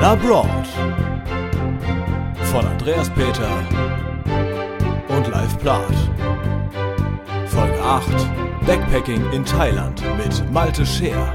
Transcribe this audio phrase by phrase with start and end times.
[0.00, 0.46] Labroad
[2.52, 3.50] von Andreas Peter
[5.08, 5.82] und Live Plath.
[7.46, 8.06] Folge 8
[8.64, 11.32] Backpacking in Thailand mit Malte Scheer.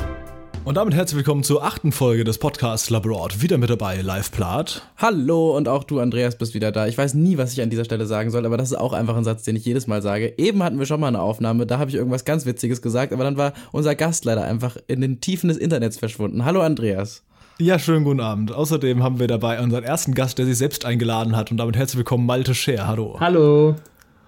[0.64, 3.42] Und damit herzlich willkommen zur achten Folge des Podcasts Labroad.
[3.42, 4.82] Wieder mit dabei Live Plath.
[4.96, 6.88] Hallo und auch du, Andreas, bist wieder da.
[6.88, 9.18] Ich weiß nie, was ich an dieser Stelle sagen soll, aber das ist auch einfach
[9.18, 10.36] ein Satz, den ich jedes Mal sage.
[10.38, 13.26] Eben hatten wir schon mal eine Aufnahme, da habe ich irgendwas ganz Witziges gesagt, aber
[13.26, 16.46] dann war unser Gast leider einfach in den Tiefen des Internets verschwunden.
[16.46, 17.24] Hallo, Andreas.
[17.60, 18.52] Ja, schönen guten Abend.
[18.52, 21.52] Außerdem haben wir dabei unseren ersten Gast, der sich selbst eingeladen hat.
[21.52, 22.88] Und damit herzlich willkommen, Malte Scher.
[22.88, 23.18] Hallo.
[23.20, 23.76] Hallo.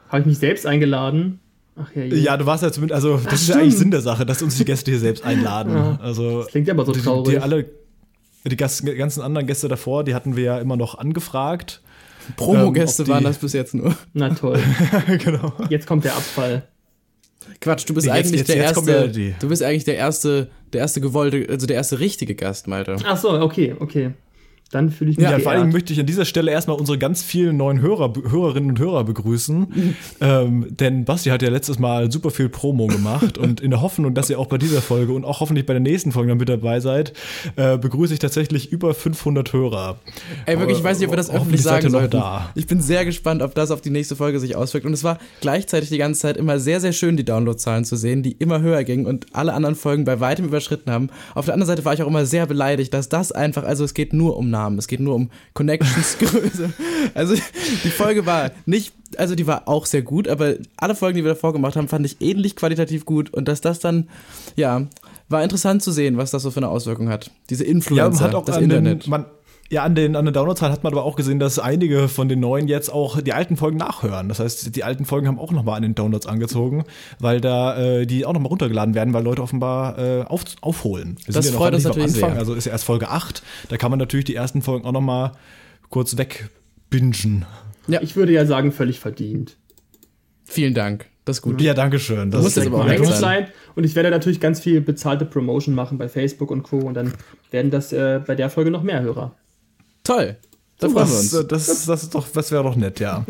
[0.10, 1.40] Habe ich mich selbst eingeladen?
[1.76, 2.16] Ach ja, ja.
[2.16, 3.56] ja, du warst ja zumindest, also das Ach, ist stimmt.
[3.56, 5.74] ja eigentlich Sinn der Sache, dass uns die Gäste hier selbst einladen.
[5.74, 6.00] Ja.
[6.02, 7.26] Also, das klingt aber so traurig.
[7.26, 7.66] Die, die alle,
[8.46, 11.82] die ganzen anderen Gäste davor, die hatten wir ja immer noch angefragt.
[12.38, 13.96] Promo-Gäste ähm, waren das bis jetzt nur.
[14.14, 14.60] Na toll.
[15.24, 15.52] genau.
[15.70, 16.68] Jetzt kommt der Abfall.
[17.62, 19.34] Quatsch, du bist jetzt, eigentlich jetzt, der jetzt erste.
[19.40, 22.98] Du bist eigentlich der erste, der erste gewollte, also der erste richtige Gast, Malte.
[23.04, 24.14] Ach so, okay, okay
[24.72, 25.30] dann fühle ich mich.
[25.30, 28.72] Ja, vor allem möchte ich an dieser Stelle erstmal unsere ganz vielen neuen Hörer, Hörerinnen
[28.72, 29.96] und Hörer begrüßen.
[30.22, 34.16] ähm, denn Basti hat ja letztes Mal super viel Promo gemacht und in der Hoffnung,
[34.16, 36.50] dass ihr auch bei dieser Folge und auch hoffentlich bei der nächsten Folge dann mit
[36.50, 37.14] dabei seid,
[37.58, 40.00] äh, begrüße ich tatsächlich über 500 Hörer.
[40.48, 42.18] Ey, wirklich, ich weiß nicht, ob wir das öffentlich sagen sollten.
[42.18, 42.50] Da.
[42.56, 44.86] Ich bin sehr gespannt, ob das auf die nächste Folge sich auswirkt.
[44.86, 48.24] Und es war gleichzeitig die ganze Zeit immer sehr, sehr schön, die Downloadzahlen zu sehen,
[48.24, 51.10] die immer höher gingen und alle anderen Folgen bei weitem überschritten haben.
[51.36, 53.94] Auf der anderen Seite war ich auch immer sehr beleidigt, dass das einfach, also es
[53.94, 54.78] geht nur um Namen.
[54.78, 56.74] Es geht nur um Connections Größe.
[57.14, 57.36] Also
[57.84, 61.34] die Folge war nicht, also die war auch sehr gut, aber alle Folgen, die wir
[61.34, 64.10] davor gemacht haben, fand ich ähnlich qualitativ gut und dass das dann,
[64.56, 64.88] ja,
[65.30, 67.32] war interessant zu sehen, was das so für eine Auswirkung hat.
[67.50, 69.06] Diese Influencer, ja, hat auch das Internet.
[69.06, 69.26] Den, man,
[69.72, 72.40] ja, an den, an den Downloadzahlen hat man aber auch gesehen, dass einige von den
[72.40, 74.30] neuen jetzt auch die alten Folgen nachhören.
[74.30, 76.84] Das heißt, die alten Folgen haben auch nochmal an den Downloads angezogen,
[77.20, 81.18] weil da äh, die auch nochmal runtergeladen werden, weil Leute offenbar äh, auf, aufholen.
[81.26, 82.40] Wir das sind ja freut uns natürlich Anfang, sehr.
[82.40, 83.42] Also ist ja erst Folge 8.
[83.70, 85.32] Da kann man natürlich die ersten Folgen auch nochmal
[85.90, 87.46] kurz wegbingen.
[87.88, 88.02] Ja.
[88.04, 89.58] Ich würde ja sagen, völlig verdient.
[90.44, 91.08] Vielen Dank.
[91.26, 91.60] Das ist gut.
[91.60, 92.30] Ja, danke schön.
[92.30, 93.48] Das muss aber auch sein.
[93.76, 96.78] Und ich werde natürlich ganz viel bezahlte Promotion machen bei Facebook und Co.
[96.78, 97.14] Und dann
[97.50, 99.36] werden das äh, bei der Folge noch mehr Hörer.
[100.06, 100.38] Toll.
[100.80, 101.32] Da freuen wir uns.
[101.32, 103.26] Das, das, das, ist doch, das wäre doch nett, ja.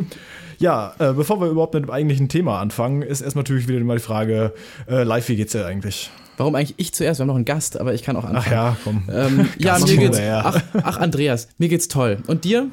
[0.60, 3.98] ja, äh, bevor wir überhaupt mit dem eigentlichen Thema anfangen, ist erstmal natürlich wieder mal
[3.98, 4.54] die Frage,
[4.88, 6.12] äh, live, wie geht's dir eigentlich?
[6.38, 7.20] Warum eigentlich ich zuerst?
[7.20, 8.46] Wir haben noch einen Gast, aber ich kann auch anfangen.
[8.46, 9.04] Ach ja, komm.
[9.10, 10.20] Ähm, ja, mir geht's.
[10.20, 12.18] Ach, ach, Andreas, mir geht's toll.
[12.28, 12.68] Und dir?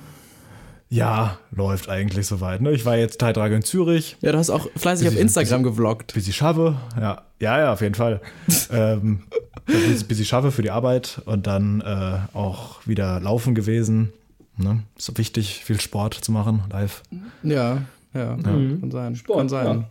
[0.93, 2.61] Ja, läuft eigentlich soweit.
[2.61, 2.71] Ne?
[2.73, 4.19] Ich war jetzt drei Tage in Zürich.
[4.21, 6.13] Ja, du hast auch fleißig auf Instagram bis, gevloggt.
[6.13, 6.77] Bis ich schaffe.
[7.01, 8.21] Ja, ja, ja auf jeden Fall.
[8.71, 9.23] ähm,
[9.65, 14.13] bis, bis ich schaffe für die Arbeit und dann äh, auch wieder laufen gewesen.
[14.59, 14.83] Ne?
[14.99, 17.03] Ist so wichtig, viel Sport zu machen, live.
[17.43, 17.79] Ja,
[18.13, 18.37] ja, ja.
[18.37, 18.81] Mhm.
[18.83, 19.17] kann sein.
[19.17, 19.67] Sport, kann sein.
[19.67, 19.85] Ja.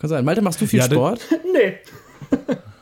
[0.00, 0.24] Kann sein.
[0.24, 1.20] Malte, machst du viel ja, Sport?
[1.52, 1.74] nee.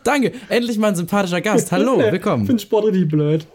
[0.05, 1.71] Danke, endlich mal ein sympathischer Gast.
[1.71, 2.45] Hallo, willkommen.
[2.45, 3.47] Ich finde Sport richtig blöd.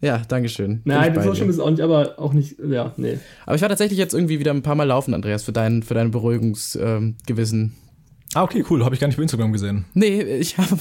[0.00, 0.80] Ja, danke schön.
[0.84, 3.18] Nein, so schlimm ist es auch nicht, aber auch nicht, ja, nee.
[3.46, 5.94] Aber ich war tatsächlich jetzt irgendwie wieder ein paar Mal laufen, Andreas, für dein, für
[5.94, 7.60] dein Beruhigungsgewissen.
[7.60, 7.72] Ähm,
[8.34, 8.84] ah, okay, cool.
[8.84, 9.86] Habe ich gar nicht bei Instagram gesehen.
[9.94, 10.78] Nee, ich habe,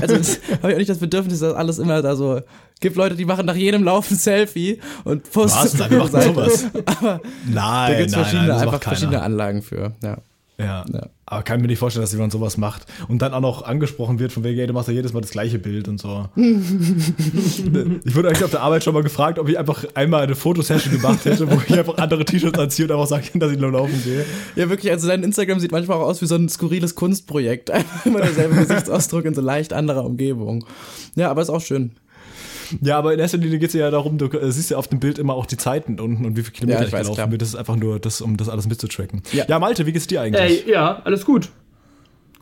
[0.00, 0.14] also
[0.62, 2.40] habe ich auch nicht das Bedürfnis, dass alles immer da so
[2.80, 5.64] gibt Leute, die machen nach jedem Laufen Selfie und posten.
[5.64, 5.72] Was?
[5.72, 6.66] Dann macht sowas.
[6.84, 9.92] Aber nein, da gibt's nein, verschiedene, nein, einfach verschiedene Anlagen für.
[10.02, 10.18] Ja.
[10.64, 10.84] Ja.
[10.92, 11.08] ja.
[11.26, 12.86] Aber kann mir nicht vorstellen, dass jemand sowas macht.
[13.08, 15.30] Und dann auch noch angesprochen wird, von wegen, ey, du machst ja jedes Mal das
[15.30, 16.28] gleiche Bild und so.
[16.36, 20.92] ich wurde eigentlich auf der Arbeit schon mal gefragt, ob ich einfach einmal eine Fotosession
[20.92, 24.02] gemacht hätte, wo ich einfach andere T-Shirts anziehe und einfach sage, dass ich nur laufen
[24.02, 24.24] gehe.
[24.56, 27.70] Ja, wirklich, also dein Instagram sieht manchmal auch aus wie so ein skurriles Kunstprojekt.
[27.80, 30.64] Einfach immer derselbe Gesichtsausdruck in so leicht anderer Umgebung.
[31.14, 31.92] Ja, aber ist auch schön.
[32.80, 35.00] Ja, aber in erster Linie geht es ja darum, du äh, siehst ja auf dem
[35.00, 37.38] Bild immer auch die Zeiten unten und wie viele Kilometer ja, ich, ich gelaufen bin.
[37.38, 39.22] Das ist einfach nur, das, um das alles mitzutracken.
[39.32, 39.44] Ja.
[39.48, 40.66] ja, Malte, wie geht's dir eigentlich?
[40.66, 41.48] Ey, ja, alles gut.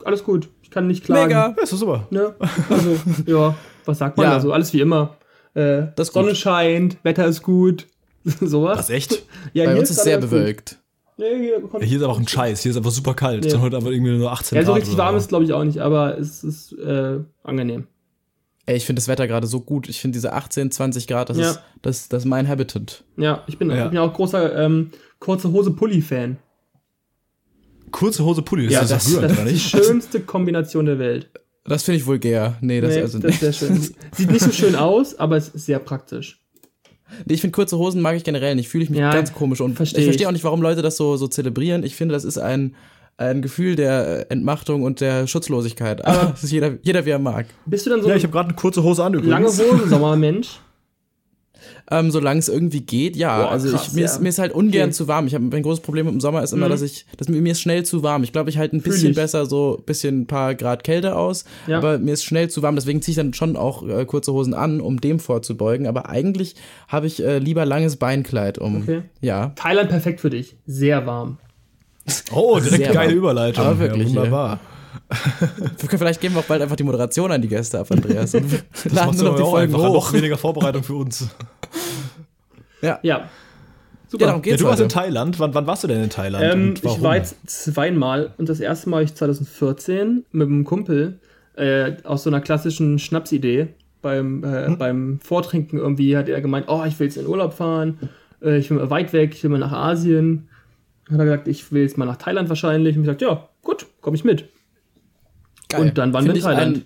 [0.05, 0.49] Alles gut.
[0.63, 1.29] Ich kann nicht klagen.
[1.29, 1.55] Mega.
[1.57, 2.07] Ja, ist doch super.
[2.11, 2.35] Ne?
[2.69, 2.97] Also,
[3.27, 4.27] ja, was sagt man?
[4.27, 4.35] Ja.
[4.35, 5.17] Also, alles wie immer.
[5.55, 7.87] Äh, das Sonne scheint, Wetter ist gut.
[8.25, 8.79] Sowas.
[8.79, 9.23] Was, echt?
[9.55, 10.79] Ja, Bei uns ist sehr bewölkt.
[11.17, 12.63] Nee, hier, ja, hier ist aber auch ein Scheiß.
[12.63, 13.45] Hier ist einfach super kalt.
[13.45, 14.63] Es sind heute aber irgendwie nur 18 Grad.
[14.63, 17.87] Ja, so richtig warm ist, glaube ich, auch nicht, aber es ist äh, angenehm.
[18.69, 19.89] Ey, ich finde das Wetter gerade so gut.
[19.89, 21.51] Ich finde diese 18, 20 Grad, das, ja.
[21.53, 23.03] ist, das, das ist mein Habitat.
[23.17, 23.87] Ja, ich bin, ja.
[23.87, 26.37] ich bin auch großer ähm, kurze Hose Pulli-Fan.
[27.91, 31.31] Kurze Hose Pulli, das ja, ist das, das, das ist die schönste Kombination der Welt.
[31.65, 32.59] Das finde ich vulgär.
[32.61, 33.81] Nee, das, nee, also das ist sehr schön.
[34.13, 36.39] Sieht nicht so schön aus, aber es ist sehr praktisch.
[37.25, 38.69] Nee, ich finde kurze Hosen mag ich generell nicht.
[38.69, 40.99] Fühle ich mich ja, ganz komisch und versteh ich verstehe auch nicht, warum Leute das
[40.99, 41.85] so, so zelebrieren.
[41.85, 42.75] Ich finde, das ist ein
[43.19, 46.05] ein Gefühl der Entmachtung und der Schutzlosigkeit.
[46.05, 47.47] Aber das ist jeder, jeder wie er mag.
[47.67, 48.09] Bist du dann so?
[48.09, 49.31] Ja, ich habe gerade eine kurze Hose an übrigens.
[49.31, 50.61] Lange Hosen, Sommermensch.
[51.91, 53.43] ähm, solange es irgendwie geht, ja.
[53.43, 54.07] Boah, also krass, ich, mir, ja.
[54.07, 54.93] ist, mir ist halt ungern okay.
[54.93, 55.27] zu warm.
[55.27, 56.71] Ich habe ein großes Problem im Sommer ist immer, mhm.
[56.71, 58.23] dass ich, dass mir, mir ist schnell zu warm.
[58.23, 61.45] Ich glaube, ich halte ein bisschen besser so ein bisschen ein paar Grad Kälte aus,
[61.67, 61.79] ja.
[61.79, 62.77] aber mir ist schnell zu warm.
[62.77, 65.89] Deswegen ziehe ich dann schon auch äh, kurze Hosen an, um dem vorzubeugen.
[65.89, 66.55] Aber eigentlich
[66.87, 68.83] habe ich äh, lieber langes Beinkleid um.
[68.83, 69.03] Okay.
[69.21, 69.55] Ja.
[69.57, 70.55] Thailand perfekt für dich.
[70.67, 71.39] Sehr warm.
[72.33, 73.19] Oh, direkt Sehr geile warm.
[73.19, 73.65] Überleitung.
[73.65, 74.09] Aber wirklich.
[74.09, 74.61] Ja, wunderbar.
[75.89, 78.35] Vielleicht geben wir auch bald einfach die Moderation an die Gäste ab, Andreas.
[78.35, 79.95] Und das laden nur noch die Folgen hoch.
[79.95, 81.29] Noch weniger Vorbereitung für uns.
[82.83, 82.99] Ja.
[83.03, 83.29] Ja.
[84.09, 84.23] Super.
[84.23, 85.39] Ja, darum geht's ja, du warst in Thailand.
[85.39, 86.55] Wann, wann, warst du denn in Thailand?
[86.55, 91.21] Ähm, ich war jetzt zweimal und das erste Mal ich 2014 mit einem Kumpel
[91.57, 93.69] äh, aus so einer klassischen Schnapsidee.
[94.01, 94.79] Beim, äh, hm?
[94.79, 97.99] beim Vortrinken irgendwie hat er gemeint, oh, ich will jetzt in Urlaub fahren,
[98.41, 100.48] äh, ich will mal weit weg, ich will mal nach Asien.
[101.11, 102.97] Hat er gesagt, ich will jetzt mal nach Thailand wahrscheinlich.
[102.97, 104.49] Und ich gesagt, ja, gut, komme ich mit.
[105.69, 105.83] Geil.
[105.83, 106.77] Und dann waren Find wir in Thailand.
[106.77, 106.85] Einen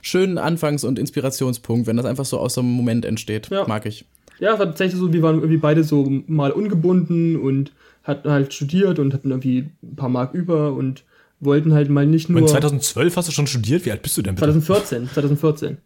[0.00, 3.48] schönen Anfangs- und Inspirationspunkt, wenn das einfach so aus so einem Moment entsteht.
[3.50, 3.66] Ja.
[3.66, 4.04] Mag ich.
[4.38, 7.72] Ja, es war tatsächlich so, wir waren irgendwie beide so mal ungebunden und
[8.02, 11.04] hatten halt studiert und hatten irgendwie ein paar Mark über und
[11.38, 12.40] wollten halt mal nicht nur.
[12.40, 13.84] Und 2012 hast du schon studiert?
[13.84, 14.46] Wie alt bist du denn bitte?
[14.46, 15.78] 2014, 2014.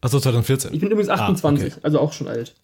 [0.00, 0.74] Achso, 2014.
[0.74, 1.80] Ich bin übrigens 28, ah, okay.
[1.82, 2.54] also auch schon alt.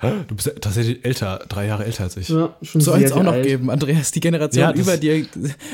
[0.00, 2.28] Du bist tatsächlich älter, drei Jahre älter als ich.
[2.28, 3.46] Ja, schon Soll es auch noch alt.
[3.46, 4.10] geben, Andreas.
[4.10, 5.26] Die Generation ja, über dir,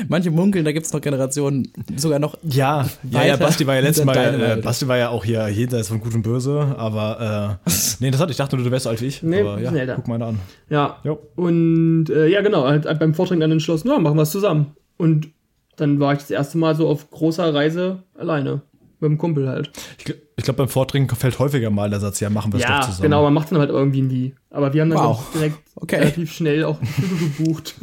[0.07, 1.67] manche munkeln, da gibt es noch Generationen
[1.97, 2.37] sogar noch.
[2.43, 5.89] Ja, ja, ja, Basti war ja letztes Mal, äh, Basti war ja auch hier jenseits
[5.89, 8.89] von Gut und Böse, aber äh, nee, das hatte ich dachte nur, du wärst so
[8.89, 9.21] alt wie ich.
[9.23, 9.95] Nee, aber ja, älter.
[9.95, 10.39] guck mal an.
[10.69, 10.97] Ja.
[11.03, 11.19] Jo.
[11.35, 14.75] Und äh, ja, genau, halt beim Vortrag dann entschlossen, ja, machen wir es zusammen.
[14.97, 15.31] Und
[15.75, 18.61] dann war ich das erste Mal so auf großer Reise alleine.
[19.03, 19.69] Mit dem Kumpel halt.
[19.97, 22.79] Ich, ich glaube, beim Vortrinken fällt häufiger mal der Satz, ja, machen wir es ja,
[22.79, 23.03] doch zusammen.
[23.03, 24.33] genau, man macht es dann halt irgendwie nie.
[24.49, 25.29] Aber wir haben dann wow.
[25.33, 25.97] direkt okay.
[25.97, 26.79] relativ schnell auch
[27.37, 27.75] gebucht.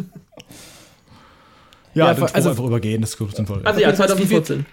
[1.92, 3.60] ja, ja den also einfach übergehen, das ist sinnvoll.
[3.64, 4.64] Also ja, 2014.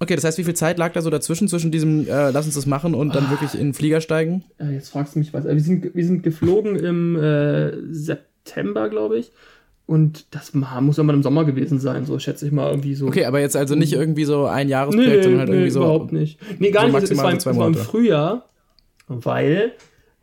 [0.00, 2.56] Okay, das heißt, wie viel Zeit lag da so dazwischen, zwischen diesem äh, Lass uns
[2.56, 3.30] das machen und dann oh.
[3.30, 4.44] wirklich in den Flieger steigen?
[4.58, 5.46] Äh, jetzt fragst du mich was.
[5.46, 9.32] Äh, wir sind, wir sind geflogen im äh, September, glaube ich.
[9.90, 13.08] Und das muss ja mal im Sommer gewesen sein, so schätze ich mal irgendwie so.
[13.08, 15.80] Okay, aber jetzt also nicht irgendwie so ein Jahresprojekt, nee, sondern halt nee, irgendwie so.
[15.80, 16.38] überhaupt nicht.
[16.60, 17.10] Nee, gar so nicht.
[17.10, 18.48] Es war, es war im Frühjahr,
[19.08, 19.72] weil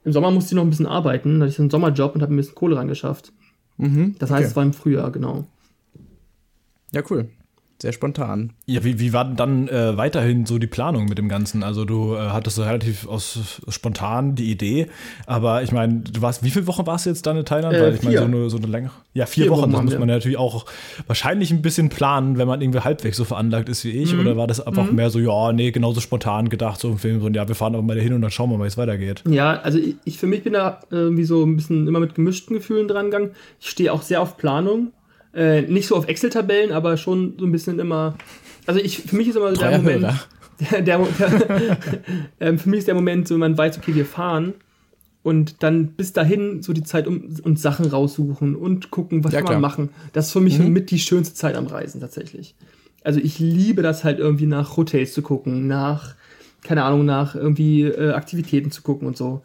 [0.06, 1.42] im Sommer musste ich noch ein bisschen arbeiten.
[1.42, 3.34] Da hatte ich einen Sommerjob und habe ein bisschen Kohle rangeschafft.
[3.76, 4.50] Mhm, das heißt, okay.
[4.52, 5.48] es war im Frühjahr, genau.
[6.94, 7.28] Ja, cool.
[7.80, 8.54] Sehr spontan.
[8.66, 11.62] Ja, wie, wie war dann äh, weiterhin so die Planung mit dem Ganzen?
[11.62, 14.88] Also du äh, hattest so relativ aus, spontan die Idee,
[15.28, 17.76] aber ich meine, du warst, wie viele Wochen warst du jetzt dann in Thailand?
[17.76, 18.94] Äh, Weil ich meine, so eine, so eine längere.
[19.14, 20.66] Ja, vier, vier Wochen, Wochen das muss man ja natürlich auch
[21.06, 24.12] wahrscheinlich ein bisschen planen, wenn man irgendwie halbwegs so veranlagt ist wie ich.
[24.12, 24.22] Mhm.
[24.22, 24.96] Oder war das einfach mhm.
[24.96, 27.84] mehr so, ja, nee, genauso spontan gedacht, so im Film, so, ja, wir fahren aber
[27.84, 29.24] mal dahin und dann schauen wir mal, wie es weitergeht.
[29.30, 32.56] Ja, also ich, ich für mich bin da irgendwie so ein bisschen immer mit gemischten
[32.56, 33.32] Gefühlen dran gegangen.
[33.60, 34.94] Ich stehe auch sehr auf Planung
[35.34, 38.16] äh, nicht so auf Excel-Tabellen, aber schon so ein bisschen immer.
[38.66, 40.08] Also ich, für mich ist immer der Moment.
[40.72, 41.78] Der, der, der
[42.40, 44.56] äh, für mich ist der Moment, so man weiß, okay, wir fahren
[45.28, 49.42] und dann bis dahin so die Zeit um und Sachen raussuchen und gucken, was ja,
[49.42, 49.90] kann man machen.
[50.14, 50.74] Das ist für mich mhm.
[50.74, 52.56] mit die schönste Zeit am Reisen tatsächlich.
[53.04, 56.16] Also ich liebe das halt irgendwie nach Hotels zu gucken, nach,
[56.64, 59.44] keine Ahnung, nach irgendwie äh, Aktivitäten zu gucken und so.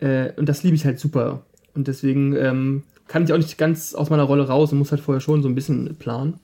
[0.00, 1.42] Äh, und das liebe ich halt super.
[1.74, 5.00] Und deswegen ähm, kann ich auch nicht ganz aus meiner Rolle raus und muss halt
[5.00, 6.40] vorher schon so ein bisschen planen.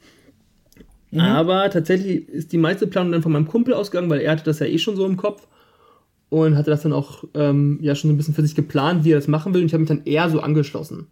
[1.10, 1.20] Mhm.
[1.20, 4.60] Aber tatsächlich ist die meiste Planung dann von meinem Kumpel ausgegangen, weil er hatte das
[4.60, 5.46] ja eh schon so im Kopf
[6.28, 9.12] und hatte das dann auch ähm, ja schon so ein bisschen für sich geplant, wie
[9.12, 11.08] er das machen will und ich habe mich dann eher so angeschlossen.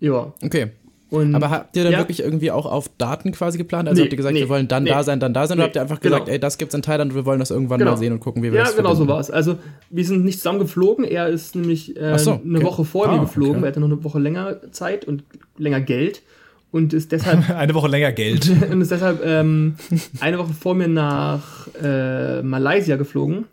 [0.00, 0.32] Ja.
[0.42, 0.72] Okay.
[1.10, 1.98] Und aber habt ihr dann ja.
[1.98, 3.88] wirklich irgendwie auch auf Daten quasi geplant?
[3.88, 5.56] Also nee, habt ihr gesagt, nee, wir wollen dann nee, da sein, dann da sein?
[5.56, 6.34] Oder habt ihr einfach gesagt, genau.
[6.34, 7.92] ey, das gibt's in Thailand und wir wollen das irgendwann genau.
[7.92, 9.30] mal sehen und gucken, wie wir ja, das Ja, genau so war es.
[9.30, 11.04] Also wir sind nicht zusammen geflogen.
[11.04, 12.42] Er ist nämlich äh, so, okay.
[12.44, 13.56] eine Woche vor ah, mir geflogen.
[13.56, 13.64] Okay.
[13.64, 15.24] Er hatte noch eine Woche länger Zeit und
[15.56, 16.22] länger Geld.
[16.70, 17.48] Und ist deshalb.
[17.56, 18.50] eine Woche länger Geld.
[18.70, 19.76] und ist deshalb ähm,
[20.20, 23.46] eine Woche vor mir nach äh, Malaysia geflogen.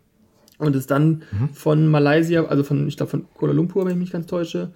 [0.58, 1.50] Und ist dann mhm.
[1.54, 4.72] von Malaysia, also von, ich glaube von Kuala Lumpur, wenn ich mich ganz täusche,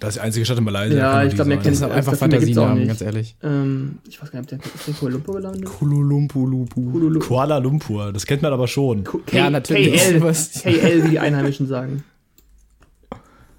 [0.00, 0.96] das ist die einzige Stadt in Malaysia.
[0.96, 3.36] Ja, ich glaube, mehr kennt es einfach Fantasienamen, ganz ehrlich.
[3.42, 5.64] Ähm, ich weiß gar nicht, ob der der Kuala Lumpur gelandet?
[5.64, 9.04] Kuala Lumpur, Kuala Lumpur, das kennt man aber schon.
[9.04, 9.92] K ja, natürlich.
[9.94, 12.04] KL, KL, wie die Einheimischen sagen.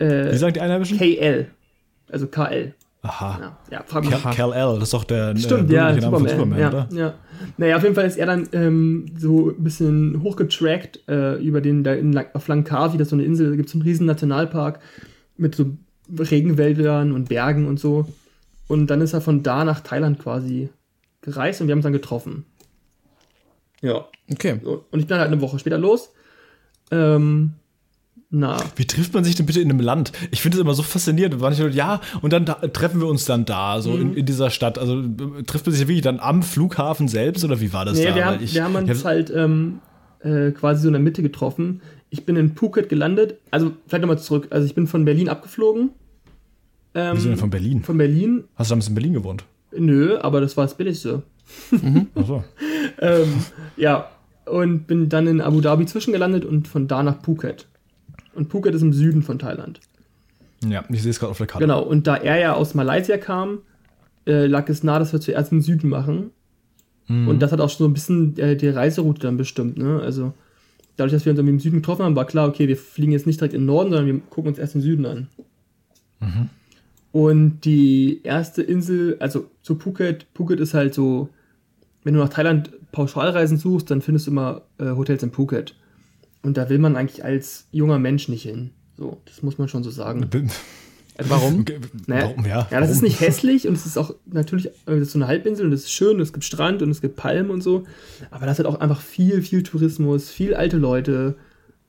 [0.02, 0.98] Äh, wie sagen die Einheimischen?
[0.98, 1.48] KL,
[2.10, 2.74] also KL.
[3.02, 3.40] Aha.
[3.42, 4.22] Ja, ja frag mich.
[4.22, 6.88] Cal-El, das ist doch der Stimmt, äh, ja, Superman, Superman, ja, oder?
[6.92, 7.14] Ja.
[7.58, 11.84] Naja, auf jeden Fall ist er dann ähm, so ein bisschen hochgetrackt äh, über den,
[11.84, 14.06] da in, auf Langkawi, das ist so eine Insel, da gibt es so einen riesen
[14.06, 14.80] Nationalpark
[15.38, 15.72] mit so
[16.18, 18.08] Regenwäldern und Bergen und so.
[18.68, 20.70] Und dann ist er von da nach Thailand quasi
[21.22, 22.46] gereist und wir haben uns dann getroffen.
[23.82, 24.06] Ja.
[24.32, 24.60] Okay.
[24.64, 26.12] Und ich bin halt eine Woche später los.
[26.92, 27.54] Ähm,
[28.32, 28.58] na.
[28.76, 30.12] Wie trifft man sich denn bitte in einem Land?
[30.30, 31.40] Ich finde es immer so faszinierend.
[31.42, 34.02] Manche ja, und dann da, treffen wir uns dann da, so mhm.
[34.02, 34.78] in, in, dieser Stadt.
[34.78, 35.02] Also
[35.48, 38.16] trifft man sich wirklich dann am Flughafen selbst oder wie war das nee, da?
[38.16, 39.80] Wir haben, ich, wir haben uns halt ähm,
[40.20, 41.82] äh, quasi so in der Mitte getroffen.
[42.12, 43.40] Ich bin in Phuket gelandet.
[43.50, 44.48] Also, vielleicht nochmal zurück.
[44.52, 45.92] Also, ich bin von Berlin abgeflogen.
[46.94, 47.84] Ähm, Wieso denn von Berlin?
[47.84, 48.44] Von Berlin.
[48.56, 49.46] Hast du damals in Berlin gewohnt?
[49.78, 51.24] Nö, aber das war das Billigste.
[51.72, 52.08] Mhm.
[52.16, 52.44] Ach so.
[53.00, 53.34] ähm,
[53.78, 54.10] ja,
[54.46, 57.68] und bin dann in Abu Dhabi zwischengelandet und von da nach Phuket.
[58.34, 59.80] Und Phuket ist im Süden von Thailand.
[60.68, 61.64] Ja, ich sehe es gerade auf der Karte.
[61.66, 63.60] Genau, und da er ja aus Malaysia kam,
[64.26, 66.32] äh, lag es nahe, dass wir zuerst im Süden machen.
[67.08, 67.28] Mhm.
[67.28, 69.78] Und das hat auch schon so ein bisschen äh, die Reiseroute dann bestimmt.
[69.78, 70.00] Ne?
[70.02, 70.34] Also
[70.98, 73.40] dadurch, dass wir uns im Süden getroffen haben, war klar, okay, wir fliegen jetzt nicht
[73.40, 75.28] direkt in den Norden, sondern wir gucken uns erst den Süden an.
[76.20, 76.50] Mhm.
[77.12, 81.30] Und die erste Insel, also zu Phuket, Phuket ist halt so,
[82.04, 85.76] wenn du nach Thailand Pauschalreisen suchst, dann findest du immer äh, Hotels in Phuket.
[86.44, 88.72] Und da will man eigentlich als junger Mensch nicht hin.
[88.98, 90.30] So, das muss man schon so sagen.
[91.18, 91.66] Also warum?
[92.08, 92.46] Naja, warum?
[92.46, 95.20] Ja, ja, das ist nicht hässlich und es ist auch natürlich äh, das ist so
[95.20, 97.62] eine Halbinsel und es ist schön, und es gibt Strand und es gibt Palmen und
[97.62, 97.84] so.
[98.32, 101.36] Aber das hat auch einfach viel, viel Tourismus, viel alte Leute.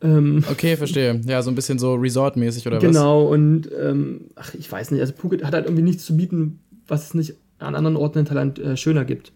[0.02, 1.20] Ähm, okay, verstehe.
[1.26, 2.96] Ja, so ein bisschen so Resort-mäßig oder genau, was?
[2.96, 5.00] Genau, und ähm, ach, ich weiß nicht.
[5.00, 8.24] Also Phuket hat halt irgendwie nichts zu bieten, was es nicht an anderen Orten in
[8.24, 9.32] Thailand äh, schöner gibt.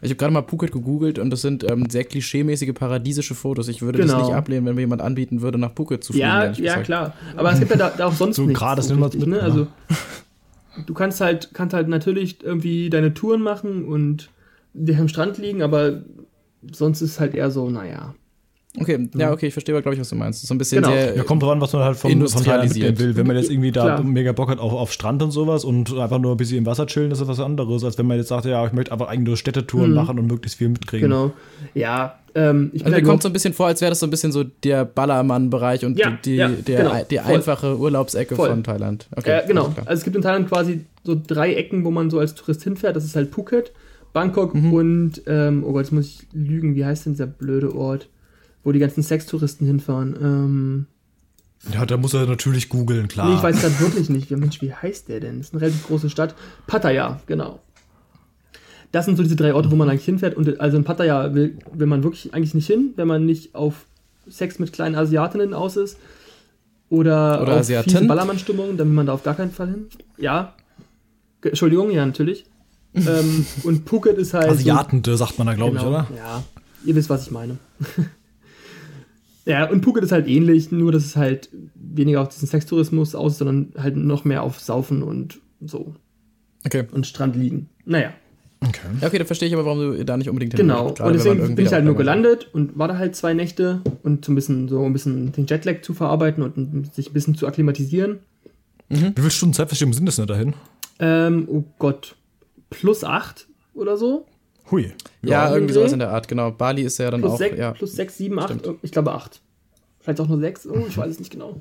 [0.00, 3.66] Ich habe gerade mal Phuket gegoogelt und das sind ähm, sehr klischeemäßige paradiesische Fotos.
[3.66, 4.18] Ich würde genau.
[4.18, 6.28] das nicht ablehnen, wenn mir jemand anbieten würde, nach Phuket zu fliegen.
[6.28, 7.14] Ja, ja klar.
[7.36, 8.60] Aber es gibt ja da, da auch sonst so nichts.
[8.60, 9.40] Gerade so richtig, ne?
[9.40, 9.66] Also
[10.86, 14.30] du kannst halt, kannst halt natürlich irgendwie deine Touren machen und
[14.72, 16.02] dir am Strand liegen, aber
[16.70, 18.14] sonst ist es halt eher so, naja.
[18.76, 20.46] Okay, ja, okay, ich verstehe aber, glaube ich, was du meinst.
[20.46, 20.92] So ein bisschen genau.
[20.92, 21.16] sehr.
[21.16, 23.16] Ja, kommt drauf an, was man halt vom, von Thailand will.
[23.16, 24.02] Wenn man jetzt irgendwie da Klar.
[24.04, 26.86] mega Bock hat auf, auf Strand und sowas und einfach nur ein bisschen im Wasser
[26.86, 29.26] chillen, ist das was anderes, als wenn man jetzt sagt, ja, ich möchte einfach eigentlich
[29.26, 29.96] nur Städtetouren mhm.
[29.96, 31.08] machen und möglichst viel mitkriegen.
[31.08, 31.32] Genau.
[31.74, 34.10] Ja, ähm, ich also mir kommt so ein bisschen vor, als wäre das so ein
[34.10, 38.50] bisschen so der Ballermann-Bereich und ja, die, ja, der, genau, die einfache Urlaubsecke Voll.
[38.50, 39.08] von Thailand.
[39.16, 39.74] Okay, äh, genau.
[39.86, 42.96] Also es gibt in Thailand quasi so drei Ecken, wo man so als Tourist hinfährt.
[42.96, 43.72] Das ist halt Phuket,
[44.12, 44.72] Bangkok mhm.
[44.74, 48.08] und, ähm, oh Gott, jetzt muss ich lügen, wie heißt denn dieser blöde Ort?
[48.68, 50.14] Wo die ganzen Sextouristen hinfahren.
[50.22, 50.86] Ähm,
[51.72, 53.30] ja, da muss er natürlich googeln, klar.
[53.30, 54.30] Nee, ich weiß gerade wirklich nicht.
[54.30, 55.38] Mensch, wie heißt der denn?
[55.38, 56.34] Das ist eine relativ große Stadt.
[56.66, 57.60] Pattaya, genau.
[58.92, 60.36] Das sind so diese drei Orte, wo man eigentlich hinfährt.
[60.36, 63.86] Und also in Pattaya will, will man wirklich eigentlich nicht hin, wenn man nicht auf
[64.28, 65.96] Sex mit kleinen Asiatinnen aus ist.
[66.90, 68.06] Oder, oder auf Asiaten.
[68.06, 69.86] Ballermann-Stimmung, dann will man da auf gar keinen Fall hin.
[70.18, 70.52] Ja.
[71.40, 72.44] Entschuldigung, ja, natürlich.
[72.94, 74.50] ähm, und Phuket ist halt.
[74.50, 76.06] Asiatente, so, sagt man da, glaube genau, ich, oder?
[76.14, 76.44] Ja,
[76.84, 77.56] ihr wisst, was ich meine.
[79.48, 83.38] Ja, und Phuket ist halt ähnlich, nur dass es halt weniger auf diesen Sextourismus aus,
[83.38, 85.94] sondern halt noch mehr auf Saufen und so.
[86.66, 86.84] Okay.
[86.92, 87.70] Und Strand liegen.
[87.86, 88.12] Naja.
[88.60, 88.88] Okay.
[89.00, 91.54] Ja, okay, dann verstehe ich aber, warum du da nicht unbedingt hin Genau, und deswegen
[91.54, 94.68] bin ich halt nur gelandet und war da halt zwei Nächte und so ein bisschen,
[94.68, 98.18] so ein bisschen den Jetlag zu verarbeiten und sich ein bisschen zu akklimatisieren.
[98.90, 99.12] Mhm.
[99.14, 100.54] Wie viele Stunden Zeitverschiebung sind das denn dahin?
[100.98, 102.16] Ähm, oh Gott,
[102.68, 104.26] plus acht oder so.
[104.70, 104.92] Hui.
[105.22, 106.50] Ja, ja irgendwie sowas in der Art, genau.
[106.50, 107.38] Bali ist ja dann plus auch.
[107.38, 107.72] Sech, ja.
[107.72, 109.40] Plus 6, 7, 8, ich glaube 8.
[110.00, 111.60] Vielleicht auch nur 6, oh, ich weiß es nicht genau.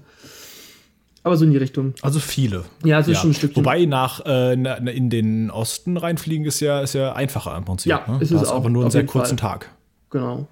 [1.23, 1.93] Aber so in die Richtung.
[2.01, 2.63] Also viele.
[2.85, 3.17] Ja, also ja.
[3.17, 3.65] schon ein Stückchen.
[3.65, 7.89] Wobei nach äh, in den Osten reinfliegen ist ja, ist ja einfacher im Prinzip.
[7.89, 8.19] Ja, ne?
[8.21, 8.55] ist es auch.
[8.55, 9.59] aber nur einen sehr kurzen Fall.
[9.59, 9.71] Tag.
[10.09, 10.47] Genau.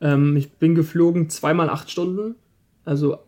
[0.00, 2.36] Ähm, ich bin geflogen zweimal acht Stunden.
[2.84, 3.18] Also.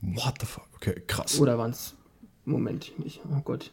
[0.00, 0.66] What the fuck?
[0.74, 1.40] Okay, krass.
[1.40, 1.94] Oder waren es.
[2.44, 3.72] Moment, ich, oh Gott.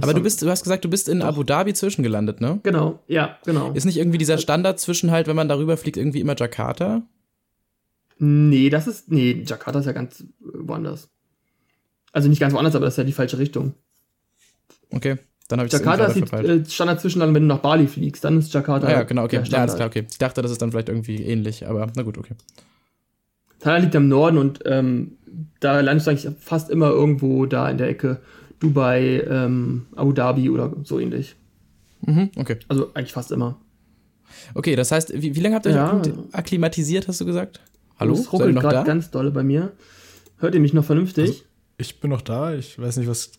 [0.00, 1.26] Aber du bist, du hast gesagt, du bist in Doch.
[1.26, 2.60] Abu Dhabi zwischengelandet, ne?
[2.62, 3.72] Genau, ja, genau.
[3.72, 7.02] Ist nicht irgendwie dieser Standard zwischen halt, wenn man darüber fliegt, irgendwie immer Jakarta?
[8.18, 11.08] Nee, das ist, nee, Jakarta ist ja ganz woanders.
[12.12, 13.74] Also nicht ganz woanders, aber das ist ja die falsche Richtung.
[14.90, 15.16] Okay,
[15.48, 18.38] dann habe ich Jakarta ist die äh, Standard zwischenlandung, wenn du nach Bali fliegst, dann
[18.38, 18.86] ist Jakarta.
[18.86, 19.42] Ah, ja, genau, okay.
[19.44, 20.06] Ja, alles klar, okay.
[20.10, 22.34] Ich dachte, das ist dann vielleicht irgendwie ähnlich, aber na gut, okay.
[23.58, 25.18] Thailand liegt im Norden und ähm,
[25.60, 28.20] da landest du eigentlich fast immer irgendwo da in der Ecke
[28.62, 31.34] Dubai, ähm, Abu Dhabi oder so ähnlich.
[32.02, 32.58] Mhm, okay.
[32.68, 33.58] Also eigentlich fast immer.
[34.54, 36.00] Okay, das heißt, wie, wie lange habt ihr ja.
[36.00, 37.60] euch akklimatisiert, hast du gesagt?
[37.98, 38.14] Hallo?
[38.14, 39.72] Es ruckelt gerade ganz dolle bei mir.
[40.38, 41.28] Hört ihr mich noch vernünftig?
[41.28, 41.42] Also,
[41.78, 43.32] ich bin noch da, ich weiß nicht, was.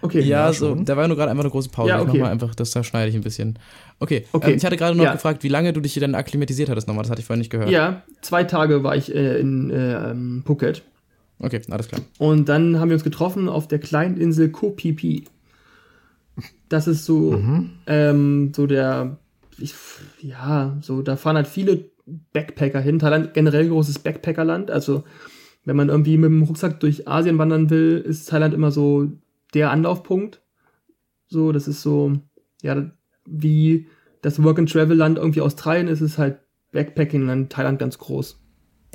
[0.00, 0.20] Okay.
[0.20, 1.90] Ja, ja so, da war nur gerade einfach eine große Pause.
[1.90, 2.08] Ja, okay.
[2.08, 3.58] Ich mach mal einfach, das da schneide ich ein bisschen.
[4.00, 4.50] Okay, okay.
[4.50, 5.12] Ähm, ich hatte gerade noch ja.
[5.12, 7.50] gefragt, wie lange du dich hier dann akklimatisiert hattest nochmal, das hatte ich vorhin nicht
[7.50, 7.70] gehört.
[7.70, 10.82] Ja, zwei Tage war ich äh, in äh, Phuket.
[11.42, 12.00] Okay, alles klar.
[12.18, 15.24] Und dann haben wir uns getroffen auf der kleinen Insel Koh Phi Phi.
[16.68, 17.70] Das ist so, mhm.
[17.86, 19.18] ähm, so der,
[19.58, 19.74] ich,
[20.20, 21.90] ja, so, da fahren halt viele
[22.32, 22.98] Backpacker hin.
[22.98, 24.70] Thailand generell großes Backpackerland.
[24.70, 25.04] Also,
[25.64, 29.10] wenn man irgendwie mit dem Rucksack durch Asien wandern will, ist Thailand immer so
[29.52, 30.40] der Anlaufpunkt.
[31.26, 32.12] So, das ist so,
[32.62, 32.90] ja,
[33.26, 33.88] wie
[34.22, 36.38] das Work-and-Travel-Land irgendwie Australien ist, ist halt
[36.72, 38.40] Backpacking-Land Thailand ganz groß.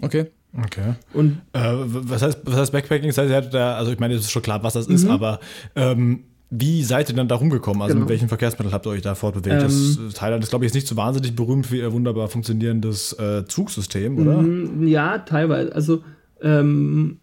[0.01, 0.31] Okay.
[0.65, 0.95] Okay.
[1.13, 3.09] Und äh, was heißt, was heißt Backpacking?
[3.09, 4.95] Das heißt, da, also ich meine, es ist schon klar, was das mhm.
[4.95, 5.39] ist, aber
[5.75, 7.81] ähm, wie seid ihr dann da rumgekommen?
[7.81, 8.05] Also genau.
[8.05, 9.61] mit welchen Verkehrsmitteln habt ihr euch da fortbewegt?
[9.61, 13.13] Ähm, das, Thailand ist, glaube ich, jetzt nicht so wahnsinnig berühmt für ihr wunderbar funktionierendes
[13.13, 14.41] äh, Zugsystem, oder?
[14.41, 15.75] Mm, ja, teilweise.
[15.75, 16.03] Also
[16.41, 17.19] ähm,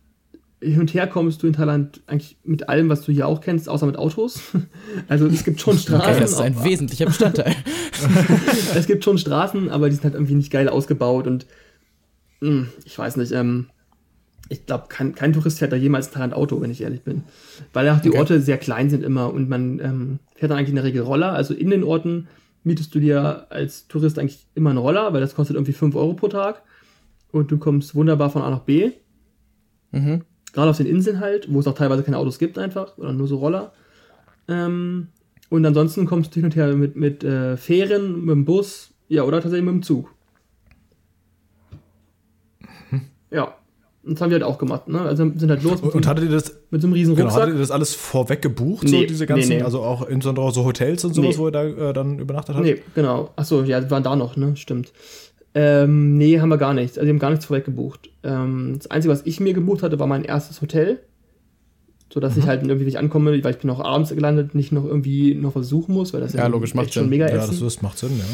[0.60, 3.68] hin und her kommst du in Thailand eigentlich mit allem, was du hier auch kennst,
[3.68, 4.40] außer mit Autos.
[5.08, 6.08] Also es gibt schon Straßen.
[6.08, 7.54] Okay, das ist ein wesentlicher Bestandteil.
[8.74, 11.46] es gibt schon Straßen, aber die sind halt irgendwie nicht geil ausgebaut und
[12.84, 13.66] ich weiß nicht, ähm,
[14.48, 17.24] ich glaube, kein, kein Tourist fährt da jemals ein Auto, wenn ich ehrlich bin.
[17.72, 18.18] Weil auch die okay.
[18.18, 21.32] Orte sehr klein sind immer und man ähm, fährt dann eigentlich in der Regel Roller.
[21.32, 22.28] Also in den Orten
[22.62, 26.14] mietest du dir als Tourist eigentlich immer einen Roller, weil das kostet irgendwie 5 Euro
[26.14, 26.62] pro Tag.
[27.32, 28.92] Und du kommst wunderbar von A nach B.
[29.92, 30.22] Mhm.
[30.52, 33.26] Gerade auf den Inseln halt, wo es auch teilweise keine Autos gibt einfach, oder nur
[33.26, 33.72] so Roller.
[34.46, 35.08] Ähm,
[35.48, 39.24] und ansonsten kommst du hin und her mit, mit äh, Fähren, mit dem Bus, ja,
[39.24, 40.14] oder tatsächlich mit dem Zug.
[43.34, 43.54] Ja.
[44.06, 45.00] Das haben wir halt auch gemacht, ne?
[45.00, 45.80] Also sind halt los.
[45.80, 47.30] Und, und hattet ihr das mit so einem riesen Rucksack?
[47.30, 49.62] Genau, hattet ihr das alles vorweg gebucht, nee, so diese ganzen, nee, nee.
[49.62, 52.66] also auch insbesondere so Hotels und sowas, wo ihr da äh, dann übernachtet habt?
[52.66, 53.30] Nee, genau.
[53.36, 54.56] Achso, ja, wir waren da noch, ne?
[54.56, 54.92] Stimmt.
[55.54, 56.98] Ähm, nee, haben wir gar nichts.
[56.98, 58.10] Also wir haben gar nichts vorweg gebucht.
[58.24, 61.00] Ähm, das Einzige, was ich mir gebucht hatte, war mein erstes Hotel.
[62.12, 62.42] So dass mhm.
[62.42, 65.54] ich halt irgendwie nicht ankomme, weil ich bin auch abends gelandet, nicht noch irgendwie noch
[65.54, 67.98] was suchen muss, weil das ja, ja logisch macht schon mega Ja, das, das macht
[67.98, 68.24] Sinn, ja.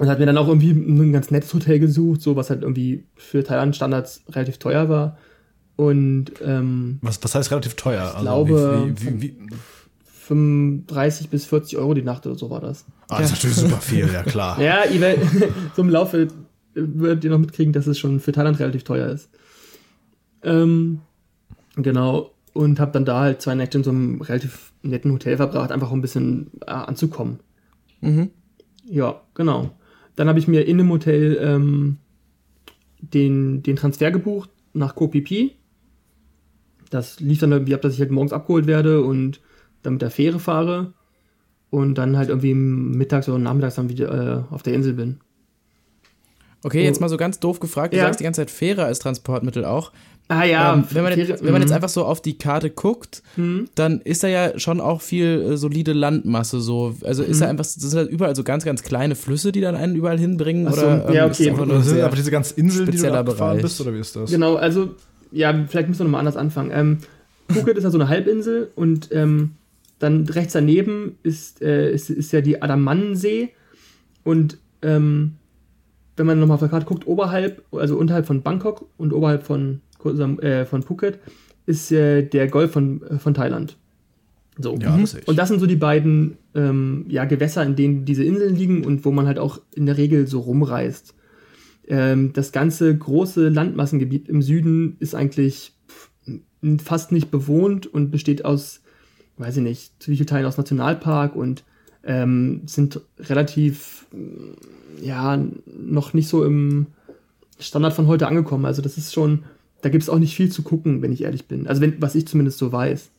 [0.00, 3.04] Und hat mir dann auch irgendwie ein ganz nettes Hotel gesucht, so was halt irgendwie
[3.16, 5.18] für Thailand-Standards relativ teuer war.
[5.76, 8.06] Und ähm, was, was heißt relativ teuer?
[8.08, 9.36] Ich also glaube, wie, wie, wie,
[10.04, 12.86] 35 bis 40 Euro die Nacht oder so war das.
[13.10, 14.58] Ah, das ist natürlich super viel, ja klar.
[14.62, 15.18] ja, ihr
[15.76, 16.28] so im Laufe
[16.72, 19.28] werdet ihr noch mitkriegen, dass es schon für Thailand relativ teuer ist.
[20.42, 21.02] Ähm,
[21.76, 22.30] genau.
[22.54, 25.90] Und habe dann da halt zwei Nächte in so einem relativ netten Hotel verbracht, einfach
[25.90, 27.40] um ein bisschen äh, anzukommen.
[28.00, 28.30] Mhm.
[28.86, 29.72] Ja, genau.
[30.20, 31.96] Dann habe ich mir in einem Hotel ähm,
[33.00, 35.56] den, den Transfer gebucht nach Kopipi.
[36.90, 39.40] Das lief dann irgendwie ab, dass ich halt morgens abgeholt werde und
[39.80, 40.92] dann mit der Fähre fahre
[41.70, 45.20] und dann halt irgendwie mittags oder nachmittags dann wieder äh, auf der Insel bin.
[46.64, 48.04] Okay, jetzt mal so ganz doof gefragt, du ja.
[48.04, 49.90] sagst die ganze Zeit Fähre als Transportmittel auch.
[50.30, 50.74] Ah ja.
[50.74, 51.74] Ähm, wenn man, jetzt, wenn man jetzt mhm.
[51.74, 53.68] einfach so auf die Karte guckt, mhm.
[53.74, 56.94] dann ist da ja schon auch viel äh, solide Landmasse so.
[57.02, 57.40] Also ist mhm.
[57.40, 60.68] da einfach, sind halt überall so ganz, ganz kleine Flüsse, die dann einen überall hinbringen?
[60.68, 61.50] Ach so, oder ähm, ja, okay.
[61.50, 64.30] ist das sind einfach diese ganzen Inseln, die du abgefahren bist, oder wie ist das?
[64.30, 64.94] Genau, also,
[65.32, 66.70] ja, vielleicht müssen wir nochmal anders anfangen.
[66.72, 66.98] Ähm,
[67.48, 69.56] Phuket ist ja so eine Halbinsel und ähm,
[69.98, 73.50] dann rechts daneben ist, äh, ist, ist ja die Adamansee
[74.22, 75.34] und ähm,
[76.16, 79.80] wenn man nochmal auf der Karte guckt, oberhalb, also unterhalb von Bangkok und oberhalb von
[80.02, 81.18] von Phuket,
[81.66, 83.76] ist äh, der Golf von, äh, von Thailand.
[84.58, 84.76] So.
[84.76, 88.56] Ja, das und das sind so die beiden ähm, ja, Gewässer, in denen diese Inseln
[88.56, 91.14] liegen und wo man halt auch in der Regel so rumreist.
[91.88, 95.72] Ähm, das ganze große Landmassengebiet im Süden ist eigentlich
[96.82, 98.82] fast nicht bewohnt und besteht aus,
[99.38, 101.64] weiß ich nicht, zu wie vielen Teilen aus Nationalpark und
[102.04, 104.06] ähm, sind relativ,
[105.00, 106.86] ja, noch nicht so im
[107.58, 108.66] Standard von heute angekommen.
[108.66, 109.44] Also das ist schon
[109.82, 111.66] da gibt es auch nicht viel zu gucken, wenn ich ehrlich bin.
[111.66, 113.10] Also wenn, was ich zumindest so weiß.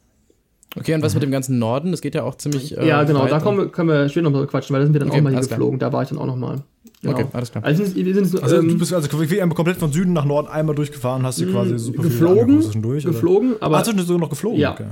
[0.78, 1.92] Okay, und was mit dem ganzen Norden?
[1.92, 2.78] Das geht ja auch ziemlich.
[2.78, 4.94] Äh, ja, genau, da kommen wir, können wir später noch mal quatschen, weil da sind
[4.94, 5.80] wir dann okay, auch mal hier geflogen.
[5.80, 6.64] Da war ich dann auch noch mal.
[7.02, 7.14] Genau.
[7.14, 7.64] Okay, alles klar.
[7.64, 11.24] Also, wir sind, also ähm, du bist also komplett von Süden nach Norden einmal durchgefahren,
[11.24, 13.64] hast du quasi super geflogen, viel durch, geflogen, oder?
[13.64, 14.60] aber Ach, du sogar noch geflogen.
[14.60, 14.86] Ja, okay.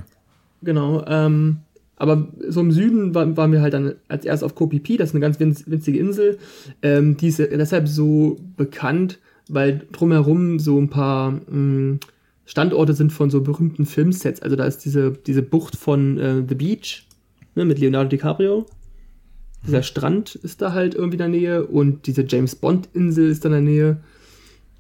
[0.64, 1.06] genau.
[1.08, 1.60] Ähm,
[1.96, 5.10] aber so im Süden waren, waren wir halt dann als erstes auf Koh Phi, das
[5.10, 6.40] ist eine ganz winzige Insel.
[6.82, 12.00] Ähm, die ist deshalb so bekannt, weil drumherum so ein paar mh, mm,
[12.46, 14.42] Standorte sind von so berühmten Filmsets.
[14.42, 17.08] Also da ist diese, diese Bucht von äh, The Beach
[17.56, 18.66] ne, mit Leonardo DiCaprio.
[19.68, 19.84] Dieser.
[19.84, 23.54] Strand ist da halt irgendwie in der Nähe und diese James Bond-Insel ist da in
[23.54, 23.98] der Nähe.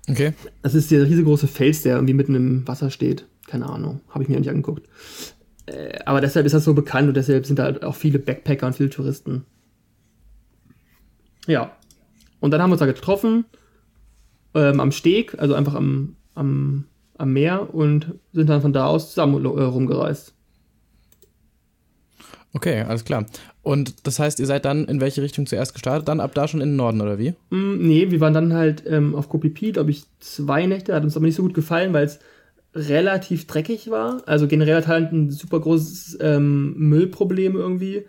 [0.09, 0.33] Okay.
[0.61, 3.25] Das ist dieser riesengroße Fels, der irgendwie mitten im Wasser steht.
[3.45, 4.87] Keine Ahnung, habe ich mir nicht angeguckt.
[5.65, 8.67] Äh, aber deshalb ist das so bekannt und deshalb sind da halt auch viele Backpacker
[8.67, 9.45] und viele Touristen.
[11.45, 11.75] Ja.
[12.39, 13.45] Und dann haben wir uns da getroffen
[14.53, 16.85] ähm, am Steg, also einfach am, am,
[17.17, 20.33] am Meer und sind dann von da aus zusammen äh, rumgereist.
[22.53, 23.25] Okay, alles klar.
[23.61, 26.07] Und das heißt, ihr seid dann in welche Richtung zuerst gestartet?
[26.07, 27.35] Dann ab da schon in den Norden, oder wie?
[27.51, 30.95] Mm, nee, wir waren dann halt ähm, auf Kopipi, glaube ich, zwei Nächte.
[30.95, 32.19] Hat uns aber nicht so gut gefallen, weil es
[32.73, 34.23] relativ dreckig war.
[34.25, 38.05] Also generell hat halt ein super großes ähm, Müllproblem irgendwie.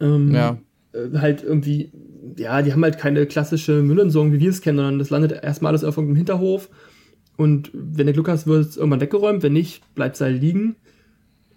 [0.00, 0.58] Ähm, ja.
[0.92, 1.92] Äh, halt irgendwie
[2.36, 5.70] ja, die haben halt keine klassische Müllentsorgung, wie wir es kennen, sondern das landet erstmal
[5.70, 6.68] alles auf irgendeinem Hinterhof.
[7.36, 9.42] Und wenn du Glück hast, wird es irgendwann weggeräumt.
[9.42, 10.76] Wenn nicht, bleibt es halt liegen.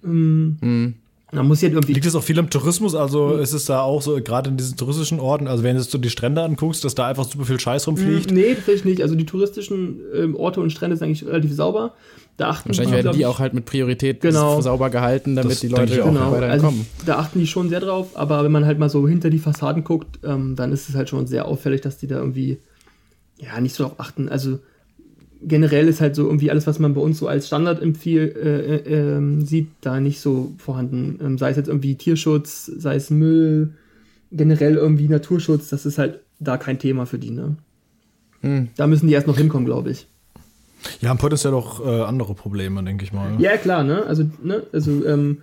[0.03, 0.93] Ähm, mhm.
[1.31, 2.95] Man muss halt irgendwie Liegt es auch viel am Tourismus?
[2.95, 3.39] Also mhm.
[3.41, 6.09] ist es da auch so, gerade in diesen touristischen Orten, also wenn du so die
[6.09, 8.31] Strände anguckst, dass da einfach super viel Scheiß rumfliegt?
[8.31, 9.01] Nee, tatsächlich nicht.
[9.01, 11.95] Also die touristischen ähm, Orte und Strände sind eigentlich relativ sauber.
[12.37, 15.59] Da achten Wahrscheinlich die, werden die auch halt mit Priorität genau, sauber gehalten, damit das
[15.59, 16.31] die Leute auch genau.
[16.31, 16.85] weiter also, kommen.
[17.05, 19.83] Da achten die schon sehr drauf, aber wenn man halt mal so hinter die Fassaden
[19.83, 22.59] guckt, ähm, dann ist es halt schon sehr auffällig, dass die da irgendwie
[23.39, 24.29] ja nicht so darauf achten.
[24.29, 24.59] Also
[25.41, 28.75] generell ist halt so irgendwie alles, was man bei uns so als Standard empfiehlt, äh,
[28.75, 31.19] äh, äh, sieht, da nicht so vorhanden.
[31.23, 33.73] Ähm, sei es jetzt irgendwie Tierschutz, sei es Müll,
[34.31, 37.55] generell irgendwie Naturschutz, das ist halt da kein Thema für die, ne?
[38.41, 38.67] Hm.
[38.75, 40.07] Da müssen die erst noch hinkommen, glaube ich.
[41.01, 43.39] Ja, haben potenziell auch äh, andere Probleme, denke ich mal.
[43.39, 44.03] Ja, klar, ne?
[44.05, 44.63] Also, ne?
[44.71, 45.39] Also, ähm,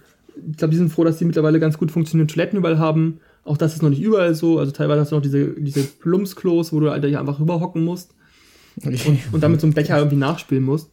[0.50, 3.20] ich glaube, die sind froh, dass die mittlerweile ganz gut funktionierende Toiletten überall haben.
[3.44, 4.58] Auch das ist noch nicht überall so.
[4.58, 8.14] Also teilweise hast du noch diese, diese Plumpsklos, wo du halt einfach rüberhocken musst
[8.84, 8.98] und,
[9.32, 10.90] und dann mit so einem Becher irgendwie nachspielen musst.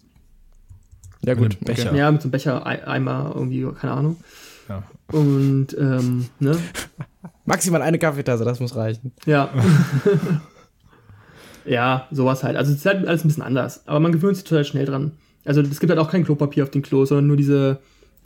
[1.24, 1.60] Ja, gut.
[1.62, 1.96] Becher.
[1.96, 4.18] Ja, mit so einem Becher Eimer irgendwie, keine Ahnung.
[4.68, 4.84] Ja.
[5.12, 6.58] Und, ähm, ne?
[7.46, 9.12] Maximal eine Kaffeetasse, das muss reichen.
[9.26, 9.50] Ja.
[11.66, 12.58] ja, sowas halt.
[12.58, 13.88] Also, es ist halt alles ein bisschen anders.
[13.88, 15.12] Aber man gewöhnt sich total schnell dran.
[15.46, 17.80] Also, es gibt halt auch kein Klopapier auf den Klo, sondern nur diese,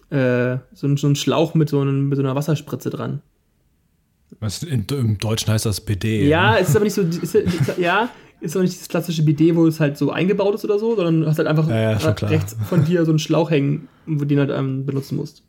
[0.09, 3.21] äh, so, ein, so ein Schlauch mit so, einem, mit so einer Wasserspritze dran.
[4.39, 6.27] Was, in, Im Deutschen heißt das BD.
[6.27, 6.59] Ja, ne?
[6.59, 7.01] es ist aber nicht so.
[7.01, 8.09] Ist, ist, ja,
[8.41, 11.21] ist auch nicht das klassische BD, wo es halt so eingebaut ist oder so, sondern
[11.21, 14.25] du hast halt einfach ja, ja, rechts von dir so einen Schlauch hängen, wo du
[14.25, 15.43] den halt ähm, benutzen musst.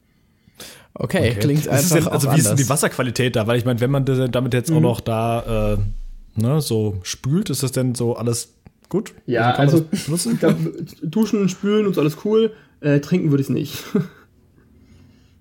[0.94, 1.40] Okay, okay.
[1.40, 3.46] klingt einfach denn, Also wie ist denn die Wasserqualität da?
[3.46, 4.76] Weil ich meine, wenn man damit jetzt mhm.
[4.76, 5.78] auch noch da äh,
[6.36, 8.54] ne, so spült, ist das denn so alles
[8.88, 9.14] gut?
[9.26, 10.56] Ja, also, also glaub,
[11.02, 12.52] duschen, spülen und so alles cool.
[12.80, 13.84] Äh, trinken würde ich es nicht.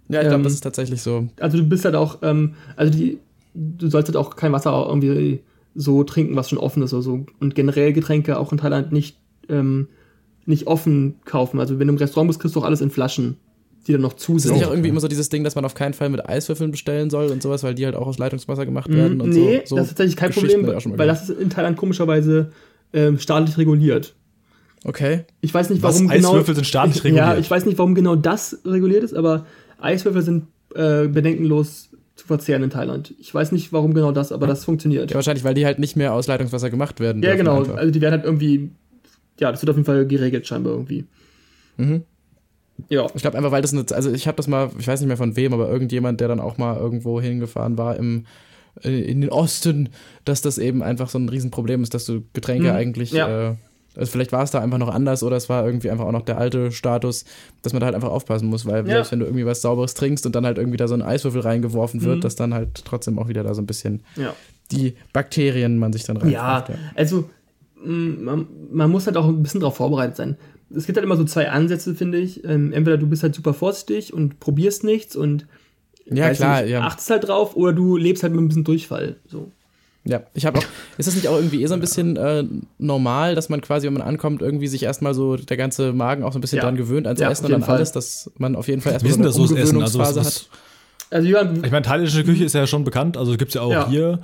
[0.10, 1.28] ja, ich glaube, ähm, das ist tatsächlich so.
[1.40, 3.20] Also du bist halt auch, ähm, also die,
[3.54, 5.42] du sollst halt auch kein Wasser irgendwie
[5.76, 7.26] so trinken, was schon offen ist oder so.
[7.40, 9.18] Und generell Getränke auch in Thailand nicht,
[9.50, 9.90] ähm,
[10.46, 11.60] nicht offen kaufen.
[11.60, 13.38] Also wenn du im Restaurant bist, kriegst du auch alles in Flaschen,
[13.88, 14.52] die dann noch zu sind.
[14.52, 16.72] Ist nicht auch irgendwie immer so dieses Ding, dass man auf keinen Fall mit Eiswürfeln
[16.72, 19.76] bestellen soll und sowas, weil die halt auch aus Leitungswasser gemacht werden und nee, so.
[19.76, 20.68] Nee, das ist tatsächlich kein Problem,
[20.98, 22.52] weil das ist in Thailand komischerweise
[22.94, 24.16] ähm, staatlich reguliert.
[24.84, 25.26] Okay.
[25.42, 26.30] Ich weiß nicht, warum Was, genau.
[26.30, 27.28] Eiswürfel sind staatlich reguliert.
[27.28, 29.46] Ja, ich weiß nicht, warum genau das reguliert ist, aber
[29.80, 33.14] Eiswürfel sind äh, bedenkenlos zu verzehren in Thailand.
[33.20, 35.12] Ich weiß nicht, warum genau das, aber das funktioniert.
[35.12, 37.22] Ja, wahrscheinlich, weil die halt nicht mehr aus Leitungswasser gemacht werden.
[37.24, 37.60] Ja, genau.
[37.60, 37.76] Einfach.
[37.76, 38.70] Also die werden halt irgendwie,
[39.40, 41.06] ja, das wird auf jeden Fall geregelt scheinbar irgendwie.
[41.78, 42.04] Mhm.
[42.90, 43.08] Ja.
[43.14, 45.18] Ich glaube einfach, weil das eine, also ich habe das mal, ich weiß nicht mehr
[45.18, 48.26] von wem, aber irgendjemand, der dann auch mal irgendwo hingefahren war im
[48.84, 49.90] äh, in den Osten,
[50.26, 52.76] dass das eben einfach so ein Riesenproblem ist, dass du Getränke mhm.
[52.76, 53.52] eigentlich ja.
[53.52, 53.56] äh,
[53.96, 56.24] also vielleicht war es da einfach noch anders oder es war irgendwie einfach auch noch
[56.24, 57.26] der alte Status,
[57.62, 58.96] dass man da halt einfach aufpassen muss, weil ja.
[58.96, 61.42] selbst wenn du irgendwie was Sauberes trinkst und dann halt irgendwie da so ein Eiswürfel
[61.42, 62.22] reingeworfen wird, mhm.
[62.22, 64.34] dass dann halt trotzdem auch wieder da so ein bisschen ja.
[64.72, 66.30] die Bakterien man sich dann rein.
[66.30, 67.30] Ja, ja, also
[67.84, 70.38] mm, man, man, muss halt auch ein bisschen darauf vorbereitet sein.
[70.74, 72.44] Es gibt halt immer so zwei Ansätze, finde ich.
[72.44, 75.48] Ähm, entweder du bist halt super vorsichtig und probierst nichts und
[76.06, 76.82] ja, klar, nicht, ja.
[76.82, 79.16] achtest halt drauf, oder du lebst halt mit ein bisschen Durchfall.
[79.28, 79.52] So.
[80.04, 80.64] Ja, ich habe auch.
[81.00, 82.44] Ist das nicht auch irgendwie eh so ein bisschen äh,
[82.78, 86.32] normal, dass man quasi, wenn man ankommt, irgendwie sich erstmal so der ganze Magen auch
[86.32, 86.64] so ein bisschen ja.
[86.64, 87.78] dran gewöhnt ans ja, Essen und dann Fall.
[87.78, 90.50] alles, dass man auf jeden Fall erstmal so eine das Umgewöhnungsphase also, hat?
[91.10, 93.90] Also, ich meine, thailändische Küche ist ja schon bekannt, also gibt es ja auch ja.
[93.90, 94.20] hier.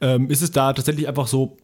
[0.00, 1.56] Ähm, ist es da tatsächlich einfach so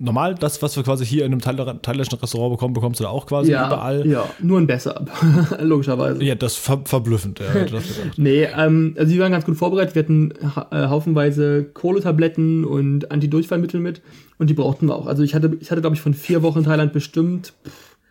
[0.00, 3.26] normal, das, was wir quasi hier in einem thailändischen Restaurant bekommen, bekommst du da auch
[3.26, 4.06] quasi ja, überall.
[4.06, 5.04] Ja, nur ein besser,
[5.60, 6.24] logischerweise.
[6.24, 7.40] Ja, das ver verblüffend.
[7.40, 7.84] Ja, das
[8.16, 9.94] nee, ähm, also die waren ganz gut vorbereitet.
[9.94, 10.32] Wir hatten
[10.70, 14.02] äh, haufenweise Kohletabletten und Antidurchfallmittel mit
[14.38, 15.06] und die brauchten wir auch.
[15.06, 17.52] Also ich hatte, ich hatte glaube ich, von vier Wochen in Thailand bestimmt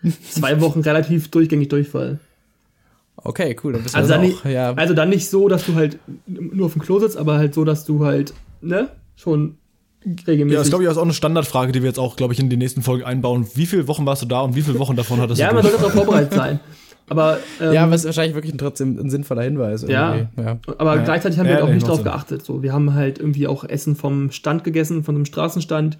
[0.05, 2.19] pff, zwei Wochen relativ durchgängig Durchfall.
[3.17, 3.73] Okay, cool.
[3.73, 4.73] Dann bist also, dann auch, nicht, ja.
[4.73, 7.65] also dann nicht so, dass du halt nur auf dem Klo sitzt, aber halt so,
[7.65, 9.58] dass du halt, ne, schon
[10.05, 10.53] regelmäßig.
[10.53, 12.49] Ja, das glaube ich ist auch eine Standardfrage, die wir jetzt auch, glaube ich, in
[12.49, 13.47] die nächsten Folgen einbauen.
[13.55, 15.55] Wie viele Wochen warst du da und wie viele Wochen davon hattest ja, du?
[15.55, 16.59] Ja, man sollte darauf vorbereitet sein.
[17.09, 19.81] Aber, ähm, ja, was wahrscheinlich wirklich trotzdem ein sinnvoller Hinweis.
[19.87, 21.03] Ja, ja, aber ja.
[21.03, 22.45] gleichzeitig haben wir ja, auch nicht darauf geachtet.
[22.45, 25.97] So, wir haben halt irgendwie auch Essen vom Stand gegessen, von einem Straßenstand.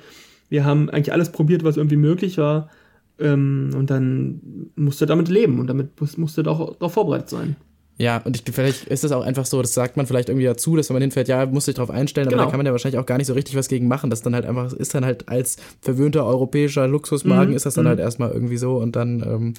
[0.49, 2.69] Wir haben eigentlich alles probiert, was irgendwie möglich war.
[3.19, 7.55] Ähm, und dann musst du damit leben und damit musst du auch darauf vorbereitet sein.
[7.99, 10.77] Ja, und ich, vielleicht ist das auch einfach so, das sagt man vielleicht irgendwie dazu,
[10.77, 12.41] dass wenn man hinfährt, ja, muss sich darauf einstellen, genau.
[12.41, 14.09] aber da kann man ja wahrscheinlich auch gar nicht so richtig was gegen machen.
[14.09, 17.55] Das dann halt einfach, ist dann halt als verwöhnter europäischer Luxusmagen, mhm.
[17.57, 17.89] ist das dann mhm.
[17.89, 19.53] halt erstmal irgendwie so und dann ähm,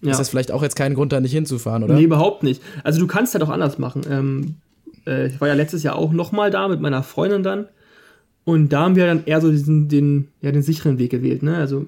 [0.00, 0.12] ja.
[0.12, 1.96] ist das vielleicht auch jetzt kein Grund, da nicht hinzufahren, oder?
[1.96, 2.62] Nee, überhaupt nicht.
[2.82, 4.02] Also du kannst halt auch anders machen.
[4.10, 4.54] Ähm,
[5.06, 7.66] äh, ich war ja letztes Jahr auch nochmal da mit meiner Freundin dann.
[8.44, 11.56] Und da haben wir dann eher so diesen, den, ja, den sicheren Weg gewählt, ne?
[11.56, 11.84] Also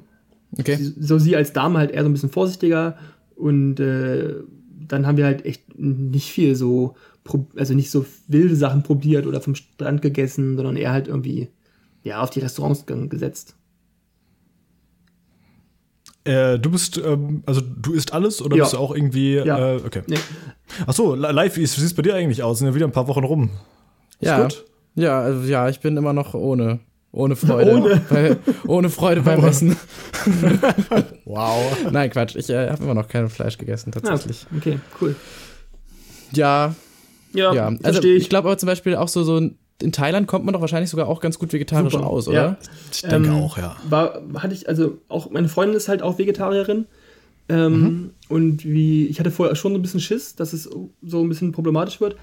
[0.58, 0.76] okay.
[1.00, 2.98] so sie als Dame halt eher so ein bisschen vorsichtiger
[3.36, 4.34] und äh,
[4.88, 6.94] dann haben wir halt echt nicht viel so,
[7.56, 11.48] also nicht so wilde Sachen probiert oder vom Strand gegessen, sondern eher halt irgendwie,
[12.02, 13.56] ja, auf die Restaurants gesetzt.
[16.24, 18.62] Äh, du bist, ähm, also du isst alles oder ja.
[18.62, 19.74] bist du auch irgendwie, ja.
[19.74, 20.02] äh, okay.
[20.06, 20.18] Nee.
[20.86, 22.58] Achso, live, wie sieht es bei dir eigentlich aus?
[22.58, 23.50] Sind ja wieder ein paar Wochen rum.
[24.20, 24.42] Ist ja.
[24.42, 24.64] Gut?
[24.94, 26.80] Ja, also, ja, ich bin immer noch ohne.
[27.12, 27.76] Ohne Freude.
[27.76, 29.76] Ohne, bei, ohne Freude beim Essen.
[31.26, 31.76] wow.
[31.90, 32.36] Nein, Quatsch.
[32.36, 34.46] Ich äh, habe immer noch kein Fleisch gegessen, tatsächlich.
[34.50, 35.14] Ah, okay, cool.
[36.32, 36.74] Ja.
[37.34, 37.72] Ja, ja.
[37.82, 39.36] also ich, ich glaube aber zum Beispiel auch so, so
[39.82, 42.06] in Thailand kommt man doch wahrscheinlich sogar auch ganz gut vegetarisch Super.
[42.06, 42.36] aus, oder?
[42.36, 42.56] Ja.
[42.90, 43.76] Ich denke ähm, auch, ja.
[43.88, 46.86] War, hatte ich, also auch meine Freundin ist halt auch Vegetarierin.
[47.48, 48.10] Ähm, mhm.
[48.28, 50.70] Und wie, ich hatte vorher schon so ein bisschen Schiss, dass es
[51.02, 52.16] so ein bisschen problematisch wird.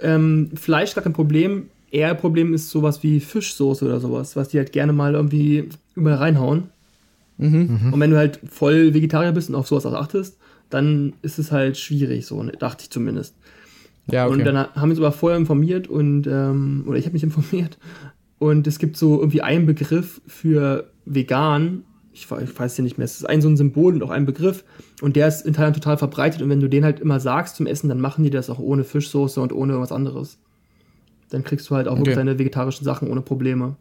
[0.00, 4.58] Ähm, Fleisch gar kein Problem eher Problem ist sowas wie Fischsoße oder sowas, was die
[4.58, 6.64] halt gerne mal irgendwie überall reinhauen.
[7.38, 7.92] Mhm.
[7.92, 10.38] Und wenn du halt voll Vegetarier bist und auf sowas auch achtest,
[10.70, 13.36] dann ist es halt schwierig, so ne, dachte ich zumindest.
[14.10, 14.34] Ja, okay.
[14.34, 17.78] Und dann haben wir uns aber vorher informiert und, ähm, oder ich habe mich informiert
[18.38, 23.04] und es gibt so irgendwie einen Begriff für vegan, ich, ich weiß ja nicht mehr,
[23.04, 24.64] es ist ein so ein Symbol und auch ein Begriff
[25.00, 27.66] und der ist in Thailand total verbreitet und wenn du den halt immer sagst zum
[27.66, 30.38] Essen, dann machen die das auch ohne Fischsoße und ohne was anderes.
[31.34, 32.14] Dann kriegst du halt auch okay.
[32.14, 33.74] deine vegetarischen Sachen ohne Probleme.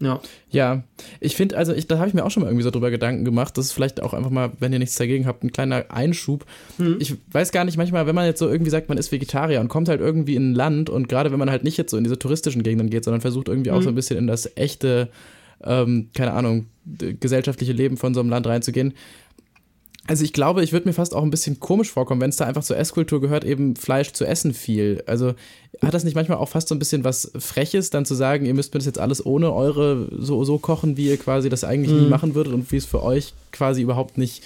[0.00, 0.20] Ja.
[0.50, 0.82] Ja,
[1.18, 3.24] ich finde, also ich, da habe ich mir auch schon mal irgendwie so drüber Gedanken
[3.24, 3.56] gemacht.
[3.56, 6.44] Das ist vielleicht auch einfach mal, wenn ihr nichts dagegen habt, ein kleiner Einschub.
[6.76, 6.98] Mhm.
[6.98, 9.68] Ich weiß gar nicht, manchmal, wenn man jetzt so irgendwie sagt, man ist Vegetarier und
[9.68, 12.04] kommt halt irgendwie in ein Land und gerade wenn man halt nicht jetzt so in
[12.04, 13.76] diese touristischen Gegenden geht, sondern versucht irgendwie mhm.
[13.76, 15.08] auch so ein bisschen in das echte,
[15.62, 18.92] ähm, keine Ahnung, gesellschaftliche Leben von so einem Land reinzugehen,
[20.06, 22.44] also ich glaube, ich würde mir fast auch ein bisschen komisch vorkommen, wenn es da
[22.44, 25.02] einfach zur Esskultur gehört, eben Fleisch zu essen viel.
[25.06, 25.34] Also
[25.82, 28.54] hat das nicht manchmal auch fast so ein bisschen was Freches, dann zu sagen, ihr
[28.54, 31.92] müsst mir das jetzt alles ohne eure so, so kochen, wie ihr quasi das eigentlich
[31.92, 32.04] mhm.
[32.04, 34.42] nie machen würdet und wie es für euch quasi überhaupt nicht,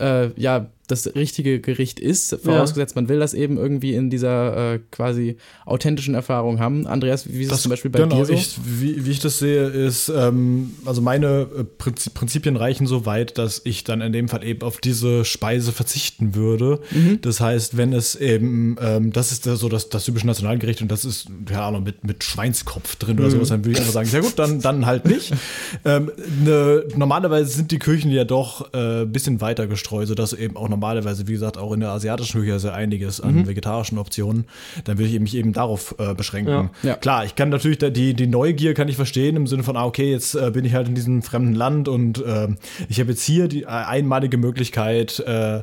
[0.00, 3.02] äh, ja, das richtige Gericht ist, vorausgesetzt, ja.
[3.02, 6.86] man will das eben irgendwie in dieser äh, quasi authentischen Erfahrung haben.
[6.86, 8.32] Andreas, wie ist das, zum Beispiel bei genau, dir so?
[8.32, 13.38] Ich, wie, wie ich das sehe, ist, ähm, also meine äh, Prinzipien reichen so weit,
[13.38, 16.80] dass ich dann in dem Fall eben auf diese Speise verzichten würde.
[16.90, 17.20] Mhm.
[17.20, 21.04] Das heißt, wenn es eben, ähm, das ist so das, das typische Nationalgericht und das
[21.04, 23.22] ist, keine Ahnung, mit, mit Schweinskopf drin mhm.
[23.22, 25.32] oder sowas, dann würde ich einfach sagen, ja gut, dann, dann halt nicht.
[25.84, 26.10] ähm,
[26.44, 30.56] ne, normalerweise sind die Küchen ja doch ein äh, bisschen weiter gestreut, sodass du eben
[30.56, 33.46] auch normalerweise, wie gesagt, auch in der asiatischen Küche sehr einiges an mhm.
[33.46, 34.46] vegetarischen Optionen,
[34.84, 36.70] dann würde ich mich eben darauf äh, beschränken.
[36.82, 36.90] Ja.
[36.90, 36.96] Ja.
[36.96, 40.10] Klar, ich kann natürlich die, die Neugier kann ich verstehen im Sinne von, ah, okay,
[40.10, 42.48] jetzt äh, bin ich halt in diesem fremden Land und äh,
[42.88, 45.62] ich habe jetzt hier die äh, einmalige Möglichkeit, äh,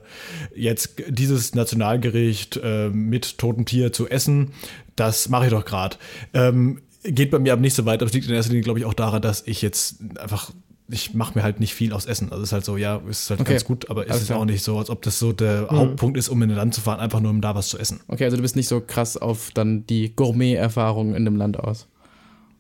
[0.56, 4.54] jetzt dieses Nationalgericht äh, mit totem Tier zu essen.
[4.96, 5.98] Das mache ich doch gerade.
[6.34, 8.80] Ähm, geht bei mir aber nicht so weit, aber es liegt in erster Linie, glaube
[8.80, 10.52] ich, auch daran, dass ich jetzt einfach
[10.90, 12.32] ich mache mir halt nicht viel aus Essen.
[12.32, 13.52] Also es ist halt so, ja, ist halt okay.
[13.52, 15.78] ganz gut, aber es ist auch nicht so, als ob das so der mhm.
[15.78, 18.00] Hauptpunkt ist, um in ein Land zu fahren, einfach nur um da was zu essen.
[18.08, 21.88] Okay, also du bist nicht so krass auf dann die Gourmet-Erfahrung in dem Land aus.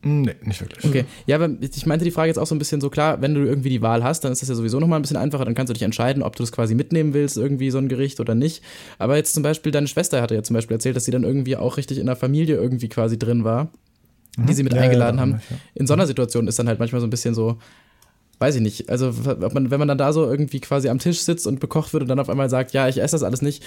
[0.03, 0.85] Hm, nee, nicht wirklich.
[0.85, 3.33] Okay, ja, aber ich meinte die Frage jetzt auch so ein bisschen so klar, wenn
[3.33, 5.55] du irgendwie die Wahl hast, dann ist das ja sowieso nochmal ein bisschen einfacher, dann
[5.55, 8.35] kannst du dich entscheiden, ob du das quasi mitnehmen willst, irgendwie so ein Gericht oder
[8.35, 8.61] nicht.
[8.99, 11.55] Aber jetzt zum Beispiel, deine Schwester hatte ja zum Beispiel erzählt, dass sie dann irgendwie
[11.55, 13.69] auch richtig in der Familie irgendwie quasi drin war,
[14.37, 14.53] die mhm.
[14.53, 15.41] sie mit ja, eingeladen ja, haben.
[15.73, 17.57] In so einer Situation ist dann halt manchmal so ein bisschen so,
[18.39, 18.89] weiß ich nicht.
[18.89, 19.13] Also,
[19.53, 22.09] man, wenn man dann da so irgendwie quasi am Tisch sitzt und bekocht wird und
[22.09, 23.63] dann auf einmal sagt, ja, ich esse das alles nicht.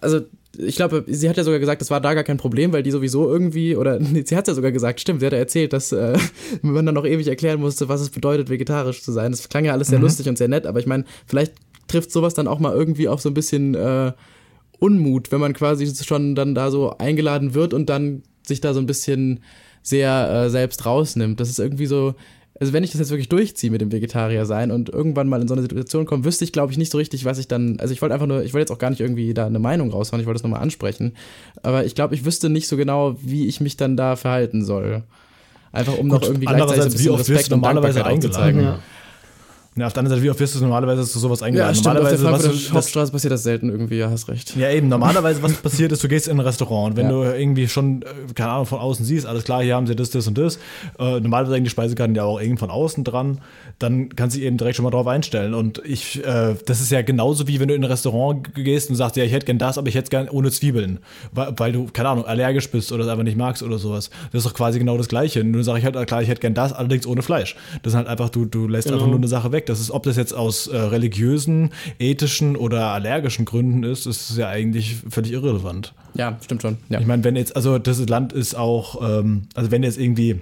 [0.00, 0.20] Also,
[0.56, 2.90] ich glaube, sie hat ja sogar gesagt, das war da gar kein Problem, weil die
[2.90, 5.92] sowieso irgendwie, oder nee, sie hat ja sogar gesagt, stimmt, sie hat ja erzählt, dass
[5.92, 6.16] äh,
[6.62, 9.32] man dann noch ewig erklären musste, was es bedeutet, vegetarisch zu sein.
[9.32, 10.04] Das klang ja alles sehr mhm.
[10.04, 11.52] lustig und sehr nett, aber ich meine, vielleicht
[11.88, 14.12] trifft sowas dann auch mal irgendwie auf so ein bisschen äh,
[14.78, 18.80] Unmut, wenn man quasi schon dann da so eingeladen wird und dann sich da so
[18.80, 19.40] ein bisschen
[19.82, 21.40] sehr äh, selbst rausnimmt.
[21.40, 22.14] Das ist irgendwie so,
[22.60, 25.48] also wenn ich das jetzt wirklich durchziehe mit dem Vegetarier sein und irgendwann mal in
[25.48, 27.94] so eine Situation komme, wüsste ich, glaube ich, nicht so richtig, was ich dann, also
[27.94, 30.20] ich wollte einfach nur, ich wollte jetzt auch gar nicht irgendwie da eine Meinung raushauen,
[30.20, 31.14] ich wollte das nochmal ansprechen,
[31.62, 35.02] aber ich glaube, ich wüsste nicht so genau, wie ich mich dann da verhalten soll.
[35.72, 38.60] Einfach um Gut, noch irgendwie gleichzeitig ein bisschen Respekt und normalerweise eingeladen.
[38.60, 38.78] Ja.
[39.76, 41.70] Ja, auf der anderen Seite, wie oft wirst du normalerweise zu sowas eingeladen?
[41.70, 44.56] Ja, stimmt, normalerweise, auf der was, Hauptstraße passiert das selten irgendwie, ja, hast recht.
[44.56, 47.12] Ja, eben, normalerweise, was passiert ist, du gehst in ein Restaurant und wenn ja.
[47.12, 50.10] du irgendwie schon, äh, keine Ahnung, von außen siehst, alles klar, hier haben sie das,
[50.10, 50.56] das und das,
[50.98, 53.42] äh, normalerweise hängen die Speisekarten ja auch irgendwie von außen dran,
[53.78, 57.02] dann kannst du eben direkt schon mal drauf einstellen und ich, äh, das ist ja
[57.02, 59.78] genauso wie wenn du in ein Restaurant gehst und sagst, ja, ich hätte gern das,
[59.78, 60.98] aber ich hätte gern ohne Zwiebeln,
[61.30, 64.10] weil, weil, du, keine Ahnung, allergisch bist oder es einfach nicht magst oder sowas.
[64.32, 65.44] Das ist doch quasi genau das Gleiche.
[65.44, 67.54] Nur sage ich halt, klar, ich hätte gern das, allerdings ohne Fleisch.
[67.82, 68.96] Das ist halt einfach, du, du lässt genau.
[68.96, 69.59] einfach nur eine Sache weg.
[69.68, 74.36] Das ist, ob das jetzt aus äh, religiösen, ethischen oder allergischen Gründen ist, ist es
[74.36, 75.94] ja eigentlich völlig irrelevant.
[76.14, 76.78] Ja, stimmt schon.
[76.88, 77.00] Ja.
[77.00, 80.40] Ich meine, wenn jetzt, also das Land ist auch, ähm, also wenn jetzt irgendwie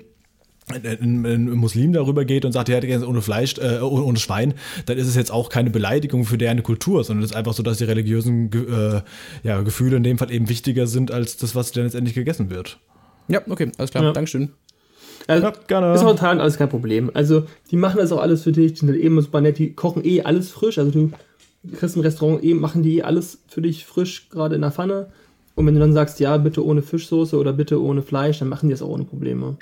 [0.70, 4.54] ein, ein Muslim darüber geht und sagt, er hätte gerne ohne Fleisch, äh, ohne Schwein,
[4.86, 7.62] dann ist es jetzt auch keine Beleidigung für deren Kultur, sondern es ist einfach so,
[7.62, 9.00] dass die religiösen äh,
[9.46, 12.78] ja, Gefühle in dem Fall eben wichtiger sind als das, was dann letztendlich gegessen wird.
[13.28, 14.12] Ja, okay, alles klar, ja.
[14.12, 14.50] Dankeschön.
[15.28, 15.94] Also, ja, gerne.
[15.94, 17.10] Ist auch in Thailand alles kein Problem.
[17.14, 18.72] Also, die machen das auch alles für dich.
[18.72, 19.58] Die sind eben super nett.
[19.58, 20.78] Die kochen eh alles frisch.
[20.78, 21.12] Also, du
[21.76, 25.08] kriegst im Restaurant eh, machen die eh alles für dich frisch, gerade in der Pfanne.
[25.54, 28.68] Und wenn du dann sagst, ja, bitte ohne Fischsoße oder bitte ohne Fleisch, dann machen
[28.68, 29.58] die das auch ohne Probleme.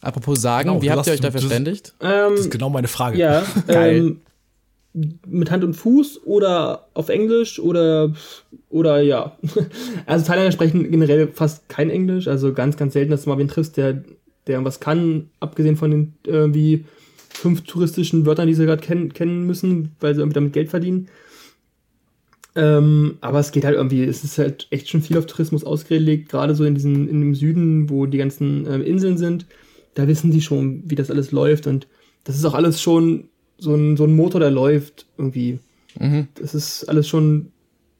[0.00, 1.94] Apropos sagen, genau, wie habt ihr euch da verständigt?
[2.00, 3.18] Ähm, das ist genau meine Frage.
[3.18, 3.96] Ja, Geil.
[3.96, 4.20] Ähm,
[5.26, 8.12] mit Hand und Fuß oder auf Englisch oder
[8.70, 9.36] oder ja.
[10.06, 13.48] Also Thailänder sprechen generell fast kein Englisch, also ganz, ganz selten, dass du mal wen
[13.48, 14.02] triffst, der,
[14.48, 16.84] der irgendwas kann, abgesehen von den irgendwie
[17.28, 21.08] fünf touristischen Wörtern, die sie gerade kennen, kennen müssen, weil sie irgendwie damit Geld verdienen.
[22.56, 26.28] Ähm, aber es geht halt irgendwie, es ist halt echt schon viel auf Tourismus ausgelegt,
[26.28, 29.46] gerade so in diesem, in dem Süden, wo die ganzen äh, Inseln sind.
[29.94, 31.86] Da wissen die schon, wie das alles läuft und
[32.24, 35.60] das ist auch alles schon so ein, so ein Motor, der läuft irgendwie.
[35.98, 36.28] Mhm.
[36.34, 37.52] Das ist alles schon,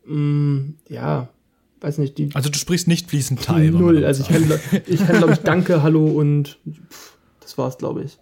[0.06, 1.28] mh, mm, ja,
[1.80, 2.18] weiß nicht.
[2.18, 3.70] Die, also du sprichst nicht fließend Thai.
[3.70, 4.04] Null.
[4.04, 6.58] Also ich kann, ich kann glaube ich, Danke, Hallo und
[6.90, 8.18] pff, das war's, glaube ich.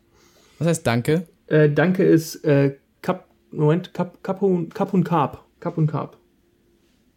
[0.58, 1.26] Was heißt Danke?
[1.46, 5.44] Äh, danke ist äh, Kap, Moment, Kap, Kap, und, Kap und Kap.
[5.60, 6.16] Kap und Kap.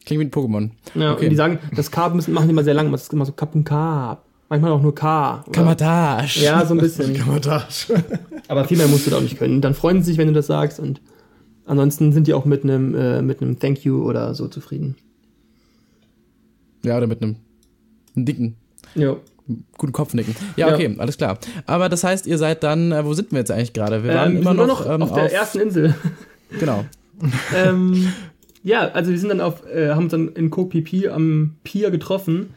[0.06, 0.72] Klingt wie ein Pokémon.
[0.96, 1.26] Ja, okay.
[1.26, 3.32] und die sagen, das Kap müssen, machen die immer sehr lang, das ist immer so
[3.32, 4.26] Kap und Kap.
[4.50, 5.46] Manchmal auch nur K.
[5.52, 6.40] Kamatage.
[6.40, 7.14] Ja, so ein bisschen.
[7.18, 8.04] Kamatage.
[8.48, 9.62] Aber viel mehr musst du da auch nicht können.
[9.62, 11.02] Dann freuen sie sich, wenn du das sagst und
[11.66, 14.96] ansonsten sind die auch mit einem äh, mit einem Thank you oder so zufrieden.
[16.84, 17.38] Ja, oder mit einem,
[18.16, 18.56] einem dicken.
[18.96, 19.18] Ja.
[19.78, 20.36] Guten Kopfnicken.
[20.58, 21.00] Ja, okay, ja.
[21.00, 21.40] alles klar.
[21.66, 24.04] Aber das heißt, ihr seid dann, äh, wo sind wir jetzt eigentlich gerade?
[24.04, 25.96] Wir waren ähm, immer noch, noch ähm, auf der auf, ersten Insel.
[26.60, 26.84] Genau.
[27.56, 28.12] ähm,
[28.64, 32.56] ja, also wir sind dann auf, äh, haben uns dann in Phi am Pier getroffen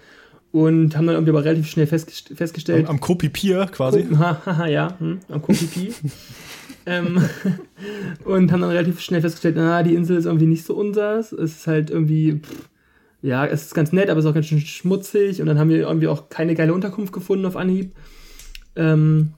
[0.50, 2.86] und haben dann irgendwie aber relativ schnell festgest festgestellt.
[2.86, 4.06] Am, am Kopi Pier quasi.
[4.16, 5.92] Haha, ja, hm, am Kopi Pier.
[6.86, 7.22] ähm,
[8.24, 11.32] und haben dann relativ schnell festgestellt, na, die Insel ist irgendwie nicht so unseres.
[11.32, 12.68] Es ist halt irgendwie, pff,
[13.22, 15.40] ja, es ist ganz nett, aber es ist auch ganz schön schmutzig.
[15.40, 17.94] Und dann haben wir irgendwie auch keine geile Unterkunft gefunden auf Anhieb.
[18.74, 19.34] Ähm,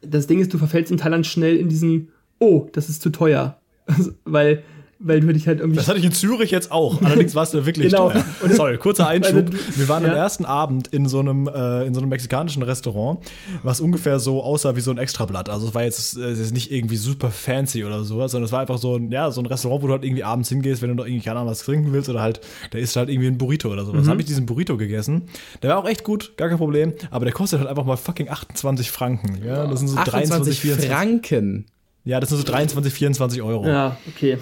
[0.00, 2.08] das Ding ist, du verfällst in Thailand schnell in diesen,
[2.38, 3.60] oh, das ist zu teuer.
[3.88, 4.64] Also, weil
[4.98, 5.76] weil du dich halt irgendwie.
[5.76, 7.02] Das hatte ich in Zürich jetzt auch.
[7.02, 8.10] Allerdings warst du wirklich genau.
[8.10, 8.24] teuer.
[8.50, 9.50] Sorry, kurzer Einschub.
[9.76, 10.10] Wir waren ja.
[10.10, 13.20] am ersten Abend in so einem äh, in so einem mexikanischen Restaurant,
[13.62, 15.50] was ungefähr so aussah wie so ein Extrablatt.
[15.50, 18.60] Also es war jetzt, äh, jetzt nicht irgendwie super fancy oder sowas, sondern es war
[18.60, 20.94] einfach so ein ja so ein Restaurant, wo du halt irgendwie abends hingehst, wenn du
[20.94, 23.70] noch irgendwie keine Ahnung was trinken willst oder halt da ist halt irgendwie ein Burrito
[23.70, 24.06] oder sowas.
[24.06, 24.10] Mhm.
[24.10, 25.22] Habe ich diesen Burrito gegessen.
[25.62, 26.94] Der war auch echt gut, gar kein Problem.
[27.10, 29.44] Aber der kostet halt einfach mal fucking 28 Franken.
[29.44, 30.90] Ja, das sind so 23 24.
[30.90, 31.66] Franken.
[32.06, 33.66] Ja, das sind so 23, 24 Euro.
[33.66, 34.38] Ja, okay.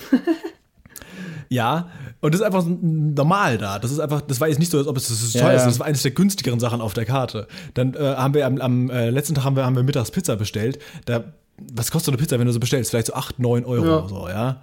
[1.49, 1.89] ja,
[2.21, 3.79] und das ist einfach normal da.
[3.79, 5.65] Das ist einfach, das war jetzt nicht so, als ob es das teuer ja, ist.
[5.65, 7.49] Das war eines der günstigeren Sachen auf der Karte.
[7.73, 10.37] Dann äh, haben wir am, am äh, letzten Tag haben wir, haben wir mittags Pizza
[10.37, 10.79] bestellt.
[11.07, 11.25] Da,
[11.73, 12.91] was kostet so eine Pizza, wenn du so bestellst?
[12.91, 13.99] Vielleicht so 8, 9 Euro ja.
[13.99, 14.63] oder so, ja.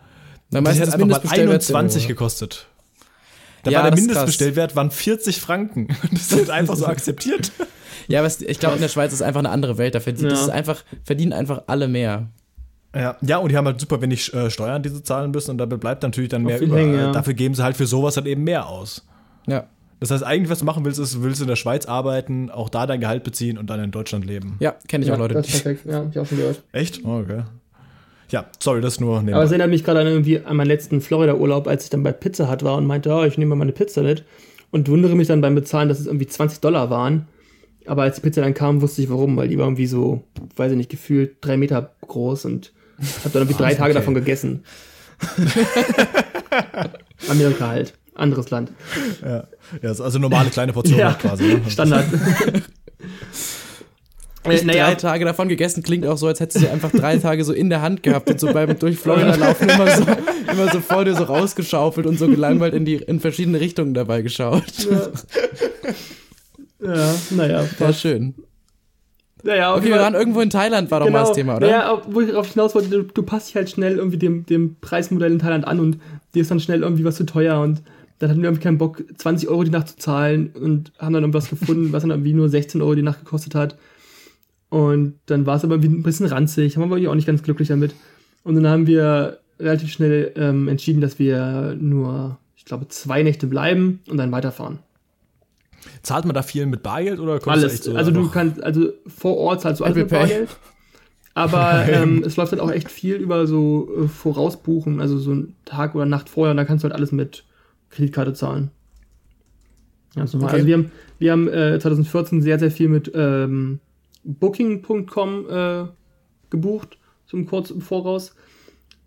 [0.51, 2.67] Dann das hat einfach mal 21 gekostet.
[3.63, 5.87] Da ja, war der Mindestbestellwert waren 40 Franken.
[6.11, 7.51] Das wird einfach so akzeptiert.
[8.07, 9.95] Ja, aber ich glaube, in der Schweiz ist einfach eine andere Welt.
[9.95, 10.47] Da verdient, ja.
[10.47, 12.27] einfach, verdienen einfach alle mehr.
[12.93, 15.57] Ja, ja, und die haben halt super wenig äh, Steuern, die sie zahlen müssen und
[15.57, 16.77] dabei bleibt natürlich dann mehr über.
[16.77, 17.11] Hängen, ja.
[17.11, 19.07] Dafür geben sie halt für sowas halt eben mehr aus.
[19.47, 19.67] Ja.
[20.01, 22.69] Das heißt, eigentlich, was du machen willst, ist, willst du in der Schweiz arbeiten, auch
[22.69, 24.57] da dein Gehalt beziehen und dann in Deutschland leben.
[24.59, 25.35] Ja, kenne ich ja, auch Leute.
[25.35, 26.63] Das ist perfekt, ja, hab ich auch schon gehört.
[26.71, 27.05] Echt?
[27.05, 27.43] Oh, okay.
[28.29, 29.19] Ja, sorry, das nur.
[29.19, 32.11] Aber es erinnert mich gerade an irgendwie an meinen letzten Florida-Urlaub, als ich dann bei
[32.13, 34.23] Pizza Hut war und meinte, oh, ich nehme mal meine Pizza mit.
[34.71, 37.27] Und wundere mich dann beim Bezahlen, dass es irgendwie 20 Dollar waren.
[37.85, 40.23] Aber als die Pizza dann kam, wusste ich warum, weil die war irgendwie so,
[40.55, 42.71] weiß ich nicht, gefühlt drei Meter groß und
[43.23, 43.99] hab dann irgendwie drei Tage okay.
[43.99, 44.63] davon gegessen.
[47.29, 47.93] Amerika halt.
[48.15, 48.71] Anderes Land.
[49.23, 49.47] Ja,
[49.81, 51.43] ja also normale kleine Portion ja, quasi.
[51.43, 51.61] Ne?
[51.69, 52.05] Standard.
[54.43, 54.87] Äh, naja.
[54.87, 57.53] Drei Tage davon gegessen klingt auch so, als hättest du sie einfach drei Tage so
[57.53, 60.03] in der Hand gehabt und so beim durch Florida laufen immer so,
[60.51, 64.23] immer so vor dir so rausgeschaufelt und so gelangweilt in die in verschiedene Richtungen dabei
[64.23, 64.63] geschaut.
[66.79, 67.67] Ja, ja naja.
[67.77, 68.33] War schön.
[69.43, 71.69] Naja, okay, wir waren irgendwo in Thailand, war doch genau, mal das Thema, oder?
[71.69, 74.75] Ja, wo ich darauf hinaus wollte, du, du, passt dich halt schnell irgendwie dem, dem
[74.81, 75.97] Preismodell in Thailand an und
[76.33, 77.81] dir ist dann schnell irgendwie was zu teuer und
[78.19, 81.23] dann hatten wir irgendwie keinen Bock, 20 Euro die Nacht zu zahlen und haben dann
[81.23, 83.77] irgendwas gefunden, was dann irgendwie nur 16 Euro die Nacht gekostet hat.
[84.69, 87.69] Und dann war es aber ein bisschen ranzig, haben wir irgendwie auch nicht ganz glücklich
[87.69, 87.95] damit.
[88.43, 93.47] Und dann haben wir relativ schnell ähm, entschieden, dass wir nur, ich glaube, zwei Nächte
[93.47, 94.79] bleiben und dann weiterfahren.
[96.03, 97.83] Zahlt man da viel mit Bargeld oder alles?
[97.83, 100.49] So also du kannst, also vor Ort zahlst du alles mit Bargeld.
[101.33, 105.55] Aber ähm, es läuft halt auch echt viel über so äh, Vorausbuchen, also so einen
[105.65, 107.45] Tag oder Nacht vorher, und da kannst du halt alles mit
[107.89, 108.71] Kreditkarte zahlen.
[110.15, 110.49] Ganz normal.
[110.49, 110.55] Okay.
[110.57, 113.79] Also wir haben, wir haben äh, 2014 sehr, sehr viel mit ähm,
[114.23, 115.85] Booking.com äh,
[116.49, 118.35] gebucht, zum kurz im Voraus.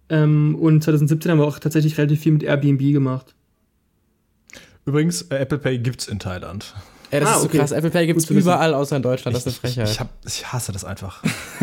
[0.08, 3.34] Ähm, und 2017 haben wir auch tatsächlich relativ viel mit Airbnb gemacht.
[4.86, 6.74] Übrigens, äh, Apple Pay gibt's in Thailand.
[7.10, 7.72] Ey, das ah, ist so krass.
[7.72, 9.36] Apple Pay gibt es überall außer in Deutschland.
[9.36, 9.88] Das ist eine Frechheit.
[9.88, 11.22] Ich, ich, hab, ich hasse das einfach.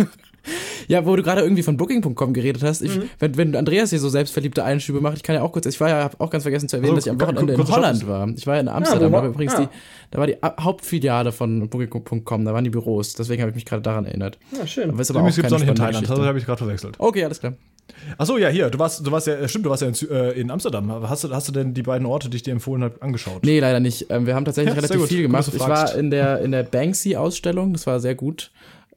[0.88, 3.04] Ja, wo du gerade irgendwie von Booking.com geredet hast, ich, mhm.
[3.20, 5.90] wenn, wenn Andreas hier so selbstverliebte Einschübe macht, ich kann ja auch kurz, ich war
[5.90, 8.28] ja, hab auch ganz vergessen zu erwähnen, also, dass ich am Wochenende in Holland war.
[8.36, 9.60] Ich war ja in Amsterdam, ja, da war übrigens ja.
[9.62, 9.68] die,
[10.10, 13.82] da war die Hauptfiliale von Booking.com, da waren die Büros, deswegen habe ich mich gerade
[13.82, 14.38] daran erinnert.
[14.58, 14.90] Ja, schön.
[14.90, 16.96] Aber ist aber Übrigens gibt es auch nicht in Thailand, das habe ich gerade verwechselt.
[16.98, 17.54] Okay, alles klar.
[18.18, 20.52] Achso, ja, hier, du warst, du warst ja, stimmt, du warst ja in, äh, in
[20.52, 20.92] Amsterdam.
[21.10, 23.44] Hast du, hast du denn die beiden Orte, die ich dir empfohlen habe, angeschaut?
[23.44, 24.08] Nee, leider nicht.
[24.10, 25.50] Ähm, wir haben tatsächlich ja, relativ viel gemacht.
[25.54, 28.52] Ich war in der, in der Banksy-Ausstellung, das war sehr gut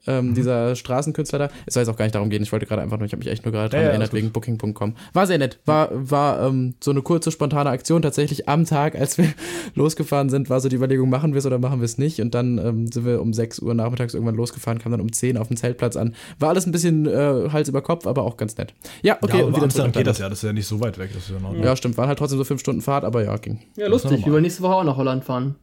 [0.07, 0.34] ähm, mhm.
[0.34, 1.48] dieser Straßenkünstler da.
[1.66, 3.20] Es soll jetzt auch gar nicht darum gehen, ich wollte gerade einfach nur, ich habe
[3.20, 4.94] mich echt nur gerade dran ja, erinnert wegen Booking.com.
[5.12, 5.59] War sehr nett.
[5.64, 8.02] War, war ähm, so eine kurze, spontane Aktion.
[8.02, 9.28] Tatsächlich am Tag, als wir
[9.74, 12.20] losgefahren sind, war so die Überlegung, machen wir es oder machen wir es nicht.
[12.20, 15.36] Und dann ähm, sind wir um 6 Uhr nachmittags irgendwann losgefahren, kamen dann um 10
[15.36, 16.14] auf dem Zeltplatz an.
[16.38, 18.74] War alles ein bisschen äh, Hals über Kopf, aber auch ganz nett.
[19.02, 19.38] Ja, okay.
[19.38, 21.11] Ja, und wieder Amsterdam geht das ja, das ist ja nicht so weit weg.
[21.14, 21.96] Das ist ja, ja, stimmt.
[21.96, 23.61] Waren halt trotzdem so fünf Stunden Fahrt, aber ja, ging.
[23.76, 24.24] Ja, lustig.
[24.24, 25.57] Wir wollen nächste Woche auch nach Holland fahren.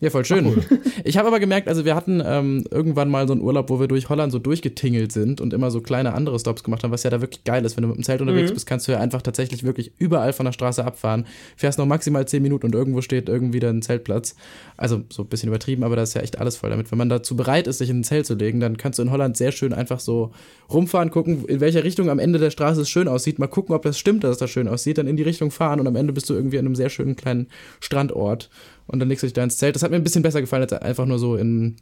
[0.00, 0.46] Ja, voll schön.
[0.46, 0.62] Cool.
[1.04, 3.88] Ich habe aber gemerkt, also wir hatten ähm, irgendwann mal so einen Urlaub, wo wir
[3.88, 7.10] durch Holland so durchgetingelt sind und immer so kleine andere Stops gemacht haben, was ja
[7.10, 7.76] da wirklich geil ist.
[7.76, 8.54] Wenn du mit dem Zelt unterwegs mhm.
[8.54, 11.26] bist, kannst du ja einfach tatsächlich wirklich überall von der Straße abfahren.
[11.56, 14.36] Fährst noch maximal zehn Minuten und irgendwo steht irgendwie dann ein Zeltplatz.
[14.76, 16.90] Also so ein bisschen übertrieben, aber da ist ja echt alles voll damit.
[16.90, 19.10] Wenn man dazu bereit ist, sich in ein Zelt zu legen, dann kannst du in
[19.10, 20.32] Holland sehr schön einfach so
[20.70, 23.82] rumfahren, gucken, in welcher Richtung am Ende der Straße es schön aussieht, mal gucken, ob
[23.82, 26.12] das stimmt, dass es da schön aussieht, dann in die Richtung fahren und am Ende
[26.12, 27.48] bist du irgendwie an einem sehr schönen kleinen
[27.80, 28.50] Strandort
[28.88, 29.76] und dann legst du dich da ins Zelt.
[29.76, 31.76] Das hat mir ein bisschen besser gefallen, als einfach nur so in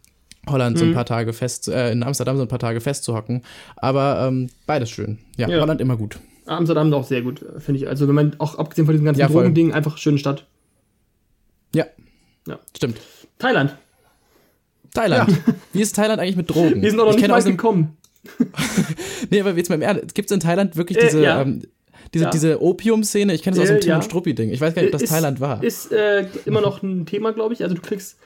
[0.48, 0.94] Holland so ein mhm.
[0.94, 3.42] paar Tage fest, äh, in Amsterdam so ein paar Tage festzuhocken.
[3.76, 5.18] Aber ähm, beides schön.
[5.36, 6.18] Ja, ja, Holland immer gut.
[6.46, 7.88] Amsterdam auch sehr gut, finde ich.
[7.88, 10.46] Also wenn man auch abgesehen von diesem ganzen ja, Drogending, einfach schöne Stadt.
[11.74, 11.86] Ja.
[12.46, 12.60] Ja.
[12.76, 13.00] Stimmt.
[13.38, 13.76] Thailand.
[14.94, 15.30] Thailand.
[15.30, 15.54] Ja.
[15.72, 16.82] Wie ist Thailand eigentlich mit Drogen?
[16.82, 17.96] Wir sind doch noch ich nicht weit gekommen.
[19.30, 21.42] nee, aber jetzt mal im Ernst, gibt es in Thailand wirklich diese, äh, ja.
[21.42, 21.62] ähm,
[22.14, 22.30] diese, ja.
[22.30, 24.02] diese Opium-Szene, ich kenne das aus dem äh, Tim ja.
[24.02, 24.50] Struppi-Ding.
[24.50, 25.62] Ich weiß gar nicht, ob das ist, Thailand war.
[25.62, 27.62] Ist äh, immer noch ein Thema, glaube ich.
[27.62, 28.18] Also du kriegst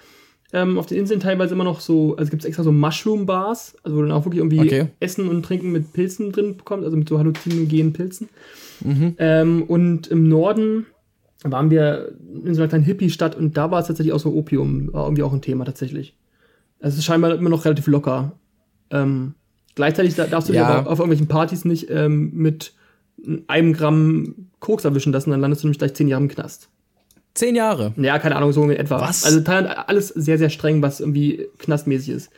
[0.52, 3.96] ähm, auf den Inseln teilweise immer noch so, also gibt es extra so Mushroom-Bars, also
[3.96, 4.88] wo du dann auch wirklich irgendwie okay.
[4.98, 8.28] Essen und Trinken mit Pilzen drin bekommst, also mit so halluzinogenen Pilzen.
[8.80, 9.14] Mhm.
[9.18, 10.86] Ähm, und im Norden
[11.42, 12.12] waren wir
[12.44, 15.22] in so einer kleinen Hippie-Stadt und da war es tatsächlich auch so Opium, war irgendwie
[15.22, 16.16] auch ein Thema tatsächlich.
[16.80, 18.32] Also es ist scheinbar immer noch relativ locker.
[18.90, 19.34] Ähm,
[19.74, 20.82] gleichzeitig darfst du ja.
[20.82, 22.74] dir auf irgendwelchen Partys nicht ähm, mit
[23.46, 26.68] einem Gramm Koks erwischen lassen, dann landest du nämlich gleich zehn Jahre im Knast.
[27.34, 27.92] Zehn Jahre?
[27.96, 29.00] Ja, keine Ahnung, so in etwa.
[29.00, 29.24] Was?
[29.24, 32.30] Also Thailand, alles sehr, sehr streng, was irgendwie knastmäßig ist.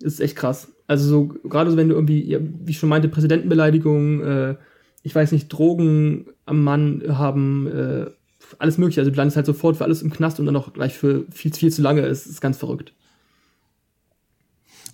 [0.00, 0.68] Das ist echt krass.
[0.86, 4.56] Also so, gerade so, wenn du irgendwie, wie ich schon meinte, Präsidentenbeleidigung, äh,
[5.02, 8.06] ich weiß nicht, Drogen am Mann haben, äh,
[8.58, 9.00] alles mögliche.
[9.00, 11.52] Also du landest halt sofort für alles im Knast und dann auch gleich für viel,
[11.52, 12.02] viel zu lange.
[12.02, 12.92] Es ist ganz verrückt.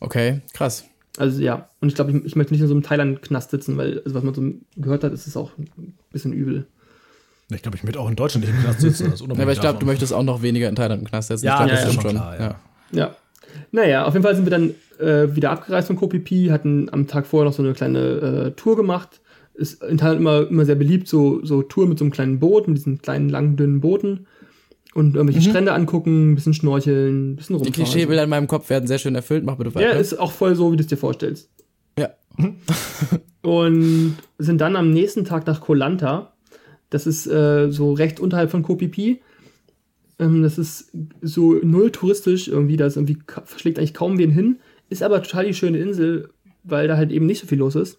[0.01, 0.85] Okay, krass.
[1.19, 4.01] Also ja, und ich glaube, ich, ich, möchte nicht in so einem Thailand-Knast sitzen, weil,
[4.05, 4.43] also was man so
[4.81, 6.67] gehört hat, ist es auch ein bisschen übel.
[7.51, 9.11] Ich glaube, ich möchte auch in Deutschland nicht im Knast sitzen.
[9.11, 11.45] Also ja, aber ich glaube, du möchtest auch noch weniger in Thailand im Knast sitzen.
[11.45, 12.11] Ja, glaub, ja, das ja, schon.
[12.13, 12.55] Klar, ja.
[12.93, 13.17] ja.
[13.73, 17.27] Naja, auf jeden Fall sind wir dann äh, wieder abgereist von KPP, hatten am Tag
[17.27, 19.21] vorher noch so eine kleine äh, Tour gemacht.
[19.53, 22.69] Ist in Thailand immer, immer sehr beliebt, so, so Tour mit so einem kleinen Boot,
[22.69, 24.27] mit diesen kleinen, langen, dünnen Booten
[24.95, 25.51] und irgendwelche mhm.
[25.51, 27.73] Strände angucken, ein bisschen schnorcheln, ein bisschen rumfahren.
[27.73, 29.45] Die Klischeebilder in meinem Kopf werden sehr schön erfüllt.
[29.45, 29.95] Mach bitte weiter.
[29.95, 31.51] Ja, ist auch voll so, wie du es dir vorstellst.
[31.99, 32.11] Ja.
[33.43, 36.35] und sind dann am nächsten Tag nach Kolanta.
[36.91, 38.79] Das ist äh, so recht unterhalb von Koh
[40.19, 42.77] Ähm, das ist so null touristisch irgendwie.
[42.77, 44.59] Da ist irgendwie verschlägt eigentlich kaum wen hin.
[44.91, 46.29] Ist aber total die schöne Insel,
[46.65, 47.99] weil da halt eben nicht so viel los ist.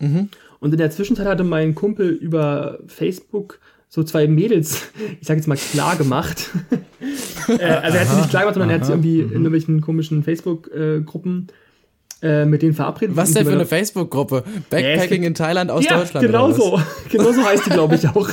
[0.00, 0.30] Mhm.
[0.60, 3.60] Und in der Zwischenzeit hatte mein Kumpel über Facebook
[3.96, 4.82] so zwei Mädels,
[5.20, 6.50] ich sag jetzt mal, klar gemacht.
[7.48, 9.28] äh, also er hat sie nicht klar gemacht, sondern aha, er hat sie irgendwie mhm.
[9.28, 11.46] in irgendwelchen komischen Facebook-Gruppen
[12.20, 13.16] äh, mit denen verabredet.
[13.16, 14.44] Was denn für eine Facebook-Gruppe?
[14.68, 16.26] Backpacking ja, in Thailand aus ja, Deutschland.
[16.26, 16.78] Genau so.
[17.10, 18.28] genau so heißt die, glaube ich, auch.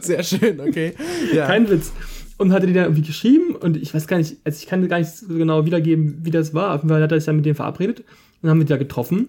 [0.00, 0.94] Sehr schön, okay.
[1.34, 1.46] Ja.
[1.46, 1.92] Kein Witz.
[2.38, 4.98] Und hatte die dann irgendwie geschrieben und ich weiß gar nicht, also ich kann gar
[4.98, 6.74] nicht so genau wiedergeben, wie das war.
[6.74, 8.02] Auf jeden Fall hat er sich dann mit denen verabredet
[8.40, 9.28] und haben wir da getroffen.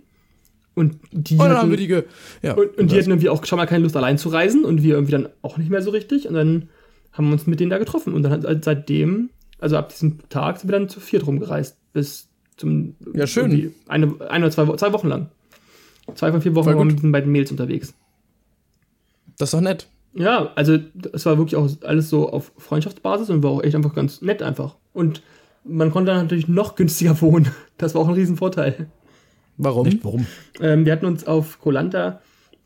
[0.79, 2.03] Und die, und hatten, die,
[2.41, 4.81] ja, und, und die hatten irgendwie auch schon mal keine Lust, allein zu reisen und
[4.81, 6.25] wir irgendwie dann auch nicht mehr so richtig.
[6.25, 6.69] Und dann
[7.11, 8.13] haben wir uns mit denen da getroffen.
[8.13, 11.75] Und dann hat seitdem, also ab diesem Tag, sind wir dann zu viert rumgereist.
[11.91, 12.95] Bis zum.
[13.13, 13.73] Ja, schön.
[13.89, 15.29] Eine, eine oder zwei, zwei Wochen lang.
[16.15, 17.93] Zwei von vier Wochen waren wir mit diesen beiden Mails unterwegs.
[19.37, 19.89] Das ist doch nett.
[20.13, 20.79] Ja, also
[21.11, 24.41] es war wirklich auch alles so auf Freundschaftsbasis und war auch echt einfach ganz nett
[24.41, 24.77] einfach.
[24.93, 25.23] Und
[25.65, 27.49] man konnte dann natürlich noch günstiger wohnen.
[27.77, 28.87] Das war auch ein Riesenvorteil.
[29.59, 29.87] Warum?
[29.87, 30.25] Nicht, warum?
[30.59, 32.21] Ähm, wir hatten uns auf Kolanta,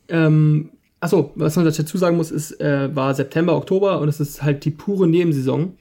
[0.07, 0.69] ähm,
[0.99, 4.63] achso, was man dazu sagen muss, ist, äh, war September, Oktober und es ist halt
[4.63, 5.73] die pure Nebensaison.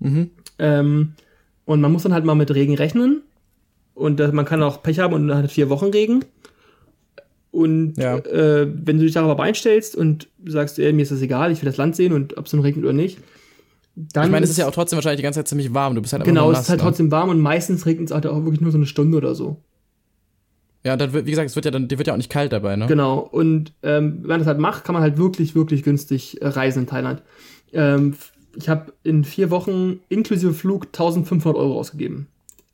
[0.00, 0.30] Mhm.
[0.58, 1.14] Ähm,
[1.64, 3.22] und man muss dann halt mal mit Regen rechnen.
[3.94, 6.24] Und äh, man kann auch Pech haben und dann hat vier Wochen Regen.
[7.50, 8.16] Und ja.
[8.18, 11.68] äh, wenn du dich darauf einstellst und sagst, ey, mir ist das egal, ich will
[11.68, 13.18] das Land sehen und ob es nun regnet oder nicht,
[13.96, 15.94] Dann ich meine, es ist ja auch trotzdem wahrscheinlich die ganze Zeit ziemlich warm.
[15.94, 16.84] Du bist halt Genau, nass, es ist halt ne?
[16.84, 19.62] trotzdem warm und meistens regnet es halt auch wirklich nur so eine Stunde oder so.
[20.88, 22.50] Ja, dann wird, wie gesagt, es wird ja dann, dir wird ja auch nicht kalt
[22.50, 22.86] dabei, ne?
[22.86, 23.18] Genau.
[23.18, 26.84] Und ähm, wenn man das halt macht, kann man halt wirklich, wirklich günstig äh, reisen
[26.84, 27.20] in Thailand.
[27.74, 28.14] Ähm,
[28.56, 32.26] ich habe in vier Wochen inklusive Flug 1500 Euro ausgegeben.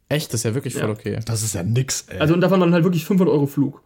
[0.08, 0.32] Echt?
[0.32, 0.90] Das ist ja wirklich voll ja.
[0.90, 1.18] okay.
[1.26, 2.20] Das ist ja nix, ey.
[2.20, 3.82] Also und davon dann halt wirklich 500 Euro Flug.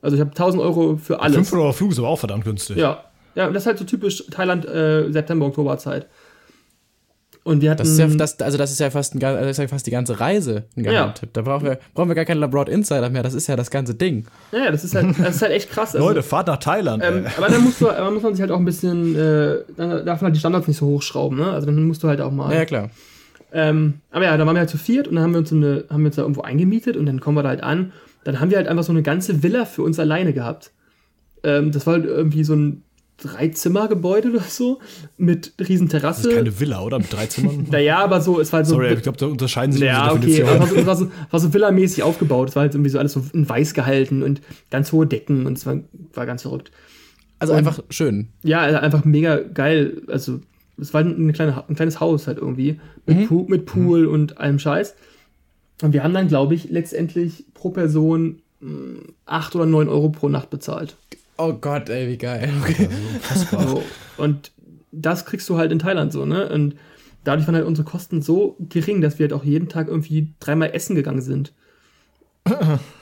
[0.00, 1.34] Also ich habe 1000 Euro für alles.
[1.34, 2.76] 500 Euro Flug ist aber auch verdammt günstig.
[2.76, 3.02] Ja.
[3.34, 6.06] Ja, das ist halt so typisch Thailand äh, September, Oktober Zeit.
[7.44, 7.78] Und wir hatten.
[7.78, 9.90] Das ist ja, das, also das ist ja fast, ein, das ist ja fast die
[9.90, 11.30] ganze Reise ein Geheimtipp.
[11.30, 11.30] Ja.
[11.32, 13.24] Da brauchen wir, brauchen wir gar keinen Labroad Insider mehr.
[13.24, 14.26] Das ist ja das ganze Ding.
[14.52, 15.94] Ja, das ist halt, das ist halt echt krass.
[15.94, 17.02] Also, Leute, fahrt nach Thailand.
[17.04, 20.06] Ähm, aber dann musst du, dann muss man sich halt auch ein bisschen, äh, dann
[20.06, 21.50] darf man halt die Standards nicht so hochschrauben, ne?
[21.50, 22.54] Also dann musst du halt auch mal.
[22.54, 22.90] Ja, klar.
[23.52, 25.56] Ähm, aber ja, da waren wir halt zu viert und dann haben wir uns, so
[25.56, 27.92] eine, haben wir uns da irgendwo eingemietet und dann kommen wir da halt an.
[28.24, 30.70] Dann haben wir halt einfach so eine ganze Villa für uns alleine gehabt.
[31.42, 32.84] Ähm, das war halt irgendwie so ein
[33.22, 34.80] Drei-Zimmer-Gebäude oder so
[35.16, 36.22] mit riesen Terrasse.
[36.22, 36.98] Das ist keine Villa, oder?
[36.98, 37.66] Mit drei Zimmern?
[37.70, 38.74] naja, aber so, es war halt so.
[38.74, 42.02] Sorry, ich glaube, da unterscheiden sich Ja, okay, aber es war so, war so Villa-mäßig
[42.02, 42.50] aufgebaut.
[42.50, 45.56] Es war halt irgendwie so alles so in weiß gehalten und ganz hohe Decken und
[45.56, 45.78] es war,
[46.14, 46.72] war ganz verrückt.
[47.38, 48.28] Also und, einfach schön.
[48.42, 50.02] Ja, also einfach mega geil.
[50.08, 50.40] Also,
[50.80, 52.80] es war eine kleine, ein kleines Haus halt irgendwie.
[53.06, 53.26] Mit, mhm.
[53.26, 54.12] Pool, mit Pool mhm.
[54.12, 54.94] und allem Scheiß.
[55.82, 58.42] Und wir haben dann, glaube ich, letztendlich pro Person
[59.26, 60.96] 8 hm, oder 9 Euro pro Nacht bezahlt.
[61.44, 62.48] Oh Gott, ey, wie geil.
[62.62, 62.88] Okay.
[63.34, 63.82] So,
[64.16, 64.52] und
[64.92, 66.48] das kriegst du halt in Thailand so, ne?
[66.48, 66.76] Und
[67.24, 70.70] dadurch waren halt unsere Kosten so gering, dass wir halt auch jeden Tag irgendwie dreimal
[70.72, 71.52] essen gegangen sind.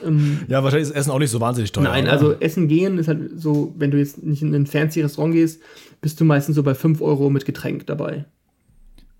[0.05, 1.85] ähm, ja, wahrscheinlich ist Essen auch nicht so wahnsinnig teuer.
[1.85, 2.13] Nein, oder?
[2.13, 5.61] also Essen gehen ist halt so, wenn du jetzt nicht in ein fancy Restaurant gehst,
[6.01, 8.25] bist du meistens so bei 5 Euro mit Getränk dabei.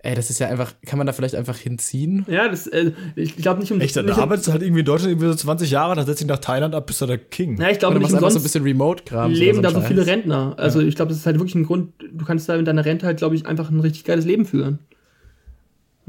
[0.03, 2.25] Ey, das ist ja einfach, kann man da vielleicht einfach hinziehen?
[2.27, 5.11] Ja, das, äh, ich glaube nicht um Echt, dann arbeitest du halt irgendwie in Deutschland
[5.11, 7.61] irgendwie so 20 Jahre, dann setzt dich nach Thailand ab, bist du der King.
[7.61, 8.33] Ja, ich glaube nicht umsonst.
[8.33, 9.31] so ein bisschen Remote-Kram.
[9.31, 10.55] Leben so da so viele Rentner.
[10.57, 10.87] Also ja.
[10.87, 13.17] ich glaube, das ist halt wirklich ein Grund, du kannst da in deiner Rente halt,
[13.17, 14.79] glaube ich, einfach ein richtig geiles Leben führen.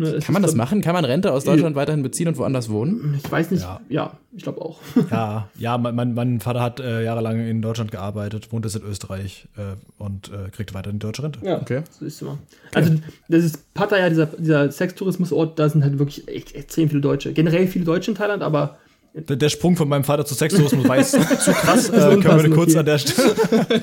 [0.02, 0.80] Ne, Kann man das machen?
[0.80, 3.20] Kann man Rente aus Deutschland weiterhin beziehen und woanders wohnen?
[3.22, 3.62] Ich weiß nicht.
[3.62, 4.80] Ja, ja ich glaube auch.
[5.10, 9.46] Ja, ja mein, mein Vater hat äh, jahrelang in Deutschland gearbeitet, wohnt jetzt in Österreich
[9.56, 11.38] äh, und äh, kriegt weiterhin deutsche Rente.
[11.42, 11.82] Ja, okay.
[11.90, 12.38] So ist immer.
[12.74, 12.94] Also,
[13.28, 17.32] das ist Pattaya, dieser, dieser Sextourismusort, da sind halt wirklich echt, extrem viele Deutsche.
[17.32, 18.78] Generell viele Deutsche in Thailand, aber.
[19.14, 21.90] Der, der Sprung von meinem Vater zu Sextourismus war jetzt zu krass.
[21.90, 22.78] Äh, können wir kurz okay.
[22.80, 23.34] an der Stelle.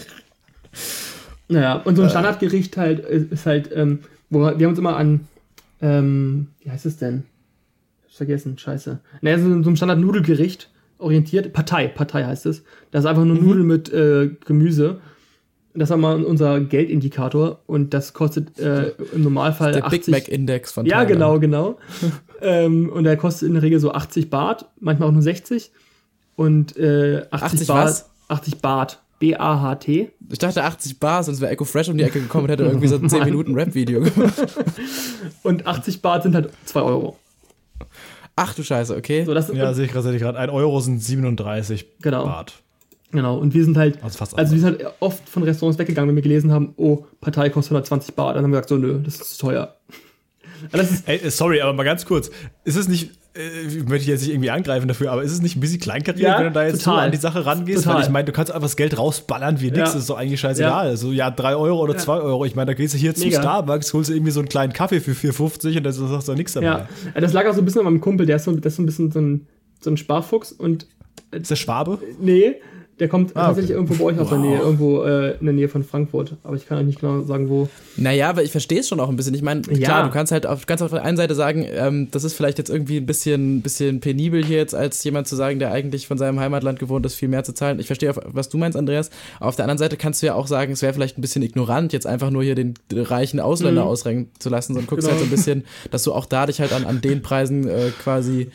[1.47, 3.99] naja, und so ein Standardgericht halt ist halt, ähm,
[4.29, 5.21] wo wir haben uns immer an
[5.81, 7.23] ähm, wie heißt es denn?
[8.07, 8.99] Ich vergessen, scheiße.
[9.21, 11.53] Naja, so, so ein Standard-Nudelgericht orientiert.
[11.53, 12.63] Partei, Partei heißt es.
[12.91, 13.47] Das ist einfach nur mhm.
[13.47, 14.99] Nudeln mit äh, Gemüse.
[15.73, 20.05] Das war mal unser Geldindikator und das kostet äh, im Normalfall der 80.
[20.05, 21.77] Big Mac Index von Ja, genau, genau.
[22.41, 25.71] ähm, und der kostet in der Regel so 80 Baht, manchmal auch nur 60.
[26.35, 27.85] Und äh, 80, 80 Baht.
[27.85, 28.09] Was?
[28.29, 29.01] 80 Baht.
[29.19, 30.11] B-A-H-T.
[30.31, 32.87] Ich dachte 80 Bar, sonst wäre Echo Fresh um die Ecke gekommen und hätte irgendwie
[32.87, 34.33] so ein 10 Minuten Rap-Video gemacht.
[35.43, 37.17] und 80 Bar sind halt 2 Euro.
[38.35, 39.25] Ach du Scheiße, okay.
[39.25, 42.23] So, das, ja, sehe ich gerade, sehe 1 Euro sind 37 genau.
[42.23, 42.61] Bart.
[43.11, 46.15] Genau, und wir sind halt, also, also wir sind halt oft von Restaurants weggegangen, wenn
[46.15, 48.33] wir gelesen haben, oh, Partei kostet 120 Bar.
[48.35, 49.75] Dann haben wir gesagt, so, nö, das ist zu teuer.
[51.05, 52.29] Ey, sorry, aber mal ganz kurz.
[52.63, 55.55] Ist es nicht, äh, möchte ich jetzt nicht irgendwie angreifen dafür, aber ist es nicht
[55.55, 56.95] ein bisschen kleinkariert, ja, wenn du da jetzt total.
[56.95, 57.83] so an die Sache rangehst?
[57.83, 57.95] Total.
[57.95, 59.83] Weil ich meine, du kannst einfach das Geld rausballern wie nix, ja.
[59.85, 60.89] das ist doch eigentlich scheißegal.
[60.89, 60.95] Ja.
[60.97, 62.45] So, ja, drei Euro oder zwei Euro.
[62.45, 63.35] Ich meine, da gehst du hier Mega.
[63.35, 66.33] zu Starbucks, holst du irgendwie so einen kleinen Kaffee für 4,50 und da sagst du
[66.33, 66.65] nichts dabei.
[66.65, 66.87] Ja,
[67.21, 68.81] das lag auch so ein bisschen an meinem Kumpel, der ist so, der ist so
[68.81, 69.47] ein bisschen so ein,
[69.79, 70.87] so ein Sparfuchs und.
[71.31, 71.99] Ist der Schwabe?
[72.19, 72.55] Nee,
[72.99, 73.85] der kommt ah, tatsächlich okay.
[73.85, 74.29] irgendwo bei euch aus wow.
[74.31, 76.35] der Nähe, irgendwo äh, in der Nähe von Frankfurt.
[76.43, 77.69] Aber ich kann euch nicht genau sagen, wo.
[77.95, 79.33] Naja, aber ich verstehe es schon auch ein bisschen.
[79.33, 79.87] Ich meine, ja.
[79.87, 82.57] klar, du kannst halt auf, kannst auf der einen Seite sagen, ähm, das ist vielleicht
[82.57, 86.17] jetzt irgendwie ein bisschen, bisschen penibel hier jetzt, als jemand zu sagen, der eigentlich von
[86.17, 87.79] seinem Heimatland gewohnt ist, viel mehr zu zahlen.
[87.79, 89.09] Ich verstehe, was du meinst, Andreas.
[89.39, 91.93] Auf der anderen Seite kannst du ja auch sagen, es wäre vielleicht ein bisschen ignorant,
[91.93, 93.89] jetzt einfach nur hier den reichen Ausländer mhm.
[93.89, 95.17] ausrenken zu lassen, sondern guckst genau.
[95.17, 98.49] halt so ein bisschen, dass du auch dadurch halt an, an den Preisen äh, quasi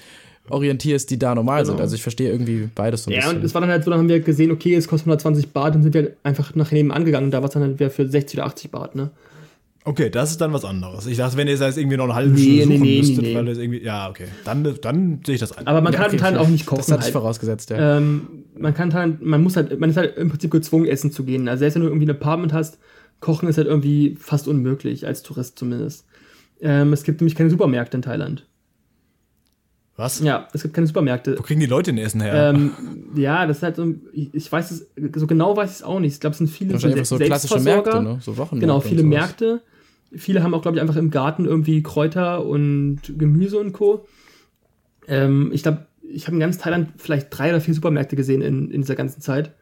[0.48, 1.72] orientierst, die da normal genau.
[1.72, 1.80] sind.
[1.80, 3.32] Also ich verstehe irgendwie beides so ein ja, bisschen.
[3.32, 5.52] Ja, und es war dann halt so, dann haben wir gesehen, okay, es kostet 120
[5.52, 7.90] Baht, dann sind wir einfach nach nebenan gegangen und da war es dann halt wieder
[7.90, 9.10] für 60 oder 80 Baht, ne?
[9.86, 11.06] Okay, das ist dann was anderes.
[11.06, 13.34] Ich dachte, wenn ihr jetzt irgendwie noch eine halbe Stunde nee, suchen nee, müsstet, nee,
[13.34, 15.66] weil es irgendwie, ja, okay, dann, dann sehe ich das ein.
[15.66, 16.78] Aber man ja, kann okay, halt auch nicht kochen.
[16.78, 17.08] Das hatte halt.
[17.08, 17.98] ich vorausgesetzt, ja.
[17.98, 18.28] Ähm,
[18.58, 21.48] man kann halt, man muss halt, man ist halt im Prinzip gezwungen, essen zu gehen.
[21.48, 22.78] Also selbst wenn du irgendwie ein Apartment hast,
[23.20, 26.06] kochen ist halt irgendwie fast unmöglich, als Tourist zumindest.
[26.62, 28.46] Ähm, es gibt nämlich keine Supermärkte in Thailand.
[29.96, 30.20] Was?
[30.20, 31.38] Ja, es gibt keine Supermärkte.
[31.38, 32.50] Wo kriegen die Leute denn Essen her?
[32.50, 32.72] Ähm,
[33.14, 36.14] ja, das ist halt so, ich weiß es, so genau weiß ich es auch nicht.
[36.14, 38.18] Ich glaube, es sind viele so, so klassische Märkte, ne?
[38.20, 39.62] So Wochenmärkte Genau, viele Märkte.
[40.12, 44.06] Viele haben auch, glaube ich, einfach im Garten irgendwie Kräuter und Gemüse und Co.
[45.06, 48.70] Ähm, ich glaube, ich habe in ganz Thailand vielleicht drei oder vier Supermärkte gesehen in,
[48.70, 49.52] in dieser ganzen Zeit.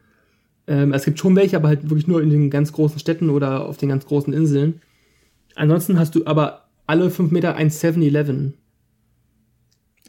[0.65, 3.65] Ähm, es gibt schon welche, aber halt wirklich nur in den ganz großen Städten oder
[3.65, 4.81] auf den ganz großen Inseln.
[5.55, 8.55] Ansonsten hast du aber alle fünf Meter ein 7-Eleven.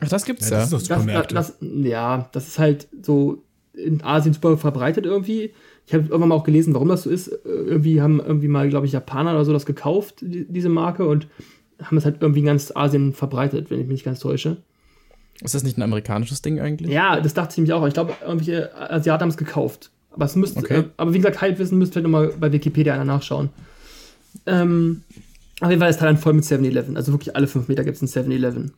[0.00, 0.58] Ach, das gibt's ja.
[0.58, 3.42] Das ist das, das, das, ja, das ist halt so
[3.74, 5.52] in Asien super verbreitet irgendwie.
[5.86, 7.30] Ich habe irgendwann mal auch gelesen, warum das so ist.
[7.44, 11.28] Irgendwie haben irgendwie mal, glaube ich, Japaner oder so das gekauft, die, diese Marke, und
[11.82, 14.58] haben es halt irgendwie in ganz Asien verbreitet, wenn ich mich nicht ganz täusche.
[15.42, 16.90] Ist das nicht ein amerikanisches Ding eigentlich?
[16.90, 17.86] Ja, das dachte ich nämlich auch.
[17.86, 19.90] Ich glaube, irgendwelche Asiaten haben es gekauft.
[20.10, 20.78] Aber es müsste, okay.
[20.78, 23.50] äh, aber wie gesagt, Halbwissen müsst ihr vielleicht nochmal bei Wikipedia einer nachschauen.
[24.46, 25.02] Ähm,
[25.60, 26.96] auf jeden Fall ist Thailand voll mit 7-Eleven.
[26.96, 28.72] Also wirklich alle fünf Meter gibt es ein 7-Eleven.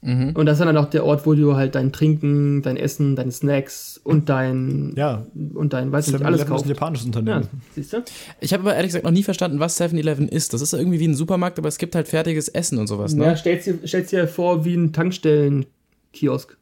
[0.00, 0.30] Mhm.
[0.34, 3.32] Und das ist dann auch der Ort, wo du halt dein Trinken, dein Essen, deine
[3.32, 5.26] Snacks und dein ja.
[5.54, 6.66] und dein, weiß nicht, alles kaufst.
[6.66, 7.42] ist ein japanisches Unternehmen.
[7.42, 8.04] Ja, siehst du?
[8.40, 10.54] Ich habe aber ehrlich gesagt noch nie verstanden, was 7-Eleven ist.
[10.54, 13.24] Das ist irgendwie wie ein Supermarkt, aber es gibt halt fertiges Essen und sowas, ne?
[13.24, 16.56] Ja, stellst dir, dir vor wie ein Tankstellen-Kiosk.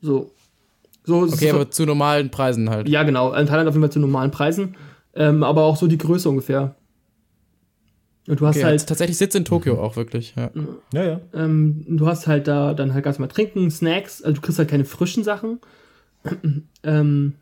[0.00, 0.30] So.
[1.04, 2.88] so okay, aber zu normalen Preisen halt.
[2.88, 3.32] Ja, genau.
[3.32, 4.76] In Thailand auf jeden Fall zu normalen Preisen.
[5.14, 6.76] Ähm, aber auch so die Größe ungefähr.
[8.28, 9.80] Und du hast okay, halt tatsächlich Sitz in Tokio mhm.
[9.80, 10.34] auch wirklich.
[10.36, 10.50] Ja,
[10.92, 11.04] ja.
[11.04, 11.20] ja.
[11.32, 14.68] Ähm, du hast halt da dann halt ganz mal Trinken, Snacks, also du kriegst halt
[14.68, 15.60] keine frischen Sachen.
[16.82, 17.34] ähm,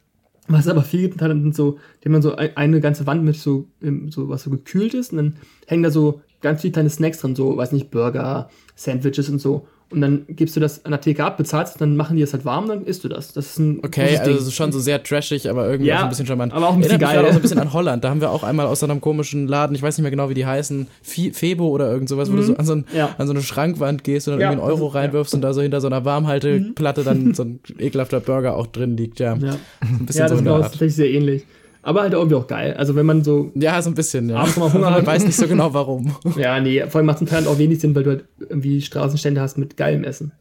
[0.46, 3.66] was aber viel gibt, dann sind so, die haben so eine ganze Wand mit so,
[4.10, 7.34] so was so gekühlt ist und dann hängen da so ganz viele kleine Snacks drin,
[7.34, 11.24] so, weiß nicht, Burger, Sandwiches und so und dann gibst du das an der Theke
[11.24, 13.32] ab, bezahlst, dann machen die das halt warm, dann isst du das.
[13.32, 14.50] Das ist ein Okay, also Ding.
[14.50, 16.52] schon so sehr trashig, aber irgendwie ja, auch ein bisschen charmant.
[16.52, 17.24] Aber auch ein bisschen geil.
[17.24, 18.02] Auch so ein bisschen an Holland.
[18.02, 20.28] Da haben wir auch einmal aus so einem komischen Laden, ich weiß nicht mehr genau,
[20.28, 22.32] wie die heißen, Febo oder irgend sowas, mhm.
[22.32, 23.14] wo du so an so, ein, ja.
[23.16, 25.52] an so, eine Schrankwand gehst und dann ja, irgendwie einen Euro ist, reinwirfst und da
[25.52, 27.04] so hinter so einer Warmhalteplatte mhm.
[27.04, 29.36] dann so ein ekelhafter Burger auch drin liegt, ja.
[29.36, 31.44] Ja, ein bisschen ja das so ist tatsächlich sehr ähnlich.
[31.84, 32.74] Aber halt irgendwie auch geil.
[32.78, 33.52] Also wenn man so.
[33.54, 34.36] Ja, so ein bisschen, ja.
[34.36, 36.16] Abends mal Hunger man weiß nicht so genau warum.
[36.36, 38.80] ja, nee, vor allem macht es im Thailand auch wenig Sinn, weil du halt irgendwie
[38.80, 40.32] Straßenstände hast mit geilem Essen.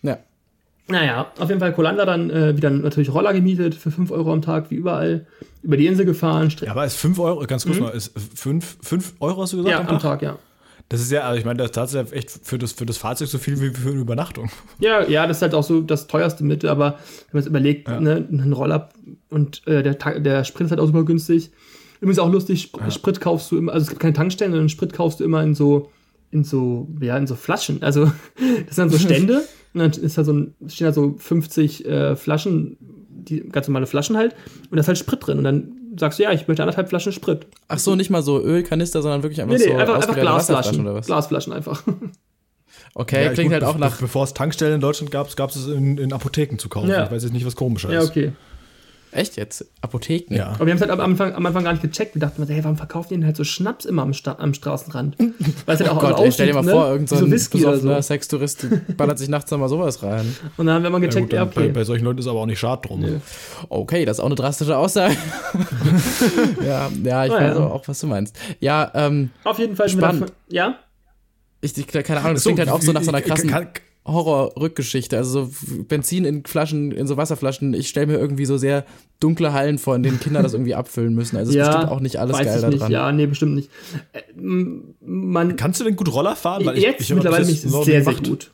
[0.00, 0.18] Ja.
[0.88, 4.40] Naja, auf jeden Fall Kolanda dann äh, wieder natürlich Roller gemietet für 5 Euro am
[4.40, 5.26] Tag, wie überall.
[5.62, 6.52] Über die Insel gefahren.
[6.62, 7.82] Ja, aber ist 5 Euro, ganz kurz mhm.
[7.82, 9.72] mal, ist 5, 5 Euro hast du gesagt?
[9.72, 10.38] Ja, am Tag, am Tag ja.
[10.88, 13.28] Das ist ja, also ich meine, das ist tatsächlich echt für das, für das Fahrzeug
[13.28, 14.50] so viel wie für eine Übernachtung.
[14.78, 17.88] Ja, ja, das ist halt auch so das teuerste Mittel, aber wenn man es überlegt,
[17.88, 18.00] ja.
[18.00, 18.88] ne, ein Roller
[19.28, 21.50] und äh, der, der Sprit ist halt auch super günstig.
[22.00, 22.90] Übrigens auch lustig, ja.
[22.90, 25.56] Sprit kaufst du immer, also es gibt keine Tankstellen, sondern Sprit kaufst du immer in
[25.56, 25.90] so,
[26.30, 27.82] in so, ja, in so Flaschen.
[27.82, 28.04] Also
[28.66, 29.42] das sind dann so Stände
[29.74, 32.76] und dann ist da so ein, stehen da so 50 äh, Flaschen,
[33.08, 34.36] die ganz normale Flaschen halt,
[34.70, 35.38] und da ist halt Sprit drin.
[35.38, 37.46] Und dann sagst du, ja, ich möchte anderthalb Flaschen Sprit.
[37.68, 40.80] Ach so, nicht mal so Ölkanister, sondern wirklich einfach nee, nee, so einfach, einfach Glasflaschen.
[40.80, 41.06] Oder was?
[41.06, 41.82] Glasflaschen einfach.
[42.98, 43.98] Okay, ja, klingt gut, halt auch nach.
[43.98, 46.88] Bevor es Tankstellen in Deutschland gab, gab es in, in Apotheken zu kaufen.
[46.88, 47.04] Ja.
[47.04, 47.94] Ich weiß jetzt nicht, was komischer ist.
[47.94, 48.32] Ja, okay.
[49.16, 49.64] Echt jetzt?
[49.80, 50.34] Apotheken?
[50.34, 50.48] Ja.
[50.48, 52.14] Aber wir haben es halt am Anfang, am Anfang gar nicht gecheckt.
[52.14, 55.18] Wir dachten, hey, warum verkaufen die denn halt so Schnaps immer am, Sta am Straßenrand?
[55.66, 56.72] Weil es halt auch oh Gott, aussieht, stell dir mal ne?
[56.72, 58.00] vor, irgendein so Whisky oder so.
[58.00, 60.36] Sextourist ballert sich nachts nochmal sowas rein.
[60.56, 61.68] Und dann haben wir mal gecheckt, ja, gut, ja okay.
[61.68, 63.00] Bei, bei, solchen Leuten ist aber auch nicht schad drum.
[63.00, 63.20] Nee.
[63.70, 65.16] Okay, das ist auch eine drastische Aussage.
[66.66, 67.66] ja, ja, ich oh, weiß ja.
[67.66, 68.36] auch, was du meinst.
[68.60, 69.30] Ja, ähm.
[69.44, 70.32] Auf jeden Fall spannend.
[70.48, 70.78] Ja?
[71.62, 73.48] Ich, keine Ahnung, das so, klingt halt auch so nach so einer krassen.
[73.48, 73.68] Kann,
[74.06, 75.16] Horror-Rückgeschichte.
[75.16, 77.74] Also so Benzin in Flaschen, in so Wasserflaschen.
[77.74, 78.84] Ich stelle mir irgendwie so sehr
[79.20, 81.36] dunkle Hallen vor, in denen Kinder das irgendwie abfüllen müssen.
[81.36, 82.92] Also es ja, ist bestimmt auch nicht alles geil da dran.
[82.92, 83.70] Ja, nee, bestimmt nicht.
[84.12, 86.64] Äh, man, Kannst du denn gut Roller fahren?
[86.64, 88.52] Weil jetzt ich, ich mittlerweile mich sehr, sehr gut.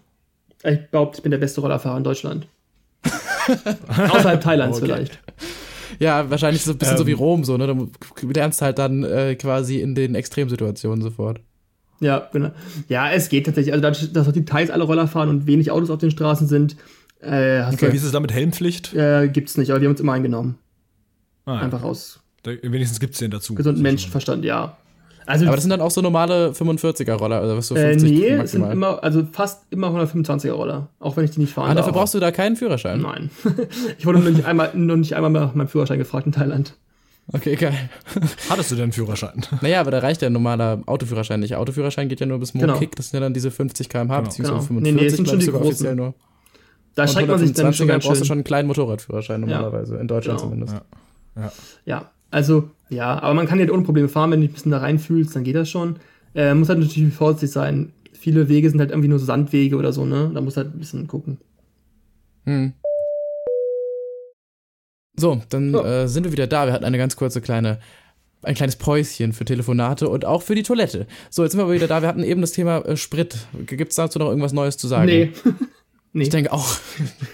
[0.65, 2.47] Ich behaupte, ich bin der beste Rollerfahrer in Deutschland.
[3.89, 4.87] Außerhalb Thailands okay.
[4.87, 5.19] vielleicht.
[5.99, 7.19] Ja, wahrscheinlich so ein bisschen ähm, so wie ähm.
[7.19, 7.67] Rom, so, ne?
[7.67, 11.41] Du lernst halt dann äh, quasi in den Extremsituationen sofort.
[12.03, 12.51] Ja, genau.
[12.89, 13.73] Ja, es geht tatsächlich.
[13.73, 16.77] Also dadurch, dass die Thais alle Roller fahren und wenig Autos auf den Straßen sind,
[17.21, 18.93] äh, hast okay, du, wie ist es da mit Helmpflicht?
[18.93, 20.59] Äh, gibt's nicht, aber wir haben uns immer eingenommen.
[21.47, 22.21] Ah, Einfach aus.
[22.43, 23.55] Da, wenigstens gibt's den dazu.
[23.55, 24.77] Gesunden Menschenverstand, ja.
[25.27, 28.13] Also, aber das sind dann auch so normale 45er Roller, also was so 50 äh,
[28.13, 31.71] Nee, es sind immer, also fast immer 125er Roller, auch wenn ich die nicht fahren
[31.71, 33.01] Ah, dafür brauchst du da keinen Führerschein?
[33.01, 33.31] Nein.
[33.99, 36.75] ich wurde nur nicht einmal, nur nicht einmal nach meinem Führerschein gefragt in Thailand.
[37.29, 37.89] Okay, geil.
[38.51, 39.43] Hattest du denn einen Führerschein?
[39.61, 41.55] Naja, aber da reicht ja ein normaler Autoführerschein nicht.
[41.55, 42.91] Autoführerschein geht ja nur bis Mokick, genau.
[42.97, 44.29] das sind ja dann diese 50 km/h, genau.
[44.29, 45.67] beziehungsweise 45 nee, nee, das sind schon die großen.
[45.67, 46.15] offiziell nur.
[46.95, 50.01] Da schreckt man sich dann schon ganz brauchst du schon einen kleinen Motorradführerschein normalerweise, ja.
[50.01, 50.51] in Deutschland genau.
[50.51, 50.75] zumindest.
[51.37, 51.43] Ja.
[51.43, 51.53] ja.
[51.87, 52.11] Ja.
[52.31, 54.79] also, ja, aber man kann ja ohne Probleme fahren, wenn du dich ein bisschen da
[54.79, 55.97] reinfühlst, dann geht das schon.
[56.35, 57.93] Äh, muss halt natürlich vorsichtig sein.
[58.13, 60.31] Viele Wege sind halt irgendwie nur so Sandwege oder so, ne?
[60.35, 61.39] Da muss halt ein bisschen gucken.
[62.45, 62.73] Hm.
[65.17, 65.85] So, dann oh.
[65.85, 66.67] äh, sind wir wieder da.
[66.67, 67.79] Wir hatten eine ganz kurze kleine,
[68.43, 71.07] ein kleines Päuschen für Telefonate und auch für die Toilette.
[71.31, 72.01] So, jetzt sind wir wieder da.
[72.01, 73.47] Wir hatten eben das Thema äh, Sprit.
[73.67, 75.07] Gibt es dazu noch irgendwas Neues zu sagen?
[75.07, 75.33] Nee.
[76.13, 76.23] nee.
[76.23, 76.77] Ich denke auch.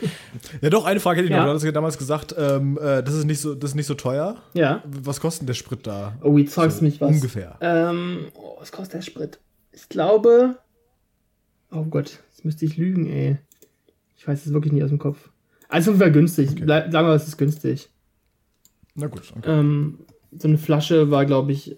[0.60, 1.38] ja, doch, eine Frage hätte ich ja.
[1.38, 1.46] noch.
[1.46, 3.94] Du hast ja damals gesagt, ähm, äh, das, ist nicht so, das ist nicht so
[3.94, 4.36] teuer.
[4.54, 4.82] Ja.
[4.84, 6.16] Was kostet der Sprit da?
[6.22, 7.10] Oh, jetzt sagst so, mich was.
[7.10, 7.56] Ungefähr.
[7.60, 9.38] Ähm, oh, was kostet der Sprit?
[9.70, 10.56] Ich glaube.
[11.70, 13.38] Oh Gott, jetzt müsste ich lügen, ey.
[14.16, 15.30] Ich weiß es wirklich nicht aus dem Kopf.
[15.68, 16.50] Also war günstig.
[16.52, 16.66] Okay.
[16.66, 17.88] Sagen wir, es ist günstig.
[18.94, 19.32] Na gut.
[19.36, 19.50] Okay.
[19.50, 19.98] Ähm,
[20.36, 21.76] so eine Flasche war, glaube ich.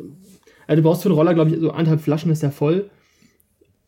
[0.66, 2.90] Also du brauchst für einen Roller, glaube ich, so anderthalb Flaschen ist ja voll.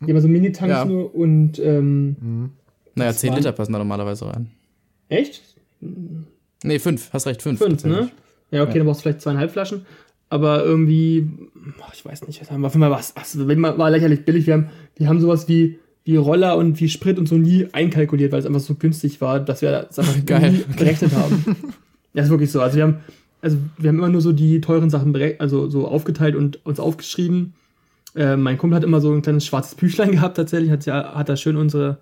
[0.01, 0.85] Die haben so Mini-Tanks ja.
[0.85, 2.51] nur und ähm, mhm.
[2.95, 4.51] Naja, 10 Liter passen da normalerweise rein.
[5.09, 5.43] Echt?
[6.65, 7.59] Nee, fünf, hast recht, fünf.
[7.59, 8.11] Fünf, ne?
[8.51, 8.79] Ja, okay, ja.
[8.79, 9.87] dann brauchst du vielleicht zweieinhalb Flaschen.
[10.29, 11.31] Aber irgendwie,
[11.93, 14.47] ich weiß nicht, was haben wir auf jeden Fall was, was war lächerlich billig.
[14.47, 18.33] Wir haben, wir haben sowas wie, wie Roller und wie Sprit und so nie einkalkuliert,
[18.33, 20.53] weil es einfach so günstig war, dass wir das einfach Geil.
[20.53, 21.45] nie berechnet haben.
[22.15, 22.61] ja, ist wirklich so.
[22.61, 22.97] Also wir haben,
[23.41, 27.55] also wir haben immer nur so die teuren Sachen also so aufgeteilt und uns aufgeschrieben.
[28.15, 31.29] Äh, mein Kumpel hat immer so ein kleines schwarzes Büchlein gehabt tatsächlich, hat ja, hat
[31.29, 31.99] da schön unsere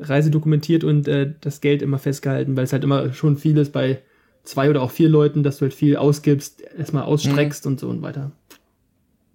[0.00, 3.72] Reise dokumentiert und äh, das Geld immer festgehalten, weil es halt immer schon viel ist
[3.72, 4.00] bei
[4.44, 7.72] zwei oder auch vier Leuten, dass du halt viel ausgibst, erstmal ausstreckst mhm.
[7.72, 8.32] und so und weiter.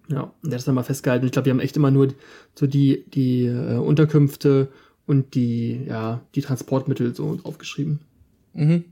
[0.08, 1.26] Ja, der ist dann mal festgehalten.
[1.26, 2.08] Ich glaube, wir haben echt immer nur
[2.54, 4.68] so die, die äh, Unterkünfte
[5.06, 8.00] und die, ja, die Transportmittel so aufgeschrieben.
[8.54, 8.84] Mhm.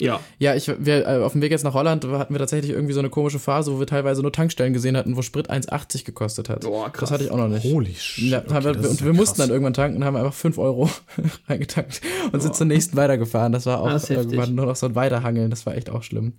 [0.00, 0.20] Ja.
[0.38, 3.00] Ja, ich, wir, äh, auf dem Weg jetzt nach Holland hatten wir tatsächlich irgendwie so
[3.00, 6.62] eine komische Phase, wo wir teilweise nur Tankstellen gesehen hatten, wo Sprit 1,80 gekostet hat.
[6.62, 7.00] Boah, krass.
[7.00, 7.64] Das hatte ich auch noch nicht.
[7.64, 8.30] Holy shit.
[8.30, 10.90] Ja, okay, wir, und wir mussten dann irgendwann tanken und haben einfach 5 Euro
[11.48, 12.40] reingetankt und Boah.
[12.40, 13.52] sind zum nächsten weitergefahren.
[13.52, 15.50] Das war auch das irgendwann nur noch so ein Weiterhangeln.
[15.50, 16.32] Das war echt auch schlimm.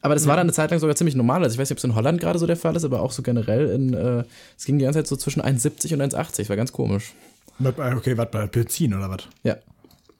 [0.00, 0.28] Aber das ja.
[0.28, 1.42] war dann eine Zeit lang sogar ziemlich normal.
[1.42, 3.12] Also ich weiß nicht, ob es in Holland gerade so der Fall ist, aber auch
[3.12, 4.24] so generell in, äh,
[4.56, 6.48] es ging die ganze Zeit so zwischen 1,70 und 1,80.
[6.48, 7.14] War ganz komisch.
[7.60, 9.24] Okay, was bei Benzin oder was?
[9.42, 9.56] Ja.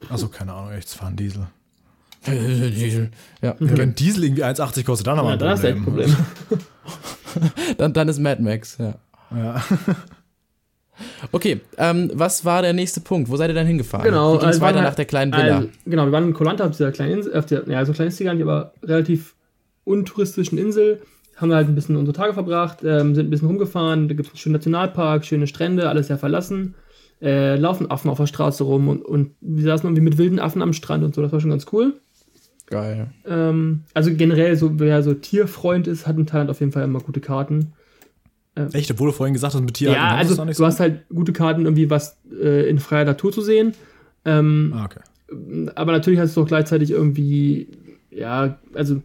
[0.08, 1.46] Achso, keine Ahnung, echt, es fahren Diesel.
[2.26, 3.10] Diesel.
[3.42, 3.54] Ja.
[3.58, 6.10] Wenn Diesel irgendwie 1,80 kostet, dann haben wir ja, ein Problem.
[6.10, 6.16] Problem.
[7.78, 8.94] dann, dann ist Mad Max, ja.
[9.34, 9.62] Ja.
[11.30, 13.30] Okay, ähm, was war der nächste Punkt?
[13.30, 14.04] Wo seid ihr dann hingefahren?
[14.04, 15.58] Genau, Wie ging also weiter nach der kleinen Villa?
[15.58, 18.08] Also, genau, wir waren in Kolanta auf dieser kleinen Insel, auf der, ja, so klein
[18.08, 19.36] ist die gar nicht, aber relativ
[19.84, 21.00] untouristischen Insel.
[21.36, 24.08] Haben wir halt ein bisschen unsere Tage verbracht, ähm, sind ein bisschen rumgefahren.
[24.08, 26.74] Da gibt es einen schönen Nationalpark, schöne Strände, alles sehr verlassen
[27.20, 30.62] äh, laufen Affen auf der Straße rum und, und wir saßen irgendwie mit wilden Affen
[30.62, 32.00] am Strand und so, das war schon ganz cool.
[32.70, 33.08] Geil.
[33.26, 37.00] Ähm, also generell, so, wer so Tierfreund ist, hat in Thailand auf jeden Fall immer
[37.00, 37.72] gute Karten.
[38.56, 40.66] Ähm, Echt, obwohl du vorhin gesagt hast, mit Tierarten Ja, also du so?
[40.66, 43.72] hast halt gute Karten, irgendwie was äh, in freier Natur zu sehen.
[44.24, 45.00] Ähm, ah, okay.
[45.74, 47.68] Aber natürlich hast du auch gleichzeitig irgendwie,
[48.10, 49.02] ja, also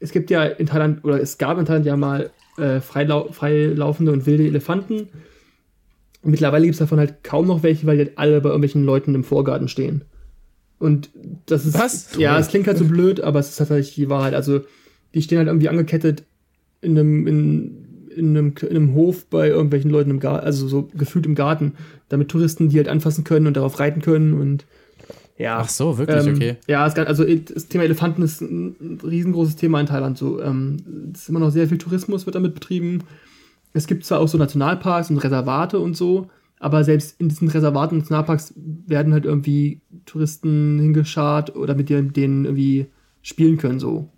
[0.00, 4.12] es gibt ja in Thailand, oder es gab in Thailand ja mal äh, freilau freilaufende
[4.12, 5.08] und wilde Elefanten.
[6.22, 9.14] Mittlerweile gibt es davon halt kaum noch welche, weil die halt alle bei irgendwelchen Leuten
[9.14, 10.04] im Vorgarten stehen.
[10.80, 11.10] Und
[11.46, 11.78] das ist.
[11.78, 12.16] Was?
[12.16, 14.34] Ja, es klingt halt so blöd, aber es ist tatsächlich die Wahrheit.
[14.34, 14.62] Also,
[15.14, 16.24] die stehen halt irgendwie angekettet
[16.80, 20.88] in einem, in, in einem, in einem Hof bei irgendwelchen Leuten im Garten, also so
[20.94, 21.74] gefühlt im Garten,
[22.08, 24.64] damit Touristen die halt anfassen können und darauf reiten können und
[25.36, 25.58] ja.
[25.58, 26.56] Ach so, wirklich, ähm, okay.
[26.66, 30.18] Ja, es, also das Thema Elefanten ist ein riesengroßes Thema in Thailand.
[30.18, 33.04] So, ähm, es ist immer noch sehr viel Tourismus wird damit betrieben
[33.72, 36.28] es gibt zwar auch so Nationalparks und Reservate und so,
[36.60, 38.52] aber selbst in diesen Reservaten und Nationalparks
[38.86, 42.86] werden halt irgendwie Touristen hingeschart oder mit denen irgendwie
[43.22, 44.08] spielen können, so.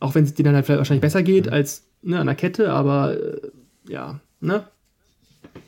[0.00, 2.72] Auch wenn es denen dann halt vielleicht wahrscheinlich besser geht als ne, an der Kette,
[2.72, 3.50] aber äh,
[3.88, 4.64] ja, ne?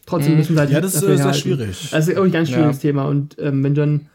[0.05, 0.39] Trotzdem mhm.
[0.39, 0.71] müssen wir halt.
[0.71, 1.91] Ja, das ist sehr schwierig.
[1.91, 2.91] Das ist irgendwie ein ganz schwieriges ja.
[2.91, 3.05] Thema.
[3.05, 4.07] Und ähm, wenn dann,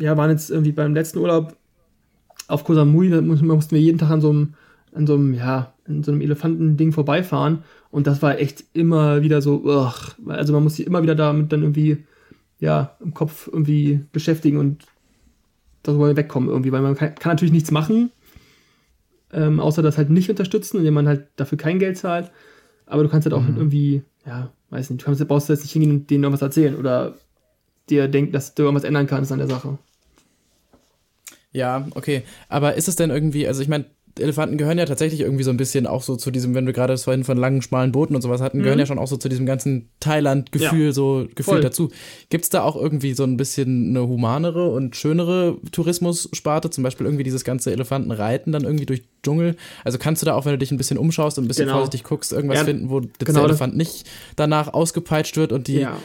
[0.00, 1.56] ja, waren jetzt irgendwie beim letzten Urlaub
[2.48, 4.54] auf Koh Samui, da mussten wir jeden Tag an so einem,
[4.94, 9.42] an so einem, ja, in so einem Elefantending vorbeifahren und das war echt immer wieder
[9.42, 12.04] so, ugh, also man muss sich immer wieder damit dann irgendwie,
[12.60, 14.84] ja, im Kopf irgendwie beschäftigen und
[15.82, 18.10] darüber wegkommen irgendwie, weil man kann, kann natürlich nichts machen,
[19.32, 22.30] ähm, außer das halt nicht unterstützen, indem man halt dafür kein Geld zahlt,
[22.86, 23.56] aber du kannst halt auch mhm.
[23.56, 27.14] irgendwie, ja, weiß nicht, du kannst, brauchst jetzt nicht hingehen und denen irgendwas erzählen oder
[27.90, 29.78] dir denken, dass du irgendwas ändern kannst an der Sache.
[31.52, 32.22] Ja, okay.
[32.48, 33.84] Aber ist es denn irgendwie, also ich meine,
[34.18, 36.96] Elefanten gehören ja tatsächlich irgendwie so ein bisschen auch so zu diesem, wenn wir gerade
[36.96, 38.62] vorhin von langen, schmalen Booten und sowas hatten, mhm.
[38.62, 41.90] gehören ja schon auch so zu diesem ganzen Thailand-Gefühl, ja, so Gefühl dazu.
[42.30, 47.06] Gibt es da auch irgendwie so ein bisschen eine humanere und schönere Tourismussparte, zum Beispiel
[47.06, 49.56] irgendwie dieses ganze Elefantenreiten dann irgendwie durch Dschungel?
[49.84, 51.78] Also kannst du da auch, wenn du dich ein bisschen umschaust und ein bisschen genau.
[51.78, 54.06] vorsichtig guckst, irgendwas ja, finden, wo genau der Elefant nicht
[54.36, 55.80] danach ausgepeitscht wird und die.
[55.80, 55.96] Ja.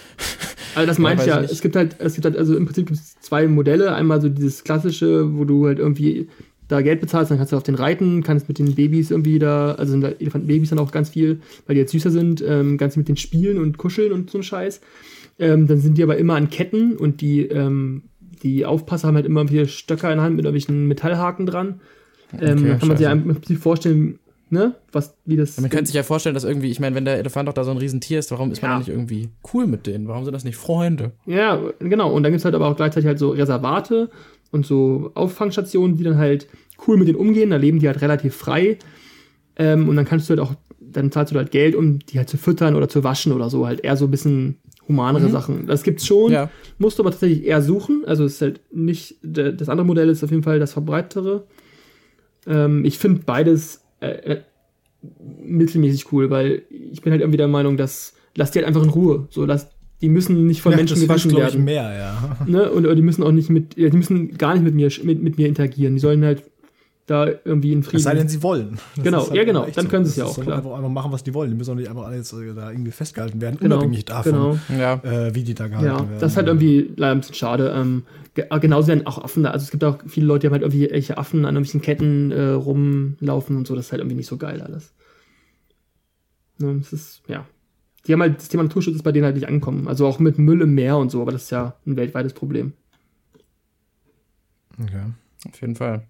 [0.76, 1.42] Also das meine ich ja.
[1.42, 2.92] Es gibt halt, es gibt halt, also im Prinzip
[3.22, 3.94] zwei Modelle.
[3.94, 6.28] Einmal so dieses klassische, wo du halt irgendwie
[6.70, 9.74] da Geld bezahlst, dann kannst du auf den reiten, kannst mit den Babys irgendwie da,
[9.74, 12.96] also sind da Elefantenbabys dann auch ganz viel, weil die jetzt süßer sind, ähm, ganz
[12.96, 14.80] mit den spielen und kuscheln und so ein Scheiß.
[15.40, 18.04] Ähm, dann sind die aber immer an Ketten und die, ähm,
[18.44, 21.82] die Aufpasser haben halt immer wieder Stöcker in der Hand mit irgendwelchen Metallhaken dran.
[22.40, 24.20] Ähm, okay, da kann man sich ja im Prinzip vorstellen,
[24.52, 25.56] ne, was, wie das.
[25.56, 27.64] Ja, man könnte sich ja vorstellen, dass irgendwie, ich meine, wenn der Elefant doch da
[27.64, 28.78] so ein Riesentier ist, warum ist man ja.
[28.80, 30.08] nicht irgendwie cool mit denen?
[30.08, 31.12] Warum sind das nicht Freunde?
[31.26, 32.12] Ja, genau.
[32.12, 34.10] Und dann gibt es halt aber auch gleichzeitig halt so Reservate
[34.52, 36.48] und so Auffangstationen, die dann halt
[36.88, 37.52] cool mit denen umgehen.
[37.52, 38.78] Da leben die halt relativ frei.
[39.56, 42.30] Ähm, und dann kannst du halt auch, dann zahlst du halt Geld, um die halt
[42.30, 43.68] zu füttern oder zu waschen oder so.
[43.68, 45.32] Halt eher so ein bisschen humanere mhm.
[45.32, 45.68] Sachen.
[45.68, 46.50] Das gibt's schon, ja.
[46.80, 48.04] musst du aber tatsächlich eher suchen.
[48.06, 51.46] Also es ist halt nicht, das andere Modell ist auf jeden Fall das verbreitere.
[52.48, 54.42] Ähm, ich finde beides äh, äh,
[55.44, 58.90] mittelmäßig cool, weil ich bin halt irgendwie der Meinung, dass lass die halt einfach in
[58.90, 59.28] Ruhe.
[59.30, 59.70] So, lass,
[60.02, 61.60] die müssen nicht von ja, Menschen gewaschen werden.
[61.60, 62.38] Ich, mehr, ja.
[62.48, 62.72] Ne?
[62.72, 65.48] Und, die müssen auch nicht mit, die müssen gar nicht mit mir, mit, mit mir
[65.48, 65.96] interagieren.
[65.96, 66.44] Die sollen halt
[67.10, 67.98] da irgendwie in Frieden.
[67.98, 68.80] Es sei denn, sie wollen.
[68.96, 69.66] Das genau, halt ja, genau.
[69.66, 69.90] Dann so.
[69.90, 70.58] können sie es ja auch, klar.
[70.58, 71.50] Einfach, einfach machen, was die wollen.
[71.50, 74.60] Die müssen auch nicht einfach alle jetzt äh, da irgendwie festgehalten werden, genau, unabhängig davon,
[74.68, 74.94] genau.
[75.04, 76.20] äh, wie die da gehalten ja, werden.
[76.20, 77.74] Das ist halt irgendwie leider ein bisschen schade.
[77.76, 78.04] Ähm,
[78.62, 79.52] genauso werden auch Affen da.
[79.52, 82.32] Also es gibt auch viele Leute, die haben halt irgendwie irgendwelche Affen an irgendwelchen Ketten
[82.32, 83.76] äh, rumlaufen und so.
[83.76, 84.94] Das ist halt irgendwie nicht so geil alles.
[86.60, 87.46] Ne, das ist, ja.
[88.10, 89.88] Die haben halt, das Thema Naturschutz ist bei denen halt nicht angekommen.
[89.88, 92.74] Also auch mit Müll im Meer und so, aber das ist ja ein weltweites Problem.
[94.82, 95.04] Okay.
[95.48, 96.08] Auf jeden Fall.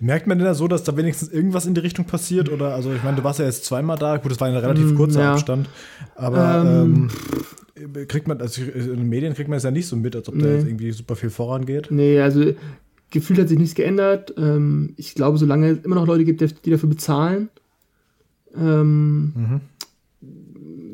[0.00, 2.50] Merkt man denn da so, dass da wenigstens irgendwas in die Richtung passiert?
[2.50, 4.90] Oder, also ich meine, du warst ja jetzt zweimal da, gut, das war ein relativ
[4.90, 5.34] mm, kurzer ja.
[5.34, 5.68] Abstand,
[6.16, 7.10] aber ähm,
[7.76, 10.28] ähm, kriegt man, also in den Medien kriegt man es ja nicht so mit, als
[10.28, 10.42] ob nee.
[10.42, 11.92] da jetzt irgendwie super viel vorangeht.
[11.92, 12.54] Nee, also
[13.10, 14.34] gefühlt hat sich nichts geändert.
[14.36, 17.50] Ähm, ich glaube, solange es immer noch Leute gibt, die dafür bezahlen,
[18.56, 19.60] ähm, mhm.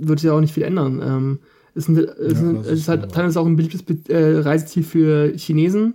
[0.09, 1.01] Wird sich ja auch nicht viel ändern.
[1.03, 1.39] Ähm,
[1.75, 5.33] es, sind, es, ja, sind, es ist halt teilweise auch ein beliebtes äh, Reiseziel für
[5.37, 5.95] Chinesen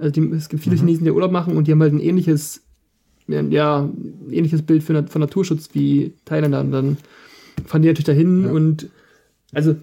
[0.00, 0.80] also die, es gibt viele mhm.
[0.80, 2.62] Chinesen, die Urlaub machen und die haben halt ein ähnliches,
[3.28, 3.88] ja,
[4.30, 6.60] ähnliches Bild für, von Naturschutz wie Thailänder.
[6.60, 6.96] Und dann
[7.66, 8.50] fahren die natürlich dahin ja.
[8.50, 8.88] und
[9.52, 9.76] also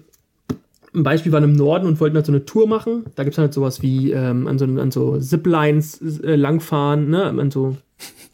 [0.94, 3.04] ein Beispiel waren im Norden und wollten halt so eine Tour machen.
[3.14, 7.24] Da gibt es halt sowas wie ähm, an so, an so Ziplines äh, langfahren, ne?
[7.24, 7.76] An so.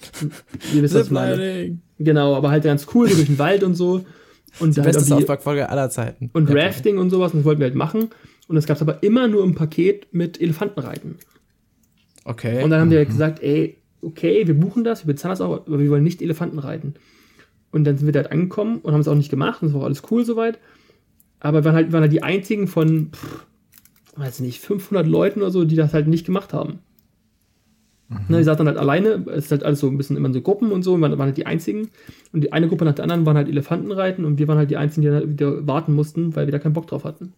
[0.72, 1.78] Wie wisst das meine?
[1.98, 4.04] Genau, aber halt ganz cool, so durch den Wald und so.
[4.60, 6.30] Und Die halt beste Southpark-Folge aller Zeiten.
[6.32, 8.10] Und ja, Rafting und sowas, und das wollten wir halt machen.
[8.46, 11.16] Und das gab es aber immer nur im Paket mit Elefantenreiten.
[12.24, 12.62] Okay.
[12.62, 13.12] Und dann haben die halt mhm.
[13.12, 16.58] gesagt, ey, okay, wir buchen das, wir bezahlen das auch, aber wir wollen nicht Elefanten
[16.58, 16.94] reiten.
[17.70, 19.74] Und dann sind wir da halt angekommen und haben es auch nicht gemacht und es
[19.74, 20.58] war auch alles cool soweit.
[21.40, 23.46] Aber wir waren halt, waren halt die einzigen von, pff,
[24.16, 26.78] weiß nicht, 500 Leuten oder so, die das halt nicht gemacht haben.
[28.14, 28.24] Mhm.
[28.28, 30.40] Ne, die saßen dann halt alleine, es ist halt alles so ein bisschen immer so
[30.40, 31.90] Gruppen und so, und waren, waren halt die einzigen.
[32.32, 34.70] Und die eine Gruppe nach der anderen waren halt Elefanten reiten und wir waren halt
[34.70, 37.32] die einzigen, die dann halt wieder warten mussten, weil wir da keinen Bock drauf hatten.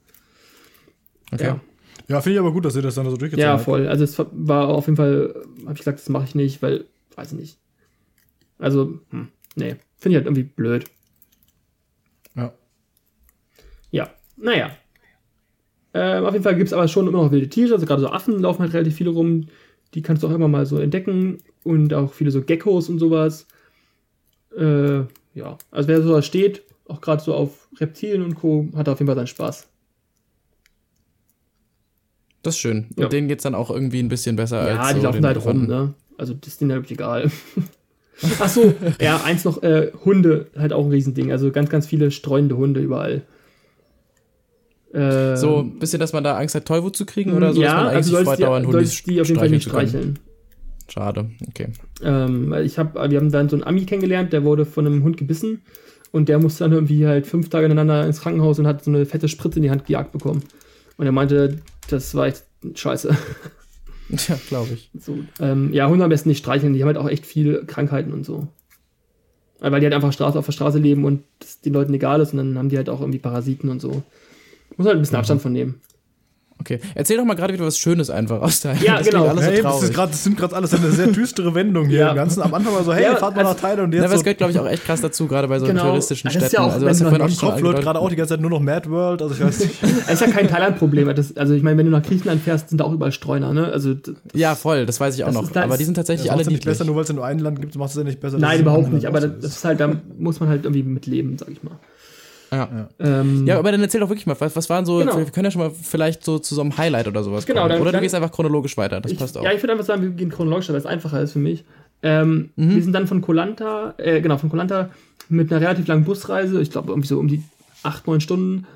[1.33, 1.45] Okay.
[1.47, 1.61] Ja.
[2.09, 3.61] Ja, finde ich aber gut, dass ihr das dann so durchgezogen habt.
[3.61, 3.89] Ja, voll.
[3.89, 6.85] Also es war auf jeden Fall, habe ich gesagt, das mache ich nicht, weil,
[7.17, 7.59] weiß ich nicht.
[8.59, 10.85] Also, hm, nee, finde ich halt irgendwie blöd.
[12.37, 12.53] Ja.
[13.91, 14.71] Ja, naja.
[15.95, 18.09] Ähm, auf jeden Fall gibt es aber schon immer noch wilde Tiere, also gerade so
[18.09, 19.49] Affen laufen halt relativ viele rum.
[19.95, 23.47] Die kannst du auch immer mal so entdecken und auch viele so Geckos und sowas.
[24.57, 25.01] Äh,
[25.35, 29.07] ja, also wer sowas steht, auch gerade so auf Reptilien und Co., hat auf jeden
[29.07, 29.69] Fall seinen Spaß.
[32.43, 32.87] Das ist schön.
[32.97, 33.09] Und ja.
[33.09, 34.89] denen geht es dann auch irgendwie ein bisschen besser ja, als.
[34.89, 35.95] Ja, die so laufen halt rum, ne?
[36.17, 37.31] Also das ist denen halt egal.
[38.41, 41.33] Ach so, ja, eins noch, äh, Hunde, halt auch ein Riesending.
[41.33, 43.23] Also ganz, ganz viele streunende Hunde überall.
[44.97, 47.67] Ähm, so ein bisschen, dass man da Angst hat, Tollwut zu kriegen oder so, ja,
[47.67, 50.19] dass man eigentlich also fortdauernd Hunde die auf jeden Fall nicht streicheln.
[50.89, 51.69] Schade, okay.
[52.03, 55.19] Ähm, ich hab, wir haben dann so einen Ami kennengelernt, der wurde von einem Hund
[55.19, 55.63] gebissen
[56.13, 59.05] und der musste dann irgendwie halt fünf Tage ineinander ins Krankenhaus und hat so eine
[59.05, 60.43] fette Spritze in die Hand gejagt bekommen.
[60.97, 61.59] Und er meinte,
[61.91, 62.45] das war echt
[62.75, 63.15] scheiße.
[64.29, 64.89] Ja, glaube ich.
[64.97, 68.13] So, ähm, ja, Hunde am besten nicht streicheln, die haben halt auch echt viele Krankheiten
[68.13, 68.47] und so.
[69.59, 71.25] Weil die halt einfach Straße, auf der Straße leben und
[71.65, 74.05] den Leuten egal ist und dann haben die halt auch irgendwie Parasiten und so.
[74.77, 75.21] Muss halt ein bisschen mhm.
[75.21, 75.81] Abstand von nehmen.
[76.59, 78.83] Okay, erzähl doch mal gerade wieder was Schönes einfach aus Thailand.
[78.83, 79.27] Ja, das genau.
[79.27, 82.01] Alles hey, so das, ist grad, das sind gerade alles eine sehr düstere Wendung hier
[82.01, 82.11] ja.
[82.11, 82.41] im Ganzen.
[82.41, 84.03] Am Anfang war so, hey, ja, fahrt mal nach Thailand und jetzt.
[84.03, 85.89] Na, das so gehört, glaube ich, auch echt krass dazu, gerade bei so genau.
[85.89, 86.55] touristischen Städten.
[86.55, 88.51] Ja auch, also, was ja vorhin auch Kopf läuft gerade auch die ganze Zeit nur
[88.51, 89.83] noch Mad World, also ich weiß nicht.
[90.07, 91.09] Es ist ja kein Thailand-Problem.
[91.09, 93.67] Also ich meine, wenn du nach Griechenland fährst, sind da auch überall Streuner, ne?
[93.67, 93.95] Also,
[94.33, 95.43] ja, voll, das weiß ich auch noch.
[95.45, 97.77] Ist, aber die sind tatsächlich alle nicht besser, nur weil es nur ein Land gibt,
[97.77, 98.39] macht es ja nicht besser.
[98.39, 99.07] Nein, überhaupt nicht.
[99.07, 101.79] Aber das ist halt, da muss man halt irgendwie mitleben, sag ich mal.
[102.51, 102.89] Ja.
[102.99, 105.19] Ähm, ja, aber dann erzähl doch wirklich mal, was, was waren so, genau.
[105.19, 107.81] wir können ja schon mal vielleicht so zu so einem Highlight oder sowas genau, Dann,
[107.81, 109.43] oder du gehst einfach chronologisch weiter, das ich, passt auch.
[109.43, 111.65] Ja, ich würde einfach sagen, wir gehen chronologisch, weil es einfacher ist für mich.
[112.03, 112.75] Ähm, mhm.
[112.75, 114.91] Wir sind dann von Kolanta, äh, genau, von Kolanta
[115.29, 117.43] mit einer relativ langen Busreise, ich glaube irgendwie so um die
[117.83, 118.67] acht, neun Stunden,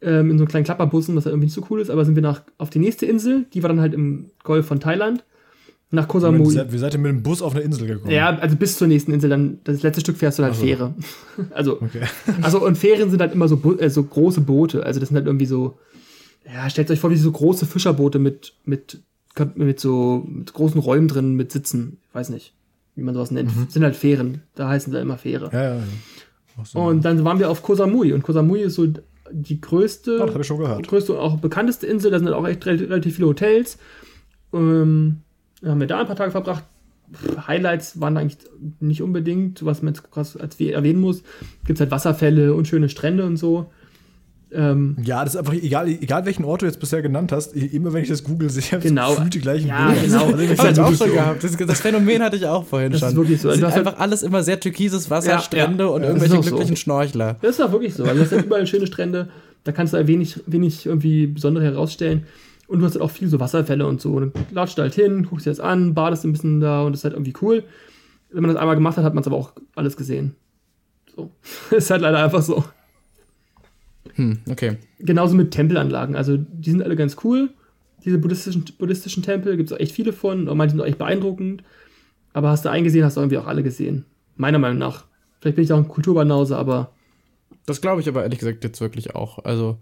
[0.00, 2.14] ähm, in so einen kleinen Klapperbussen, was halt irgendwie nicht so cool ist, aber sind
[2.14, 5.24] wir nach, auf die nächste Insel, die war dann halt im Golf von Thailand
[5.90, 6.54] nach Koh Samui.
[6.70, 8.10] Wie seid ihr mit dem Bus auf eine Insel gekommen?
[8.10, 9.30] Ja, also bis zur nächsten Insel.
[9.30, 10.62] Dann das letzte Stück fährst du halt so.
[10.62, 10.94] Fähre.
[11.50, 12.02] also, okay.
[12.42, 14.84] also und Fähren sind halt immer so, äh, so große Boote.
[14.84, 15.78] Also das sind halt irgendwie so,
[16.44, 19.02] ja, stellt euch vor, wie so große Fischerboote mit mit
[19.54, 21.98] mit so mit großen Räumen drin mit Sitzen.
[22.08, 22.54] Ich weiß nicht,
[22.94, 23.56] wie man sowas nennt.
[23.56, 23.64] Mhm.
[23.64, 24.42] Das sind halt Fähren.
[24.54, 25.50] Da heißen sie immer Fähre.
[25.52, 25.82] Ja, ja, ja.
[26.64, 26.80] So.
[26.80, 28.88] Und dann waren wir auf Koh Samui und Koh Samui ist so
[29.30, 32.10] die größte, oh, größte und auch bekannteste Insel.
[32.10, 33.78] Da sind halt auch echt relativ viele Hotels.
[34.52, 35.22] Ähm,
[35.64, 36.64] haben wir da ein paar Tage verbracht.
[37.46, 38.38] Highlights waren eigentlich
[38.80, 41.22] nicht unbedingt, was man jetzt krass als erwähnen muss.
[41.64, 43.70] Gibt es halt Wasserfälle und schöne Strände und so.
[44.50, 47.92] Ähm, ja, das ist einfach egal, egal welchen Ort du jetzt bisher genannt hast, immer
[47.92, 49.14] wenn ich das google, sehe genau.
[49.14, 50.02] gefühlt die gleichen ja, Bilder.
[50.06, 50.18] Genau.
[50.38, 51.44] Also, ich halt auch schon gehabt.
[51.44, 53.10] Das, das, Phänomen hatte ich auch vorhin das schon.
[53.10, 53.50] Ist wirklich so.
[53.50, 55.90] Also das ist einfach alles immer sehr türkises Wasser, ja, Strände ja.
[55.90, 56.80] und ja, irgendwelche glücklichen so.
[56.80, 57.36] Schnorchler.
[57.42, 58.04] Das ist auch wirklich so.
[58.04, 59.28] Also das sind überall schöne Strände,
[59.64, 62.24] da kannst du wenig, wenig irgendwie besondere herausstellen.
[62.68, 64.12] Und du hast halt auch viel so Wasserfälle und so.
[64.12, 66.92] Und dann latscht du halt hin, guckst dir das an, badest ein bisschen da und
[66.92, 67.64] das ist halt irgendwie cool.
[68.30, 70.36] Wenn man das einmal gemacht hat, hat man es aber auch alles gesehen.
[71.16, 71.30] So.
[71.74, 72.62] ist halt leider einfach so.
[74.14, 74.76] Hm, okay.
[74.98, 76.14] Genauso mit Tempelanlagen.
[76.14, 77.50] Also die sind alle ganz cool.
[78.04, 80.46] Diese buddhistischen, buddhistischen Tempel gibt es auch echt viele von.
[80.46, 81.62] Und manche sind auch echt beeindruckend.
[82.34, 84.04] Aber hast du einen gesehen, hast du irgendwie auch alle gesehen.
[84.36, 85.06] Meiner Meinung nach.
[85.40, 86.92] Vielleicht bin ich auch ein Kulturbanause, aber.
[87.64, 89.44] Das glaube ich aber ehrlich gesagt jetzt wirklich auch.
[89.44, 89.78] Also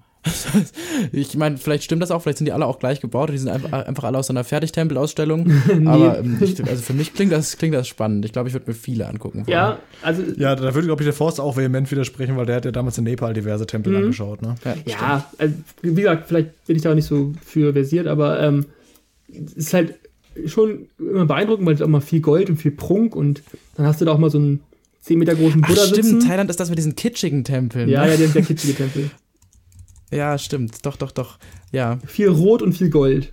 [1.12, 3.48] ich meine, vielleicht stimmt das auch, vielleicht sind die alle auch gleich gebaut, die sind
[3.48, 5.46] einfach, einfach alle aus so einer Fertigtempelausstellung.
[5.46, 5.86] nee.
[5.86, 8.24] Aber ähm, ich, also für mich klingt das, klingt das spannend.
[8.24, 9.44] Ich glaube, ich würde mir viele angucken.
[9.46, 10.22] Ja, also.
[10.36, 12.98] Ja, da würde, glaube ich, der Forst auch vehement widersprechen, weil der hat ja damals
[12.98, 14.04] in Nepal diverse Tempel mhm.
[14.04, 14.56] angeschaut, ne?
[14.64, 18.40] Ja, ja also, wie gesagt, vielleicht bin ich da auch nicht so für versiert, aber
[18.40, 18.66] ähm,
[19.28, 19.94] es ist halt
[20.46, 23.42] schon immer beeindruckend, weil es auch mal viel Gold und viel Prunk und
[23.76, 24.60] dann hast du da auch mal so einen
[25.06, 26.28] 10 Meter großen Buddha Ach, stimmt, sitzen.
[26.28, 27.88] Thailand ist das mit diesen kitschigen Tempeln.
[27.88, 28.10] Ja, ne?
[28.10, 29.10] ja, der, der kitschige Tempel.
[30.10, 30.84] Ja, stimmt.
[30.86, 31.38] Doch, doch, doch.
[31.72, 31.98] Ja.
[32.06, 33.32] Viel Rot und viel Gold.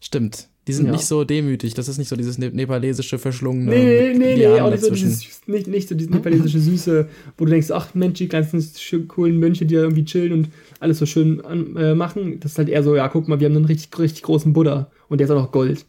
[0.00, 0.48] Stimmt.
[0.68, 0.92] Die sind ja.
[0.92, 1.74] nicht so demütig.
[1.74, 3.70] Das ist nicht so dieses ne nepalesische verschlungene.
[3.70, 7.50] Nee, nee, nee, auch nicht so, dieses, nicht, nicht so diese nepalesische Süße, wo du
[7.50, 8.64] denkst, ach Mensch, die ganzen
[9.08, 10.48] coolen Mönche, die da irgendwie chillen und
[10.78, 12.38] alles so schön an, äh, machen.
[12.38, 14.88] Das ist halt eher so, ja, guck mal, wir haben einen richtig, richtig großen Buddha
[15.08, 15.84] und der ist auch noch Gold.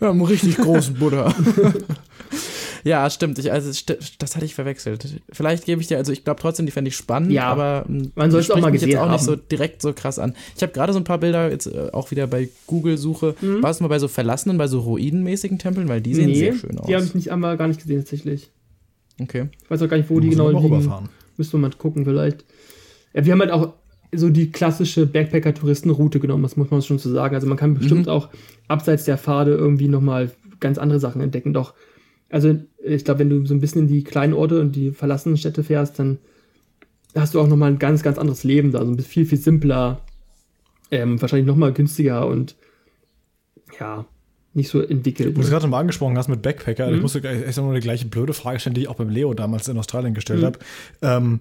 [0.00, 1.32] Ja, einen richtig großen Buddha.
[2.84, 3.38] Ja, stimmt.
[3.38, 3.70] Ich, also,
[4.18, 5.20] das hatte ich verwechselt.
[5.32, 8.12] Vielleicht gebe ich dir, also ich glaube trotzdem, die fände ich spannend, ja, aber hm,
[8.14, 9.12] man soll es auch mal gesehen jetzt auch haben.
[9.12, 10.34] nicht so direkt so krass an.
[10.56, 13.34] Ich habe gerade so ein paar Bilder jetzt äh, auch wieder bei Google Suche.
[13.40, 13.62] Mhm.
[13.62, 16.54] War es mal bei so verlassenen, bei so ruinenmäßigen Tempeln, weil die sehen nee, sehr
[16.54, 16.86] schön aus.
[16.86, 18.50] Die habe ich nicht einmal gar nicht gesehen tatsächlich.
[19.20, 19.48] Okay.
[19.62, 20.66] Ich weiß auch gar nicht, wo die genau liegen.
[20.66, 21.08] Überfahren.
[21.36, 22.44] Müssen wir mal gucken vielleicht.
[23.14, 23.74] Ja, wir haben halt auch
[24.12, 27.34] so die klassische Backpacker-Touristenroute genommen, das muss man schon so sagen.
[27.34, 28.12] Also man kann bestimmt mhm.
[28.12, 28.28] auch
[28.68, 31.52] abseits der Pfade irgendwie nochmal ganz andere Sachen entdecken.
[31.52, 31.74] Doch
[32.30, 35.36] also ich glaube, wenn du so ein bisschen in die kleinen Orte und die verlassenen
[35.36, 36.18] Städte fährst, dann
[37.14, 38.78] hast du auch nochmal ein ganz, ganz anderes Leben da.
[38.78, 40.00] Also viel, viel simpler,
[40.90, 42.56] ähm, wahrscheinlich nochmal günstiger und
[43.78, 44.06] ja,
[44.54, 45.36] nicht so entwickelt.
[45.36, 46.96] Wo du gerade mal angesprochen hast mit Backpacker, mhm.
[46.96, 49.68] ich musste echt nur die gleiche blöde Frage stellen, die ich auch beim Leo damals
[49.68, 50.46] in Australien gestellt mhm.
[50.46, 50.58] habe.
[51.02, 51.40] Ähm,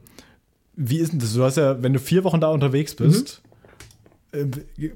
[0.76, 1.34] wie ist denn das?
[1.34, 3.42] Du hast ja, wenn du vier Wochen da unterwegs bist,
[4.34, 4.52] mhm.
[4.78, 4.92] äh,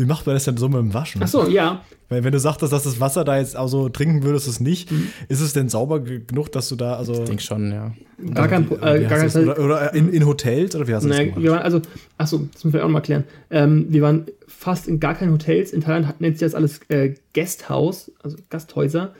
[0.00, 1.20] wie macht man das denn so mit dem Waschen?
[1.22, 1.82] Ach so, ja.
[2.08, 5.08] Weil wenn du sagtest, dass das Wasser da jetzt also trinken würdest, es nicht, mhm.
[5.28, 7.12] ist es denn sauber genug, dass du da also?
[7.12, 7.92] Ich denke schon, ja.
[8.34, 11.20] Gar kein, äh, gar kein oder, oder in, in, Hotels oder wie hast du naja,
[11.20, 11.42] das gemacht?
[11.42, 11.82] Wir waren also,
[12.16, 13.24] achso, das müssen wir auch noch mal klären.
[13.50, 15.72] Ähm, wir waren fast in gar keinen Hotels.
[15.72, 19.14] In Thailand nennt sich das alles äh, Guesthouse, also Gasthäuser.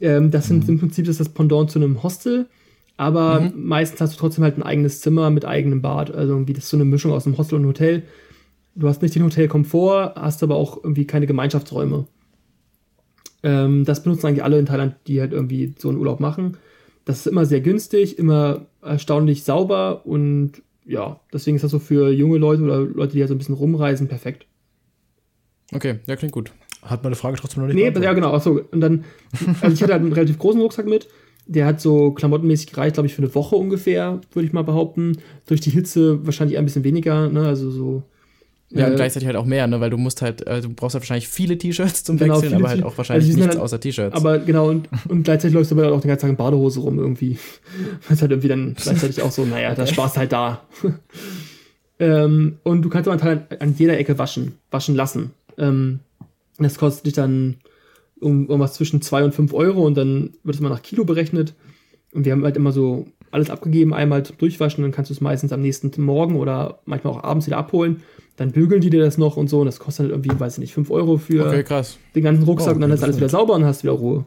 [0.00, 0.70] Ähm, das sind mhm.
[0.70, 2.46] im Prinzip das, das Pendant zu einem Hostel.
[2.96, 3.52] Aber mhm.
[3.56, 6.10] meistens hast du trotzdem halt ein eigenes Zimmer mit eigenem Bad.
[6.14, 8.02] Also irgendwie das ist so eine Mischung aus einem Hostel und einem Hotel.
[8.74, 12.06] Du hast nicht den Hotelkomfort, hast aber auch irgendwie keine Gemeinschaftsräume.
[13.42, 16.56] Ähm, das benutzen eigentlich alle in Thailand, die halt irgendwie so einen Urlaub machen.
[17.04, 22.10] Das ist immer sehr günstig, immer erstaunlich sauber und ja, deswegen ist das so für
[22.10, 24.46] junge Leute oder Leute, die ja so ein bisschen rumreisen, perfekt.
[25.74, 26.52] Okay, ja, klingt gut.
[26.82, 28.32] Hat meine Frage trotzdem noch nicht Nee, ja, genau.
[28.32, 29.04] Achso, und dann,
[29.60, 31.08] also ich hatte halt einen relativ großen Rucksack mit.
[31.46, 35.18] Der hat so klamottenmäßig gereicht, glaube ich, für eine Woche ungefähr, würde ich mal behaupten.
[35.46, 37.46] Durch die Hitze wahrscheinlich ein bisschen weniger, ne?
[37.46, 38.02] Also so
[38.74, 39.80] ja, und äh, gleichzeitig halt auch mehr, ne?
[39.80, 42.68] weil du musst halt, äh, du brauchst halt wahrscheinlich viele T-Shirts zum genau, Wechseln, aber
[42.68, 44.16] halt auch wahrscheinlich also nichts halt, außer T-Shirts.
[44.16, 46.98] Aber genau, und, und gleichzeitig läufst du aber auch den ganzen Tag in Badehose rum
[46.98, 47.38] irgendwie.
[48.08, 50.62] Ist halt irgendwie dann gleichzeitig auch so, naja, der Spaß halt da.
[51.98, 55.32] ähm, und du kannst aber halt an jeder Ecke waschen, waschen lassen.
[55.58, 56.00] Ähm,
[56.58, 57.56] das kostet dich dann
[58.20, 61.54] um irgendwas zwischen 2 und 5 Euro und dann wird es mal nach Kilo berechnet.
[62.14, 65.20] Und wir haben halt immer so alles abgegeben, einmal zum Durchwaschen, dann kannst du es
[65.20, 68.02] meistens am nächsten Morgen oder manchmal auch abends wieder abholen
[68.36, 70.60] dann bügeln die dir das noch und so und das kostet halt irgendwie, weiß ich
[70.60, 73.54] nicht, 5 Euro für okay, den ganzen Rucksack oh, und dann ist alles wieder sauber
[73.54, 74.24] und hast wieder Ruhe.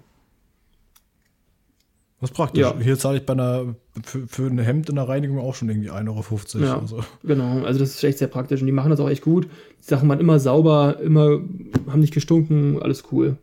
[2.22, 2.62] Was praktisch.
[2.62, 2.76] Ja.
[2.80, 5.92] Hier zahle ich bei einer, für, für ein Hemd in der Reinigung auch schon irgendwie
[5.92, 6.66] 1,50 Euro.
[6.66, 7.04] Ja, also.
[7.24, 9.46] Genau, also das ist echt sehr praktisch und die machen das auch echt gut.
[9.46, 11.40] Die Sachen waren immer sauber, immer,
[11.88, 13.38] haben nicht gestunken, alles cool.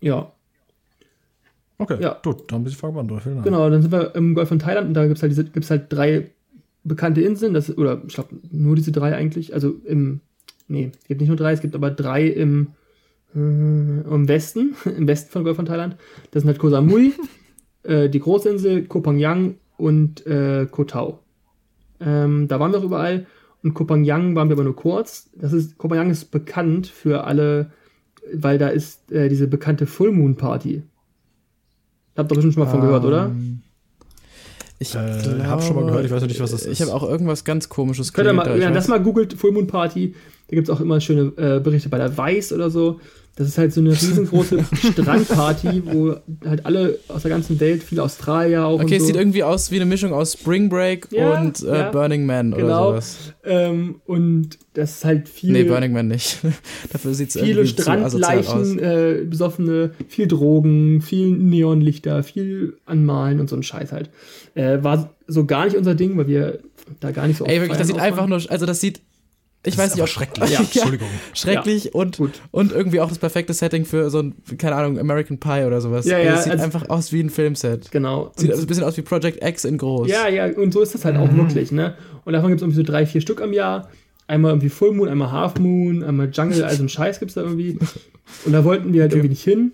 [0.00, 0.30] Ja.
[1.78, 2.18] Okay, ja.
[2.22, 2.78] gut, dann bin ich.
[2.78, 3.44] Vielen Dank.
[3.44, 5.86] Genau, dann sind wir im Golf von Thailand und da gibt es halt, gibt's halt
[5.88, 6.30] drei
[6.84, 10.20] bekannte Inseln, das, oder ich glaube nur diese drei eigentlich, also im,
[10.68, 12.68] nee, es gibt nicht nur drei, es gibt aber drei im,
[13.34, 15.96] äh, im Westen, im Westen von Golf von Thailand.
[16.30, 17.12] Das sind halt Koh Samui,
[17.82, 21.20] äh, die Großinsel, Koh Phangan und äh, Koh Tao.
[22.00, 23.26] Ähm, da waren wir auch überall
[23.62, 25.30] und Koh Phangan waren wir aber nur kurz.
[25.34, 27.72] Das ist, Koh Phangan ist bekannt für alle,
[28.32, 30.82] weil da ist äh, diese bekannte Full Moon Party.
[32.16, 33.30] Habt ihr bestimmt schon mal von um, gehört, oder?
[34.82, 34.98] Ich äh,
[35.44, 36.80] habe schon mal gehört, ich weiß nicht, was das ist.
[36.80, 38.34] Ich habe auch irgendwas ganz komisches gehört.
[38.34, 40.14] Könnt ihr mal, ja, das mal googelt, Full Moon Party,
[40.50, 42.98] da gibt es auch immer schöne äh, Berichte bei der Weiß oder so.
[43.36, 48.02] Das ist halt so eine riesengroße Strandparty, wo halt alle aus der ganzen Welt, viele
[48.02, 48.82] Australier auch.
[48.82, 49.06] Okay, es so.
[49.06, 52.50] sieht irgendwie aus wie eine Mischung aus Spring Break ja, und äh, ja, Burning Man
[52.50, 52.88] genau.
[52.88, 53.32] oder sowas.
[53.44, 55.52] Ähm, und das ist halt viel.
[55.52, 56.40] Nee, Burning Man nicht.
[56.92, 63.54] Dafür sieht es Viele Strandleichen, äh, besoffene, viel Drogen, viel Neonlichter, viel Anmalen und so
[63.54, 64.10] ein Scheiß halt.
[64.56, 66.58] Äh, war so gar nicht unser Ding, weil wir
[66.98, 67.44] da gar nicht so.
[67.44, 69.00] Ey, wirklich, das sieht einfach nur, also das sieht
[69.62, 70.50] ich das weiß nicht, ob schrecklich.
[70.52, 71.08] Ja, Entschuldigung.
[71.34, 72.18] schrecklich ja, und,
[72.50, 76.06] und irgendwie auch das perfekte Setting für so ein, keine Ahnung, American Pie oder sowas.
[76.06, 76.34] Ja, ja.
[76.34, 77.90] Es sieht also, einfach aus wie ein Filmset.
[77.90, 78.32] Genau.
[78.36, 80.08] Sieht also ein bisschen aus wie Project X in groß.
[80.08, 81.22] Ja, ja, und so ist das halt mhm.
[81.22, 81.94] auch wirklich, ne?
[82.24, 83.90] Und davon gibt es irgendwie so drei, vier Stück am Jahr.
[84.26, 87.42] Einmal irgendwie Full Moon, einmal Half Moon, einmal Jungle, also ein Scheiß gibt es da
[87.42, 87.78] irgendwie.
[88.46, 89.18] Und da wollten wir halt okay.
[89.18, 89.72] irgendwie nicht hin.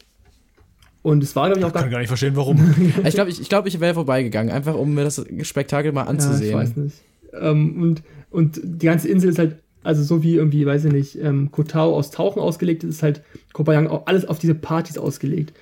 [1.02, 2.74] Und es war, glaube ich, auch Ich kann gar nicht verstehen, warum.
[3.04, 6.50] ich glaube, ich, ich, glaub, ich wäre vorbeigegangen, einfach um mir das Spektakel mal anzusehen.
[6.50, 6.96] Ja, ich weiß nicht.
[7.40, 11.18] Ähm, und, und die ganze Insel ist halt also so wie irgendwie, weiß ich nicht,
[11.18, 13.22] ähm, Kotau aus Tauchen ausgelegt ist, ist halt
[13.52, 15.52] Kobayang auch alles auf diese Partys ausgelegt.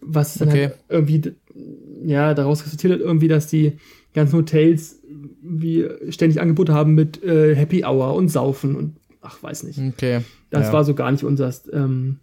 [0.00, 0.66] Was dann okay.
[0.68, 1.32] halt irgendwie,
[2.04, 3.78] ja, daraus resultiert hat irgendwie, dass die
[4.14, 5.00] ganzen Hotels
[5.42, 9.78] wie ständig Angebote haben mit äh, Happy Hour und Saufen und ach, weiß nicht.
[9.78, 10.20] Okay.
[10.50, 10.72] Das ja.
[10.72, 11.52] war so gar nicht unser.
[11.72, 12.20] Ähm,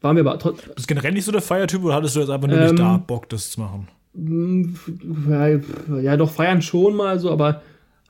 [0.00, 0.72] waren wir aber trotzdem.
[0.74, 2.78] Bist du generell nicht so der Feiertyp oder hattest du jetzt einfach nur ähm, nicht
[2.78, 3.88] da Bock, das zu machen?
[5.28, 5.48] Ja,
[6.00, 7.62] ja, doch feiern schon mal so, aber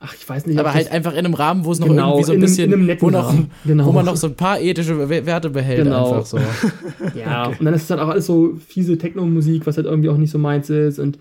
[0.03, 0.59] ach, ich weiß nicht.
[0.59, 2.89] Aber halt einfach in einem Rahmen, wo es noch genau, irgendwie so ein bisschen, in
[2.89, 3.33] einem wo, noch,
[3.65, 3.85] genau.
[3.85, 6.09] wo man noch so ein paar ethische Werte behält, genau.
[6.09, 6.39] einfach so.
[7.15, 10.17] ja, und dann ist es dann auch alles so fiese Techno-Musik, was halt irgendwie auch
[10.17, 11.17] nicht so meins ist und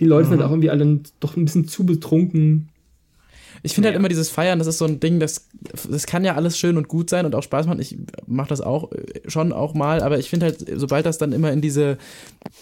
[0.00, 0.30] die Leute mhm.
[0.30, 2.68] sind halt auch irgendwie alle doch ein bisschen zu betrunken.
[3.64, 5.48] Ich finde halt immer dieses Feiern, das ist so ein Ding, das,
[5.90, 7.80] das kann ja alles schön und gut sein und auch Spaß machen.
[7.80, 7.96] Ich
[8.26, 11.50] mache das auch äh, schon auch mal, aber ich finde halt, sobald das dann immer
[11.50, 11.96] in diese,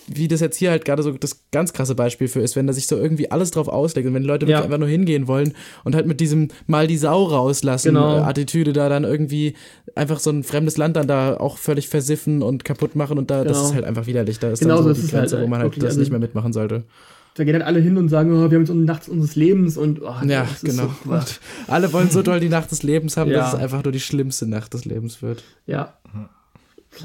[0.07, 2.73] wie das jetzt hier halt gerade so das ganz krasse Beispiel für ist, wenn da
[2.73, 4.63] sich so irgendwie alles drauf auslegt und wenn die Leute ja.
[4.63, 8.19] einfach nur hingehen wollen und halt mit diesem mal die Sau rauslassen genau.
[8.19, 9.55] Äh, Attitüde da dann irgendwie
[9.97, 13.43] einfach so ein fremdes Land dann da auch völlig versiffen und kaputt machen und da,
[13.43, 13.53] genau.
[13.53, 14.39] das ist halt einfach widerlich.
[14.39, 16.21] Da ist genau dann so die Grenze, halt, wo man halt das also nicht mehr
[16.21, 16.85] mitmachen sollte
[17.35, 20.03] da gehen dann alle hin und sagen, oh, wir haben jetzt Nacht unseres Lebens und
[20.03, 20.91] oh, ja, genau.
[21.05, 21.21] So
[21.67, 23.39] alle wollen so doll die Nacht des Lebens haben, ja.
[23.39, 25.43] dass es einfach nur die schlimmste Nacht des Lebens wird.
[25.67, 25.95] Ja.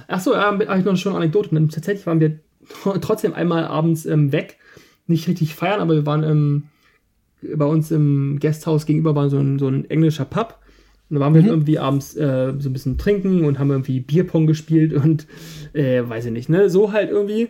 [0.08, 1.56] Achso, ja, habe ich noch schon eine Anekdote.
[1.56, 2.40] Und tatsächlich waren wir
[3.02, 4.58] trotzdem einmal abends ähm, weg.
[5.08, 6.64] Nicht richtig feiern, aber wir waren ähm,
[7.56, 10.60] bei uns im Gasthaus gegenüber war so ein, so ein englischer Pub.
[11.10, 11.48] Und da waren wir mhm.
[11.48, 15.26] irgendwie abends äh, so ein bisschen trinken und haben irgendwie Bierpong gespielt und
[15.72, 16.70] äh, weiß ich nicht, ne?
[16.70, 17.48] So halt irgendwie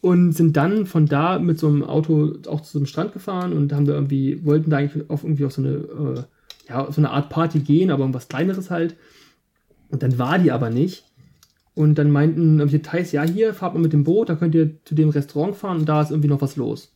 [0.00, 3.52] und sind dann von da mit so einem Auto auch zu so einem Strand gefahren
[3.52, 6.22] und haben da irgendwie, wollten da eigentlich auf irgendwie auf so eine, äh,
[6.68, 8.96] ja, so eine Art Party gehen, aber irgendwas kleineres halt.
[9.88, 11.04] Und dann war die aber nicht.
[11.74, 14.84] Und dann meinten die Details, ja, hier, fahrt mal mit dem Boot, da könnt ihr
[14.84, 16.92] zu dem Restaurant fahren und da ist irgendwie noch was los.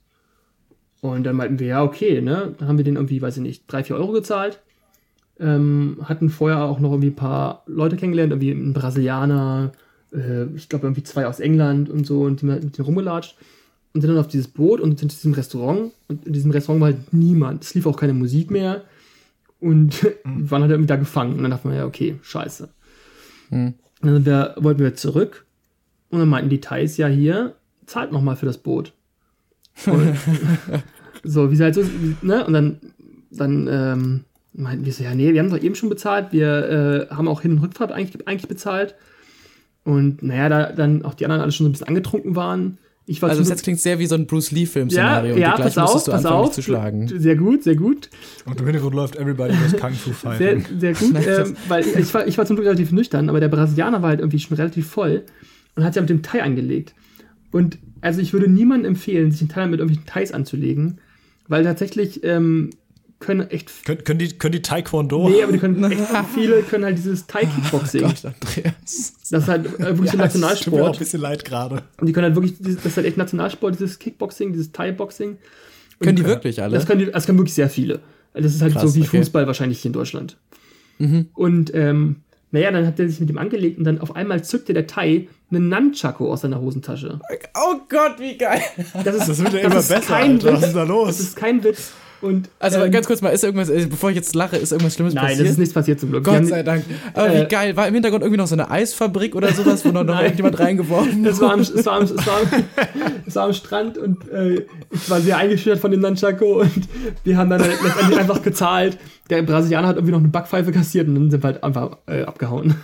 [1.00, 2.54] Und dann meinten wir, ja, okay, ne?
[2.58, 4.60] Dann haben wir den irgendwie, weiß ich nicht, drei, vier Euro gezahlt.
[5.40, 9.72] Ähm, hatten vorher auch noch irgendwie ein paar Leute kennengelernt, irgendwie ein Brasilianer,
[10.12, 13.36] äh, ich glaube irgendwie zwei aus England und so und die mit denen rumgelatscht
[13.92, 16.80] und sind dann auf dieses Boot und sind in diesem Restaurant und in diesem Restaurant
[16.80, 17.64] war halt niemand.
[17.64, 18.82] Es lief auch keine Musik mehr
[19.60, 20.50] und mhm.
[20.50, 22.68] waren halt irgendwie da gefangen und dann dachte man ja, okay, scheiße.
[23.50, 23.74] Mhm.
[24.00, 25.44] Dann wir, wollten wir zurück
[26.10, 27.54] und dann meinten die Thais ja hier,
[27.86, 28.92] zahlt nochmal für das Boot.
[29.86, 30.16] Und,
[31.24, 31.84] so, wie sie halt so,
[32.22, 32.44] ne?
[32.44, 32.80] Und dann,
[33.30, 37.14] dann ähm, meinten wir so, ja, nee, wir haben doch eben schon bezahlt, wir äh,
[37.14, 38.94] haben auch Hin- und Rückfahrt eigentlich, eigentlich bezahlt.
[39.84, 42.78] Und naja, da dann auch die anderen alle schon so ein bisschen angetrunken waren.
[43.04, 45.34] Ich war also das klingt sehr wie so ein Bruce Lee-Film-Szenario.
[45.34, 46.52] Ja, ja pass auf, pass auf.
[46.52, 47.08] Zu schlagen.
[47.08, 48.08] Sehr gut, sehr gut.
[48.46, 50.64] Und im Hintergrund läuft Everybody was Kung Fu Fighting.
[50.78, 53.48] Sehr, sehr gut, ähm, weil ich, war, ich war zum Glück relativ nüchtern, aber der
[53.48, 55.24] Brasilianer war halt irgendwie schon relativ voll
[55.74, 56.94] und hat sich ja mit dem Thai angelegt.
[57.50, 60.98] Und also ich würde niemandem empfehlen, sich den Thai mit irgendwelchen Thais anzulegen,
[61.48, 62.70] weil tatsächlich ähm,
[63.22, 63.84] können echt.
[63.86, 65.28] Können, können, die, können die Taekwondo?
[65.28, 66.02] Nee, aber die können echt
[66.34, 68.04] viele können halt dieses Thai-Kickboxing.
[68.04, 69.14] Oh Gott, Andreas.
[69.30, 70.64] Das ist halt äh, wirklich ja, so Nationalsport.
[70.64, 71.82] Tut mir auch ein bisschen leid gerade.
[71.98, 75.38] Und die können halt wirklich, das ist halt echt Nationalsport, dieses Kickboxing, dieses Thai-Boxing.
[76.00, 76.74] Können die wirklich alle?
[76.74, 78.00] Das können, die, das können wirklich sehr viele.
[78.34, 79.18] Das ist halt Krass, so wie okay.
[79.18, 80.36] Fußball wahrscheinlich hier in Deutschland.
[80.98, 81.28] Mhm.
[81.34, 82.16] Und ähm,
[82.50, 85.28] naja, dann hat er sich mit ihm angelegt und dann auf einmal zückte der Thai
[85.50, 87.20] einen Nunchaku aus seiner Hosentasche.
[87.54, 88.60] Oh Gott, wie geil!
[89.04, 90.16] Das, ist, das wird ja immer besser.
[90.16, 90.54] Alter.
[90.54, 91.06] Was ist da los?
[91.06, 91.92] Das ist kein Witz.
[92.22, 94.94] Und, also ähm, ganz kurz mal, ist irgendwas, äh, bevor ich jetzt lache, ist irgendwas
[94.94, 95.38] Schlimmes nein, passiert?
[95.40, 96.24] Nein, das ist nichts passiert zum Glück.
[96.24, 96.84] Gott sei Dank.
[97.14, 99.90] Aber äh, wie geil, war im Hintergrund irgendwie noch so eine Eisfabrik oder sowas, wo
[99.90, 102.64] noch, noch irgendjemand reingeworfen es war, am, es, war am, es, war am,
[103.26, 106.88] es war am Strand und äh, ich war sehr eingeschüchtert von dem Nunchaku und
[107.24, 108.98] wir haben dann letztendlich einfach gezahlt.
[109.28, 112.22] Der Brasilianer hat irgendwie noch eine Backpfeife kassiert und dann sind wir halt einfach äh,
[112.22, 112.76] abgehauen.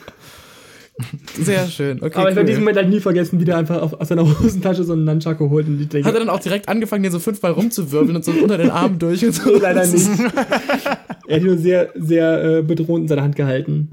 [1.41, 1.99] Sehr schön.
[2.03, 2.37] Okay, Aber ich cool.
[2.37, 5.05] werde diesen Moment halt nie vergessen, wie der einfach auf, aus seiner Hosentasche so einen
[5.05, 5.67] Nunchaku holt.
[5.67, 8.59] Und denke, Hat er dann auch direkt angefangen, den so fünfmal rumzuwirbeln und so unter
[8.59, 9.57] den Armen durch und so?
[9.61, 10.09] Leider nicht.
[11.29, 13.91] er hat nur sehr, sehr äh, bedrohend in seiner Hand gehalten.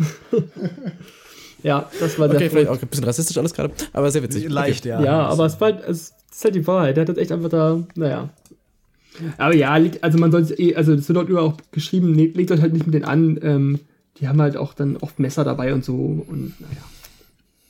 [1.61, 4.49] ja, das war sehr Okay, vielleicht auch ein bisschen rassistisch alles gerade, aber sehr witzig.
[4.49, 4.89] Leicht, okay.
[4.89, 5.03] ja.
[5.03, 6.97] Ja, aber es, war, halt, es ist halt die Wahrheit.
[6.97, 8.29] Der hat das echt einfach da, naja.
[9.37, 12.61] Aber ja, also man sollte eh, also das wird dort über auch geschrieben, legt euch
[12.61, 13.79] halt nicht mit denen an, ähm,
[14.19, 15.93] die haben halt auch dann oft Messer dabei und so
[16.27, 16.81] und naja.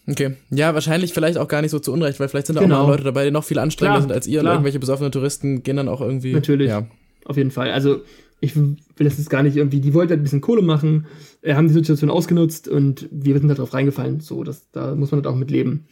[0.08, 0.36] Okay.
[0.52, 2.78] Ja, wahrscheinlich vielleicht auch gar nicht so zu Unrecht, weil vielleicht sind da genau.
[2.78, 4.52] auch noch Leute dabei, die noch viel anstrengender sind als ihr klar.
[4.52, 6.34] und irgendwelche besoffenen Touristen gehen dann auch irgendwie.
[6.34, 6.70] Natürlich.
[6.70, 6.88] Ja.
[7.26, 7.72] Auf jeden Fall.
[7.72, 8.02] Also,
[8.40, 11.08] ich will das jetzt gar nicht irgendwie, die wollten halt ein bisschen Kohle machen,
[11.42, 14.20] äh, haben die Situation ausgenutzt und wir sind da drauf reingefallen.
[14.20, 15.88] So, das, da muss man halt auch mit leben.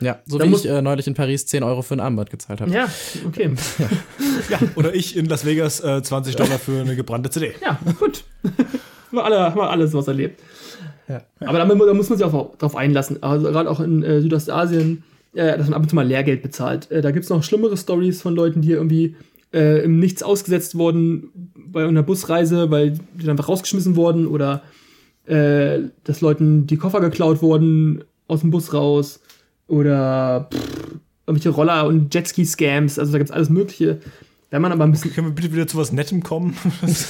[0.00, 2.60] Ja, so da wie ich äh, neulich in Paris 10 Euro für ein Armband gezahlt
[2.60, 2.70] habe.
[2.72, 2.88] Ja,
[3.26, 3.54] okay.
[3.78, 3.88] ja.
[4.50, 4.58] ja.
[4.74, 7.54] oder ich in Las Vegas äh, 20 Dollar für eine gebrannte CD.
[7.62, 8.24] Ja, gut.
[8.42, 8.56] haben,
[9.12, 10.40] wir alle, haben wir alles was erlebt.
[11.40, 13.22] Aber da, da, muss man sich auch drauf einlassen.
[13.22, 15.02] Also gerade auch in äh, Südostasien,
[15.34, 16.90] äh, dass man ab und zu mal Lehrgeld bezahlt.
[16.90, 19.16] Äh, da gibt es noch schlimmere Stories von Leuten, die irgendwie
[19.52, 24.62] äh, im Nichts ausgesetzt wurden bei einer Busreise, weil die dann einfach rausgeschmissen wurden oder
[25.26, 29.20] äh, dass Leuten die Koffer geklaut wurden aus dem Bus raus
[29.68, 30.96] oder pff,
[31.26, 32.98] irgendwelche Roller- und Jetski-Scams.
[32.98, 34.00] Also da gibt es alles Mögliche.
[34.52, 35.14] Wenn man aber ein bisschen.
[35.14, 36.54] Können wir bitte wieder zu was Nettem kommen?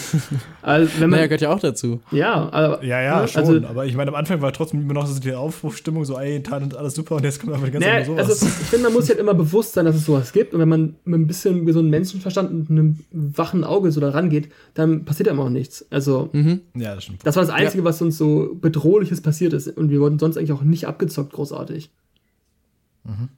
[0.63, 2.01] also, wenn man, naja, gehört ja auch dazu.
[2.13, 3.43] Ja, aber, ja, ja, ne, schon.
[3.43, 6.41] Also, aber ich meine, am Anfang war trotzdem immer noch so die Aufrufstimmung, so, ey,
[6.45, 8.29] Teil und alles super und jetzt kommt einfach die ganze naja, Zeit sowas.
[8.29, 10.69] Also, ich finde, man muss halt immer bewusst sein, dass es sowas gibt und wenn
[10.69, 15.27] man mit ein bisschen gesunden Menschenverstand und einem wachen Auge so da rangeht, dann passiert
[15.27, 15.85] ja immer auch nichts.
[15.91, 16.61] Also, mhm.
[16.77, 17.27] ja, das stimmt.
[17.27, 17.85] Das war das Einzige, ja.
[17.85, 21.91] was uns so bedrohliches passiert ist und wir wurden sonst eigentlich auch nicht abgezockt, großartig.
[23.03, 23.31] Mhm.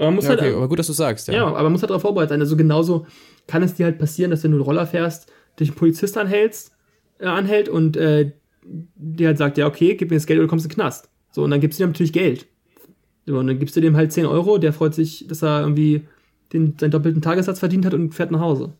[0.00, 1.34] Aber, man muss ja, halt, okay, aber gut, dass du sagst, ja.
[1.34, 2.40] Ja, aber man muss halt darauf vorbereitet sein.
[2.40, 3.06] Also genauso
[3.46, 6.72] kann es dir halt passieren, dass wenn du einen Roller fährst, dich ein Polizist anhältst,
[7.18, 8.32] äh, anhält und äh,
[8.64, 11.10] der halt sagt, ja, okay, gib mir das Geld oder kommst in den Knast.
[11.32, 12.46] So, und dann gibst du dir natürlich Geld.
[13.26, 16.08] So, und dann gibst du dem halt 10 Euro, der freut sich, dass er irgendwie
[16.54, 18.72] den, seinen doppelten Tagessatz verdient hat und fährt nach Hause.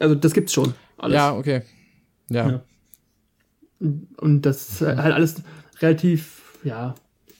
[0.00, 0.74] Also das gibt's schon.
[0.98, 1.14] Alles.
[1.14, 1.62] Ja, okay.
[2.28, 2.50] Ja.
[2.50, 2.62] ja.
[3.78, 5.42] Und das ist halt alles
[5.80, 6.96] relativ, ja,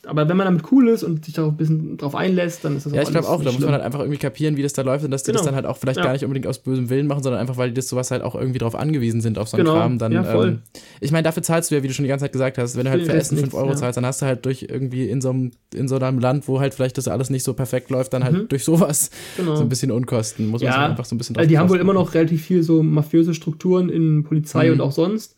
[0.07, 2.87] aber wenn man damit cool ist und sich da ein bisschen drauf einlässt, dann ist
[2.87, 4.83] das Ja, ich glaube auch, da muss man halt einfach irgendwie kapieren, wie das da
[4.83, 5.41] läuft und dass die genau.
[5.41, 6.05] das dann halt auch vielleicht ja.
[6.05, 8.35] gar nicht unbedingt aus bösem Willen machen, sondern einfach, weil die das sowas halt auch
[8.35, 9.77] irgendwie drauf angewiesen sind, auf so einen genau.
[9.77, 9.99] Kram.
[9.99, 10.49] Dann, ja, voll.
[10.49, 10.59] Ähm,
[11.01, 12.85] ich meine, dafür zahlst du ja, wie du schon die ganze Zeit gesagt hast, wenn
[12.85, 13.77] du halt für Essen 5 Euro ja.
[13.77, 16.61] zahlst, dann hast du halt durch irgendwie in so einem, in so einem Land, wo
[16.61, 18.49] halt vielleicht das alles nicht so perfekt läuft, dann halt mhm.
[18.49, 19.57] durch sowas genau.
[19.57, 20.47] so ein bisschen Unkosten.
[20.47, 22.63] Muss man ja, einfach so ein bisschen drauf Die haben wohl immer noch relativ viel
[22.63, 24.75] so mafiöse Strukturen in Polizei mhm.
[24.75, 25.37] und auch sonst.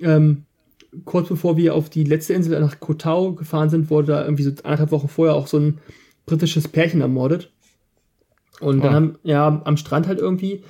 [0.00, 0.44] Ähm,
[1.04, 4.50] kurz bevor wir auf die letzte Insel nach Kotau gefahren sind, wurde da irgendwie so
[4.62, 5.78] anderthalb Wochen vorher auch so ein
[6.26, 7.50] britisches Pärchen ermordet.
[8.60, 8.94] Und dann oh.
[8.94, 10.62] haben, ja, am Strand halt irgendwie.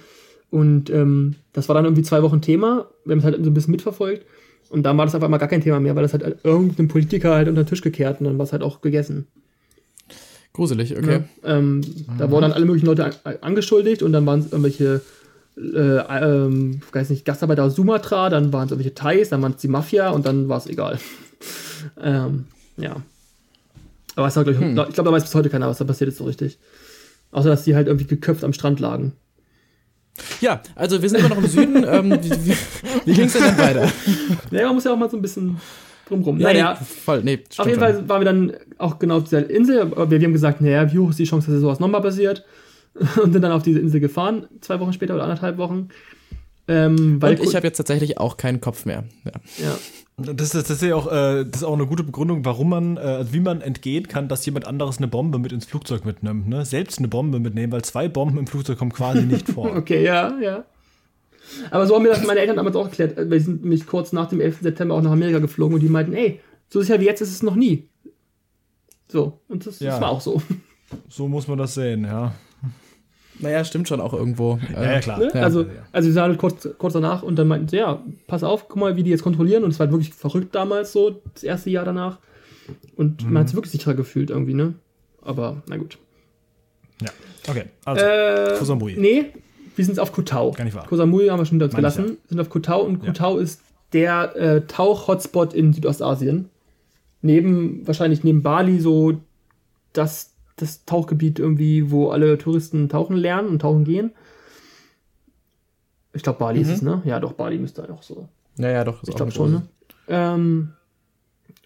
[0.50, 2.88] Und ähm, das war dann irgendwie zwei Wochen Thema.
[3.04, 4.24] Wir haben es halt so ein bisschen mitverfolgt.
[4.70, 7.34] Und dann war das auf einmal gar kein Thema mehr, weil das halt irgendein Politiker
[7.34, 9.26] halt unter den Tisch gekehrt und dann war es halt auch gegessen.
[10.52, 11.24] Gruselig, okay.
[11.42, 11.84] Ja, ähm, mhm.
[12.18, 15.00] Da wurden dann alle möglichen Leute an, angeschuldigt und dann waren es irgendwelche
[15.56, 19.60] äh, ähm, weiß nicht, Gastarbeiter aus Sumatra, dann waren es irgendwelche Thais, dann waren es
[19.60, 20.98] die Mafia und dann war es egal.
[22.02, 22.96] ähm, ja.
[24.16, 24.70] Aber es war, glaub ich, hm.
[24.70, 26.58] ich glaube, da weiß bis heute keiner, was da passiert ist so richtig.
[27.32, 29.12] Außer, dass die halt irgendwie geköpft am Strand lagen.
[30.40, 31.84] Ja, also wir sind immer noch im Süden.
[31.88, 32.56] ähm, wie wie,
[33.04, 33.90] wie ging es denn dann weiter?
[34.50, 35.60] Ja, man muss ja auch mal so ein bisschen
[36.06, 36.38] drumrum.
[36.38, 39.50] Ja, naja, nee, voll, nee, auf jeden Fall waren wir dann auch genau auf dieser
[39.50, 39.80] Insel.
[39.80, 42.44] Aber wir, wir haben gesagt, naja, wie hoch ist die Chance, dass sowas nochmal passiert?
[43.22, 45.88] und sind dann auf diese Insel gefahren, zwei Wochen später oder anderthalb Wochen.
[46.66, 49.04] Ähm, und ich habe jetzt tatsächlich auch keinen Kopf mehr.
[49.24, 49.32] Ja.
[49.58, 49.78] ja.
[50.16, 52.96] Das, das, das, ist ja auch, äh, das ist auch eine gute Begründung, warum man,
[52.96, 56.48] äh, wie man entgehen kann, dass jemand anderes eine Bombe mit ins Flugzeug mitnimmt.
[56.48, 56.64] Ne?
[56.64, 59.76] Selbst eine Bombe mitnehmen, weil zwei Bomben im Flugzeug kommen quasi nicht vor.
[59.76, 60.64] okay, ja, ja.
[61.70, 63.16] Aber so haben mir das meine Eltern damals auch erklärt.
[63.30, 64.62] Wir sind nämlich kurz nach dem 11.
[64.62, 67.42] September auch nach Amerika geflogen und die meinten, ey, so sicher wie jetzt ist es
[67.42, 67.88] noch nie.
[69.08, 69.90] So, und das, ja.
[69.90, 70.40] das war auch so.
[71.08, 72.32] So muss man das sehen, ja.
[73.40, 74.58] Naja, stimmt schon auch irgendwo.
[74.72, 75.18] Ja, ja klar.
[75.18, 75.30] Ne?
[75.34, 75.42] Ja.
[75.42, 78.68] Also, also sie sahen halt kurz, kurz danach und dann meinten sie, ja, pass auf,
[78.68, 79.64] guck mal, wie die jetzt kontrollieren.
[79.64, 82.18] Und es war halt wirklich verrückt damals so, das erste Jahr danach.
[82.96, 83.32] Und mhm.
[83.32, 84.74] man hat sich wirklich sicherer gefühlt irgendwie, ne?
[85.22, 85.98] Aber, na gut.
[87.02, 87.10] Ja,
[87.48, 87.64] okay.
[87.84, 88.96] Also, äh, Kosamui.
[88.98, 89.32] Nee,
[89.76, 90.52] wir sind auf Kotau.
[90.52, 90.86] Gar nicht wahr.
[90.86, 92.04] Kosamui haben wir schon hinter gelassen.
[92.04, 92.14] Ja.
[92.28, 93.60] sind auf Kotau und Kotau ist
[93.92, 96.50] der äh, Tauch-Hotspot in Südostasien.
[97.22, 99.20] Neben, wahrscheinlich neben Bali so
[99.92, 104.12] das das Tauchgebiet irgendwie, wo alle Touristen tauchen lernen und tauchen gehen.
[106.12, 106.64] Ich glaube, Bali mhm.
[106.64, 107.02] ist es, ne?
[107.04, 108.28] Ja, doch, Bali müsste auch so.
[108.56, 109.02] Ja, ja, doch.
[109.06, 109.62] Ich glaube schon, ne?
[110.06, 110.72] Ähm,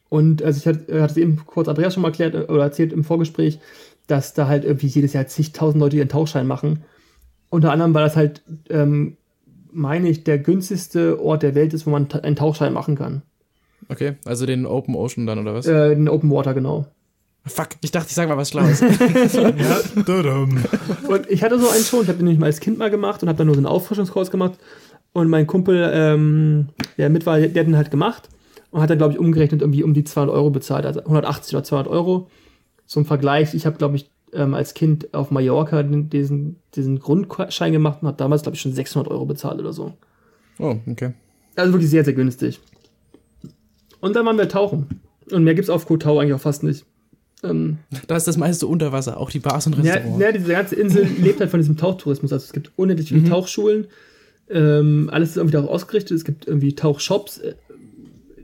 [0.08, 2.92] und also ich hatte, hatte es eben kurz Andreas schon mal erklärt äh, oder erzählt
[2.92, 3.60] im Vorgespräch,
[4.06, 6.84] dass da halt irgendwie jedes Jahr zigtausend Leute ihren Tauchschein machen.
[7.50, 9.16] Unter anderem, weil das halt, ähm,
[9.70, 13.22] meine ich, der günstigste Ort der Welt ist, wo man einen Tauchschein machen kann.
[13.90, 15.66] Okay, also den Open Ocean dann, oder was?
[15.66, 16.86] Äh, den Open Water, genau.
[17.48, 18.80] Fuck, ich dachte, ich sag mal was Schlaues.
[18.80, 18.88] ja,
[21.08, 23.22] und ich hatte so einen schon, ich habe den nämlich mal als Kind mal gemacht
[23.22, 24.58] und habe dann nur so einen Auffrischungskurs gemacht.
[25.12, 28.28] Und mein Kumpel, ähm, der mit war, der hat den halt gemacht
[28.70, 31.64] und hat dann, glaube ich, umgerechnet irgendwie um die 200 Euro bezahlt, also 180 oder
[31.64, 32.28] 200 Euro.
[32.86, 37.98] Zum Vergleich, ich habe, glaube ich, ähm, als Kind auf Mallorca diesen, diesen Grundschein gemacht
[38.02, 39.94] und habe damals, glaube ich, schon 600 Euro bezahlt oder so.
[40.58, 41.14] Oh, okay.
[41.56, 42.60] Also wirklich sehr, sehr günstig.
[44.00, 45.00] Und dann waren wir tauchen.
[45.30, 46.84] Und mehr gibt es auf Koh Tao eigentlich auch fast nicht.
[47.44, 50.20] Ähm, da ist das meiste unter Wasser, auch die Bars und Restaurants.
[50.20, 52.32] Ja, ja, diese ganze Insel lebt halt von diesem Tauchtourismus.
[52.32, 53.28] Also es gibt unendlich viele mhm.
[53.28, 53.86] Tauchschulen.
[54.50, 56.16] Ähm, alles ist irgendwie darauf ausgerichtet.
[56.16, 57.38] Es gibt irgendwie Tauchshops.
[57.38, 57.54] Äh,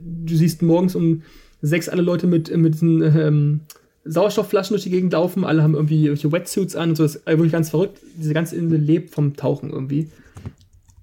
[0.01, 1.23] du siehst morgens um
[1.61, 3.61] sechs alle Leute mit, mit diesen ähm,
[4.05, 5.43] Sauerstoffflaschen durch die Gegend laufen.
[5.43, 7.03] Alle haben irgendwie irgendwelche Wetsuits an und so.
[7.03, 7.99] Das ist wirklich ganz verrückt.
[8.17, 10.09] Diese ganze Insel lebt vom Tauchen irgendwie.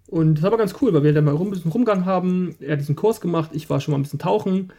[0.07, 2.55] Und das war aber ganz cool, weil wir da mal rum, ein bisschen rumgegangen haben.
[2.61, 3.51] Er hat diesen Kurs gemacht.
[3.55, 4.71] Ich war schon mal ein bisschen tauchen.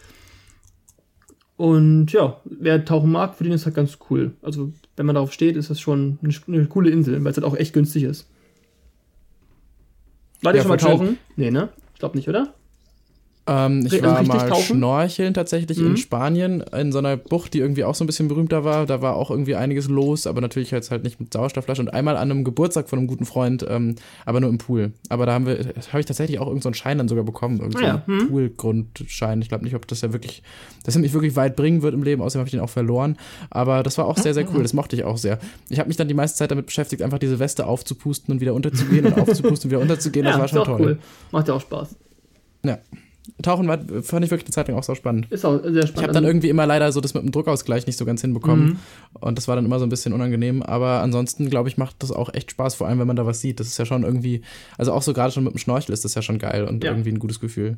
[1.55, 4.31] Und ja, wer tauchen mag, für den ist halt ganz cool.
[4.41, 7.45] Also, wenn man darauf steht, ist das schon eine, eine coole Insel, weil es halt
[7.45, 8.27] auch echt günstig ist.
[10.41, 11.07] War ja, schon mal tauchen?
[11.07, 11.17] Schön.
[11.35, 11.69] Nee, ne?
[11.93, 12.53] Ich glaube nicht, oder?
[13.45, 14.77] Ähm, ich war mal tauchen?
[14.77, 15.87] schnorcheln tatsächlich mhm.
[15.87, 18.85] in Spanien, in so einer Bucht, die irgendwie auch so ein bisschen berühmter war.
[18.85, 21.81] Da war auch irgendwie einiges los, aber natürlich jetzt halt nicht mit Sauerstoffflasche.
[21.81, 23.95] Und einmal an einem Geburtstag von einem guten Freund, ähm,
[24.25, 24.93] aber nur im Pool.
[25.09, 27.59] Aber da haben wir, habe ich tatsächlich auch irgendeinen so Schein dann sogar bekommen.
[27.59, 28.03] Irgend ah, ja.
[28.05, 28.29] hm.
[28.29, 29.41] Poolgrundschein.
[29.41, 30.41] Ich glaube nicht, ob das ja wirklich,
[30.85, 32.21] dass er mich wirklich weit bringen wird im Leben.
[32.21, 33.17] Außerdem habe ich den auch verloren.
[33.49, 34.61] Aber das war auch sehr, sehr cool.
[34.61, 35.37] Das mochte ich auch sehr.
[35.67, 38.53] Ich habe mich dann die meiste Zeit damit beschäftigt, einfach diese Weste aufzupusten und wieder
[38.53, 40.25] unterzugehen und aufzupusten und wieder unterzugehen.
[40.25, 40.79] Das ja, war schon toll.
[40.79, 40.99] Cool.
[41.31, 41.97] Macht ja auch Spaß.
[42.63, 42.77] Ja.
[43.41, 45.27] Tauchen war, fand ich wirklich eine Zeit lang auch so spannend.
[45.31, 45.97] Ist auch sehr spannend.
[45.97, 48.65] Ich habe dann irgendwie immer leider so das mit dem Druckausgleich nicht so ganz hinbekommen.
[48.65, 48.77] Mhm.
[49.13, 50.61] Und das war dann immer so ein bisschen unangenehm.
[50.61, 53.39] Aber ansonsten, glaube ich, macht das auch echt Spaß, vor allem wenn man da was
[53.39, 53.61] sieht.
[53.61, 54.41] Das ist ja schon irgendwie,
[54.77, 56.91] also auch so gerade schon mit dem Schnorchel ist das ja schon geil und ja.
[56.91, 57.77] irgendwie ein gutes Gefühl.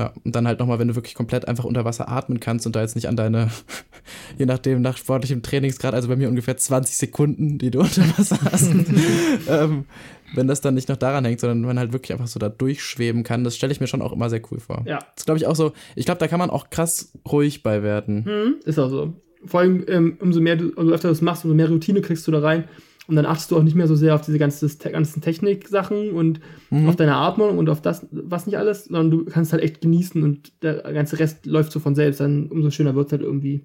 [0.00, 2.74] Ja, und dann halt nochmal, wenn du wirklich komplett einfach unter Wasser atmen kannst und
[2.74, 3.50] da jetzt nicht an deine,
[4.38, 8.38] je nachdem, nach sportlichem Trainingsgrad, also bei mir ungefähr 20 Sekunden, die du unter Wasser
[8.50, 8.72] hast,
[9.48, 9.84] ähm,
[10.34, 13.24] wenn das dann nicht noch daran hängt, sondern man halt wirklich einfach so da durchschweben
[13.24, 14.84] kann, das stelle ich mir schon auch immer sehr cool vor.
[14.86, 15.00] Ja.
[15.16, 18.24] Das glaube ich auch so, ich glaube, da kann man auch krass ruhig bei werden.
[18.24, 19.12] Hm, ist auch so.
[19.44, 22.26] Vor allem, ähm, umso mehr du, umso öfter du das machst, umso mehr Routine kriegst
[22.26, 22.64] du da rein.
[23.10, 26.40] Und dann achtest du auch nicht mehr so sehr auf diese ganze, ganzen Technik-Sachen und
[26.70, 26.88] mhm.
[26.88, 30.22] auf deine Atmung und auf das, was nicht alles, sondern du kannst halt echt genießen
[30.22, 32.20] und der ganze Rest läuft so von selbst.
[32.20, 33.64] Dann umso schöner wird es halt irgendwie.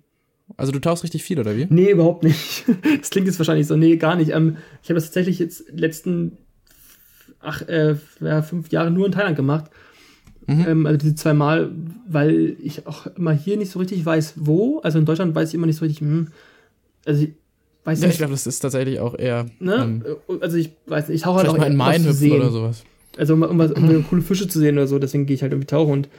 [0.58, 1.68] Also du tauchst richtig viel, oder wie?
[1.70, 2.66] Nee, überhaupt nicht.
[3.00, 3.76] Das klingt jetzt wahrscheinlich so.
[3.76, 4.32] Nee, gar nicht.
[4.32, 6.38] Ähm, ich habe das tatsächlich jetzt letzten
[7.40, 7.96] ach, äh,
[8.42, 9.70] fünf Jahre nur in Thailand gemacht.
[10.48, 10.66] Mhm.
[10.68, 11.72] Ähm, also diese zwei Mal,
[12.08, 14.80] weil ich auch immer hier nicht so richtig weiß, wo.
[14.80, 16.30] Also in Deutschland weiß ich immer nicht so richtig, hm,
[17.06, 17.34] also ich
[17.86, 18.16] weiß ja, nicht.
[18.16, 19.46] Ich glaube, das ist tatsächlich auch eher.
[19.60, 19.76] Ne?
[19.76, 22.84] Ähm, also ich weiß nicht, ich tauche halt auch mal in Main hüpfen oder sowas.
[23.18, 25.54] Also um, um, um, um coole Fische zu sehen oder so, deswegen gehe ich halt
[25.54, 26.10] irgendwie tauchen und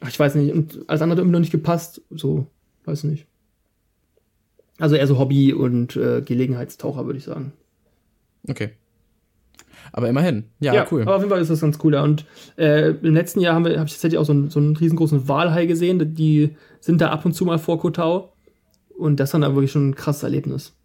[0.00, 2.46] ach, ich weiß nicht, und alles andere hat irgendwie noch nicht gepasst, so,
[2.84, 3.26] weiß nicht.
[4.78, 7.52] Also eher so Hobby und äh, Gelegenheitstaucher, würde ich sagen.
[8.48, 8.70] Okay.
[9.92, 10.44] Aber immerhin.
[10.60, 11.02] Ja, ja, cool.
[11.02, 11.94] Aber auf jeden Fall ist das ganz cool.
[11.94, 12.02] Ja.
[12.02, 12.26] Und
[12.58, 15.64] äh, im letzten Jahr habe hab ich tatsächlich auch so einen, so einen riesengroßen Walhai
[15.66, 16.14] gesehen.
[16.14, 18.32] Die sind da ab und zu mal vor Kotau.
[18.98, 20.75] Und das war dann wirklich schon ein krasses Erlebnis.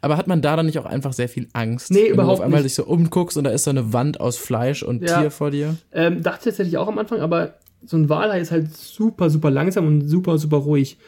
[0.00, 1.90] Aber hat man da dann nicht auch einfach sehr viel Angst?
[1.90, 2.72] Nee, wenn überhaupt du auf einmal nicht.
[2.72, 5.20] dich so umguckst und da ist so eine Wand aus Fleisch und ja.
[5.20, 5.76] Tier vor dir?
[5.92, 9.50] Ähm, dachte ich tatsächlich auch am Anfang, aber so ein Walhai ist halt super, super
[9.50, 10.98] langsam und super, super ruhig.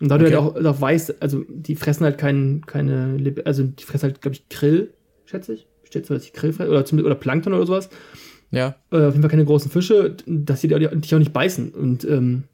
[0.00, 3.84] Und da du halt auch, auch weißt, also die fressen halt kein, keine, also die
[3.84, 4.92] fressen halt, glaube ich, Grill,
[5.24, 7.88] schätze ich steht so, dass die Grillfleisch oder, oder Plankton oder sowas.
[8.50, 8.76] Ja.
[8.90, 11.70] Äh, auf jeden Fall keine großen Fische, dass die dich auch nicht beißen.
[11.70, 12.44] Und ähm,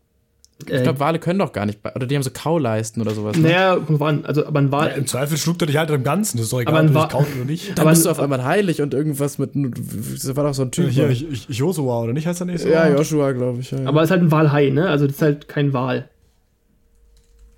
[0.61, 3.37] ich glaube, Wale können doch gar nicht, oder die haben so Kauleisten oder sowas.
[3.37, 3.49] Ne?
[3.49, 4.25] Naja, kommt an.
[4.25, 4.89] Also, aber ein Wal.
[4.89, 6.39] Ja, Im Zweifel schluckt er dich halt im Ganzen.
[6.39, 7.71] Das ist doch egal, ob du kaut oder nicht.
[7.77, 9.51] Dann aber bist du auf einmal heilig und irgendwas mit.
[9.55, 10.93] Das war doch so ein Typ.
[10.93, 12.27] Ja, hier, Joshua, oder nicht?
[12.27, 12.71] Heißt der nächste?
[12.71, 13.73] Ja, Joshua, glaube ich.
[13.73, 13.89] Ja, ja.
[13.89, 14.89] Aber es ist halt ein Walhai, ne?
[14.89, 16.09] Also, das ist halt kein Wal.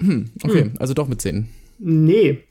[0.01, 0.75] Hm, okay, hm.
[0.79, 1.49] also doch mit Zähnen.
[1.79, 2.45] Nee.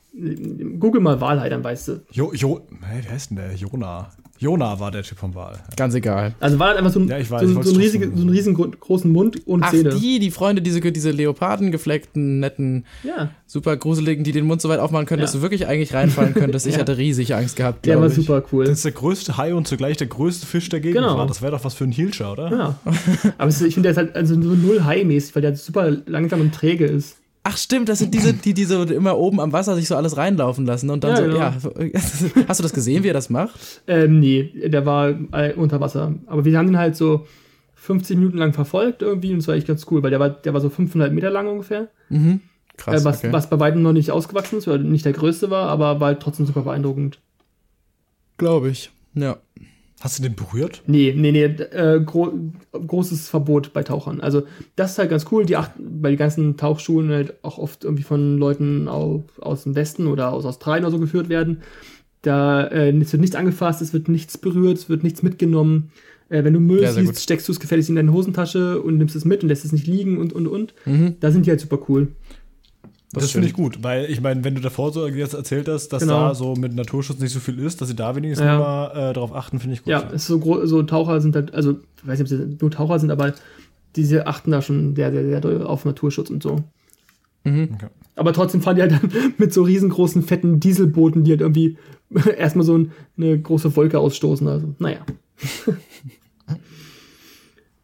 [0.80, 2.01] Google mal Walhai, dann weißt du.
[2.11, 3.53] Jo, jo, hey, wer heißt denn der?
[3.55, 4.11] Jona.
[4.38, 5.60] Jona war der Typ vom Wal.
[5.78, 6.36] Ganz egal.
[6.40, 9.10] Also war halt einfach so ein, ja, weiß, so, so, ein riesige, so einen riesengroßen
[9.10, 9.95] Mund und Ach, Zähne.
[9.95, 13.30] die, die Freunde, diese, diese Leopardengefleckten, netten, ja.
[13.45, 15.26] super gruseligen, die den Mund so weit aufmachen können, ja.
[15.26, 16.66] dass du wirklich eigentlich reinfallen könntest.
[16.76, 16.80] Ich ja.
[16.80, 18.16] hatte riesig Angst gehabt, Der war ich.
[18.16, 18.66] super cool.
[18.66, 21.26] Das ist der größte Hai und zugleich der größte Fisch der Gegend genau.
[21.26, 22.52] Das wäre doch was für ein Hilscher, oder?
[22.52, 22.80] Ja.
[23.38, 26.53] Aber ich finde, der ist halt also nur null Hai-mäßig, weil der super langsam und
[26.56, 27.18] träge ist.
[27.47, 30.17] Ach stimmt, das sind diese, die, die so immer oben am Wasser sich so alles
[30.17, 31.17] reinlaufen lassen und dann ja,
[31.59, 31.85] so, genau.
[31.85, 32.01] ja.
[32.47, 33.84] Hast du das gesehen, wie er das macht?
[33.85, 36.15] Ähm, nee, der war äh, unter Wasser.
[36.26, 37.27] Aber wir haben ihn halt so
[37.76, 40.55] 50 Minuten lang verfolgt irgendwie und das war echt ganz cool, weil der war, der
[40.55, 41.89] war so 500 Meter lang ungefähr.
[42.09, 42.41] Mhm.
[42.77, 43.03] Krass.
[43.03, 43.31] Äh, was, okay.
[43.31, 46.22] was bei weitem noch nicht ausgewachsen ist, weil nicht der größte war, aber war halt
[46.22, 47.19] trotzdem super beeindruckend.
[48.38, 49.38] Glaube ich, ja.
[50.01, 50.84] Hast du den berührt?
[50.88, 51.43] Nee, nee, nee.
[51.43, 52.34] Äh, gro
[52.73, 54.19] großes Verbot bei Tauchern.
[54.19, 54.43] Also,
[54.76, 55.45] das ist halt ganz cool.
[55.45, 59.76] Die achten, weil die ganzen Tauchschulen halt auch oft irgendwie von Leuten aus, aus dem
[59.76, 61.61] Westen oder aus Australien oder so geführt werden.
[62.22, 65.91] Da äh, es wird nichts angefasst, es wird nichts berührt, es wird nichts mitgenommen.
[66.30, 69.15] Äh, wenn du Müll ja, siehst, steckst du es gefälligst in deine Hosentasche und nimmst
[69.15, 70.73] es mit und lässt es nicht liegen und und und.
[70.85, 71.15] Mhm.
[71.19, 72.09] Da sind die halt super cool.
[73.16, 75.90] Das, das finde ich gut, weil ich meine, wenn du davor so jetzt erzählt hast,
[75.90, 76.28] dass genau.
[76.28, 78.60] da so mit Naturschutz nicht so viel ist, dass sie da wenigstens ja.
[78.60, 79.92] mal äh, darauf achten, finde ich gut.
[79.92, 83.12] Ja, so, so Taucher sind halt, also ich weiß nicht, ob sie nur Taucher sind,
[83.12, 83.34] aber
[83.96, 86.60] diese achten da schon sehr, sehr, sehr auf Naturschutz und so.
[87.44, 87.70] Mhm.
[87.74, 87.88] Okay.
[88.16, 91.78] Aber trotzdem fahren die halt dann mit so riesengroßen, fetten Dieselbooten, die halt irgendwie
[92.38, 92.86] erstmal so
[93.18, 94.48] eine große Wolke ausstoßen.
[94.48, 95.00] Also, naja.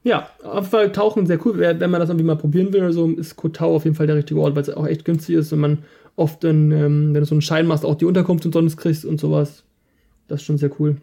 [0.03, 1.59] Ja, auf jeden Fall Tauchen sehr cool.
[1.59, 4.39] Wenn man das irgendwie mal probieren will, so ist Kotau auf jeden Fall der richtige
[4.39, 5.79] Ort, weil es auch echt günstig ist und man
[6.15, 9.05] oft dann, ähm, wenn du so einen Schein machst, auch die Unterkunft und sonst kriegst
[9.05, 9.63] und sowas.
[10.27, 10.97] Das ist schon sehr cool.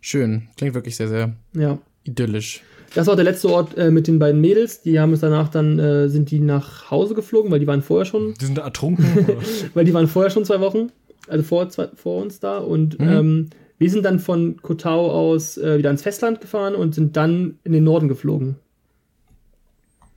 [0.00, 0.48] Schön.
[0.56, 1.78] Klingt wirklich sehr, sehr ja.
[2.04, 2.62] idyllisch.
[2.94, 4.82] Das war der letzte Ort äh, mit den beiden Mädels.
[4.82, 8.04] Die haben es danach dann, äh, sind die nach Hause geflogen, weil die waren vorher
[8.04, 8.34] schon.
[8.34, 9.06] Die sind ertrunken.
[9.74, 10.90] weil die waren vorher schon zwei Wochen,
[11.26, 12.58] also vor, zwei, vor uns da.
[12.58, 13.08] Und mhm.
[13.08, 17.58] ähm, wir sind dann von Kotau aus äh, wieder ans Festland gefahren und sind dann
[17.64, 18.56] in den Norden geflogen.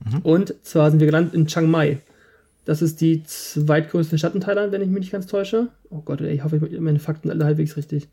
[0.05, 0.19] Mhm.
[0.23, 1.99] Und zwar sind wir gelandet in Chiang Mai.
[2.65, 5.69] Das ist die zweitgrößte Stadt in Thailand, wenn ich mich nicht ganz täusche.
[5.89, 8.09] Oh Gott, ey, ich hoffe, ich meine Fakten alle halbwegs richtig.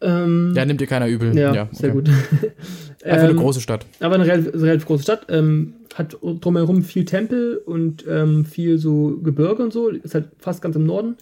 [0.00, 1.36] Ähm, ja, nimmt dir keiner übel.
[1.36, 1.74] Ja, ja okay.
[1.74, 2.08] sehr gut.
[3.04, 3.86] Einfach eine ähm, große Stadt.
[4.00, 5.26] Aber eine relativ, relativ große Stadt.
[5.28, 9.88] Ähm, hat drumherum viel Tempel und ähm, viel so Gebirge und so.
[9.88, 11.16] Ist halt fast ganz im Norden.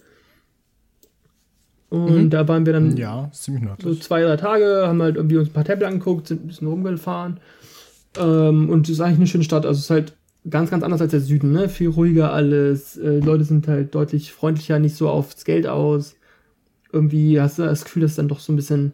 [1.95, 2.29] Und mhm.
[2.29, 5.53] da waren wir dann ja, ziemlich so zwei, drei Tage, haben halt irgendwie uns ein
[5.53, 7.39] paar Tempel angeguckt, sind ein bisschen rumgefahren.
[8.19, 9.65] Ähm, und es ist eigentlich eine schöne Stadt.
[9.65, 10.13] Also es ist halt
[10.49, 11.69] ganz, ganz anders als der Süden, ne?
[11.69, 12.97] Viel ruhiger alles.
[12.97, 16.15] Äh, Leute sind halt deutlich freundlicher, nicht so aufs Geld aus.
[16.91, 18.91] Irgendwie hast du das Gefühl, dass dann doch so ein bisschen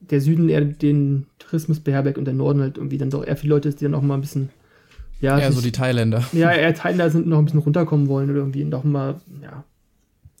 [0.00, 3.54] der Süden eher den Tourismus beherbergt und der Norden halt irgendwie dann doch eher viele
[3.54, 4.50] Leute ist, die dann auch mal ein bisschen.
[5.20, 6.24] Ja, eher so die Thailänder.
[6.32, 9.64] Ja, eher Thailänder sind noch ein bisschen runterkommen wollen oder irgendwie noch mal, ja.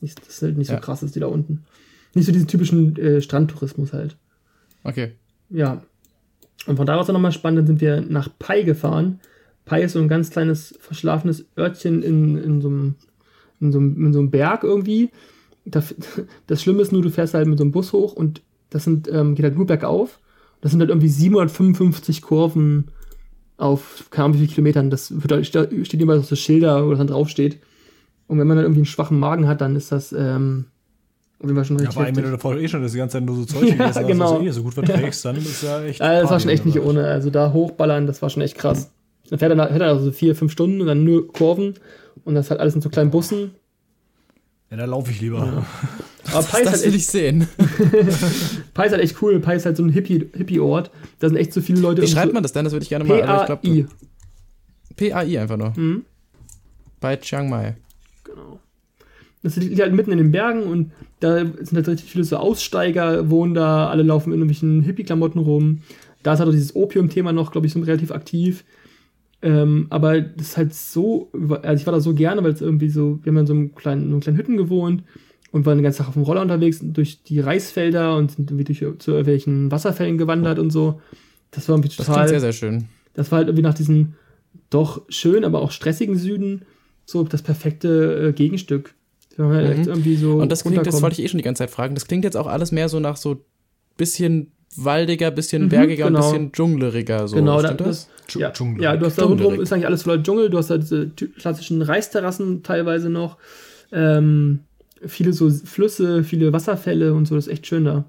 [0.00, 0.80] Nicht, das ist halt nicht so ja.
[0.80, 1.64] krass ist, die da unten.
[2.14, 4.16] Nicht so diesen typischen äh, Strandtourismus halt.
[4.84, 5.12] Okay.
[5.48, 5.82] Ja.
[6.66, 9.20] Und von da aus nochmal spannend, dann sind wir nach Pai gefahren.
[9.64, 12.94] Pai ist so ein ganz kleines, verschlafenes Örtchen in, in, so, einem,
[13.60, 15.10] in, so, einem, in so einem Berg irgendwie.
[15.64, 15.94] Das,
[16.46, 19.08] das Schlimme ist nur, du fährst halt mit so einem Bus hoch und das sind,
[19.12, 20.20] ähm, geht halt nur bergauf.
[20.60, 22.88] Das sind halt irgendwie 755 Kurven
[23.56, 24.90] auf, keine Ahnung wie viele Kilometern.
[24.90, 27.60] Das wird, steht immer so Schilder, wo das dann draufsteht.
[28.26, 30.66] Und wenn man dann irgendwie einen schwachen Magen hat, dann ist das, ähm,
[31.48, 33.24] wenn wir schon richtig ja, vor allem, wenn du davor eh schon das ganze Zeit
[33.24, 34.34] nur so Zeug ja, gegessen genau.
[34.34, 36.00] hast, eh so gut verträgst, dann ist ja echt.
[36.00, 37.06] Also das war schon echt nicht ohne.
[37.06, 38.90] Also da hochballern, das war schon echt krass.
[39.30, 41.74] Dann fährt er, fährt er also vier, fünf Stunden und dann nur Kurven
[42.24, 43.52] und das halt alles in so kleinen Bussen.
[44.70, 45.38] Ja, da laufe ich lieber.
[45.38, 45.66] Ja.
[46.32, 47.48] Aber Pai das, das will ich sehen.
[48.74, 49.40] Pai ist halt echt cool.
[49.40, 50.36] Pai ist halt so ein Hippie-Ort.
[50.36, 50.58] Hippie
[51.18, 52.02] da sind echt so viele Leute.
[52.02, 52.64] Wie schreibt man das denn?
[52.64, 53.46] Das würde ich gerne mal.
[53.56, 53.86] P-A-I.
[54.96, 55.72] P-A-I einfach nur.
[55.74, 56.04] Mhm.
[57.00, 57.76] Bei Chiang Mai.
[58.22, 58.60] Genau.
[59.42, 63.30] Das liegt halt mitten in den Bergen und da sind halt richtig viele so Aussteiger,
[63.30, 65.80] wohnen da, alle laufen in irgendwelchen Hippie-Klamotten rum.
[66.22, 68.64] Da ist halt auch dieses Opium-Thema noch, glaube ich, so relativ aktiv.
[69.42, 71.30] Ähm, aber das ist halt so,
[71.62, 73.74] also ich war da so gerne, weil es irgendwie so, wir haben in so einem
[73.74, 75.02] kleinen, in einem kleinen Hütten gewohnt
[75.52, 78.64] und waren den ganzen Tag auf dem Roller unterwegs durch die Reisfelder und sind irgendwie
[78.64, 81.00] durch, zu irgendwelchen Wasserfällen gewandert und so.
[81.50, 82.04] Das war irgendwie total.
[82.04, 82.84] Das klingt sehr, sehr schön.
[83.14, 84.14] Das war halt irgendwie nach diesem
[84.68, 86.62] doch schön, aber auch stressigen Süden
[87.04, 88.94] so das perfekte äh, Gegenstück.
[89.38, 90.16] Halt mhm.
[90.16, 92.24] so und das klingt, das wollte ich eh schon die ganze Zeit fragen, das klingt
[92.24, 93.44] jetzt auch alles mehr so nach so
[93.96, 96.18] bisschen waldiger, bisschen mhm, bergiger genau.
[96.18, 97.28] und bisschen dschungleriger.
[97.28, 97.36] So.
[97.36, 98.34] Genau, Stimmt das, das?
[98.34, 101.08] Ja, ja, du hast da rundherum ist eigentlich alles voller Dschungel, du hast da diese
[101.08, 103.38] klassischen Reisterrassen teilweise noch,
[103.92, 104.60] ähm,
[105.04, 108.04] viele so Flüsse, viele Wasserfälle und so, das ist echt schön da.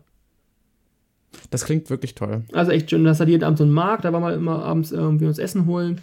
[1.49, 2.43] Das klingt wirklich toll.
[2.53, 4.63] Also echt schön, da hast halt jeden Abend so einen Markt, da waren wir immer
[4.63, 6.01] abends irgendwie uns Essen holen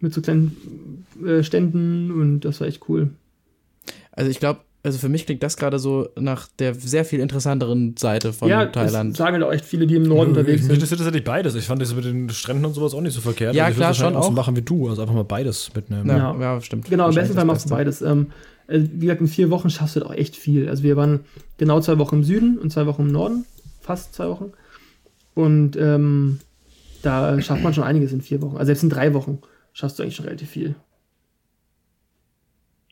[0.00, 3.10] mit so kleinen äh, Ständen und das war echt cool.
[4.16, 7.96] Also ich glaube, also für mich klingt das gerade so nach der sehr viel interessanteren
[7.96, 9.18] Seite von ja, Thailand.
[9.18, 10.68] Ja, sagen auch echt viele, die im Norden Nö, unterwegs sind.
[10.68, 11.54] Mich interessiert tatsächlich beides.
[11.54, 13.54] Ich fand das mit den Stränden und sowas auch nicht so verkehrt.
[13.54, 14.24] Ja, also klar, schon auch.
[14.24, 16.08] so machen wie du, also einfach mal beides mitnehmen.
[16.08, 16.90] Ja, ja stimmt.
[16.90, 18.02] Genau, im besten Fall machst du beides.
[18.02, 18.26] Ähm,
[18.66, 20.68] äh, wie gesagt, in vier Wochen schaffst du halt auch echt viel.
[20.68, 21.20] Also wir waren
[21.56, 23.46] genau zwei Wochen im Süden und zwei Wochen im Norden.
[23.80, 24.52] Fast zwei Wochen.
[25.34, 26.40] Und ähm,
[27.02, 28.56] da schafft man schon einiges in vier Wochen.
[28.56, 29.38] Also selbst in drei Wochen
[29.72, 30.74] schaffst du eigentlich schon relativ viel.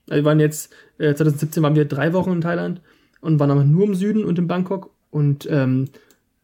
[0.08, 0.72] Also wir waren jetzt,
[1.02, 2.80] äh, 2017 waren wir drei Wochen in Thailand
[3.20, 5.88] und waren aber nur im Süden und in Bangkok und ähm,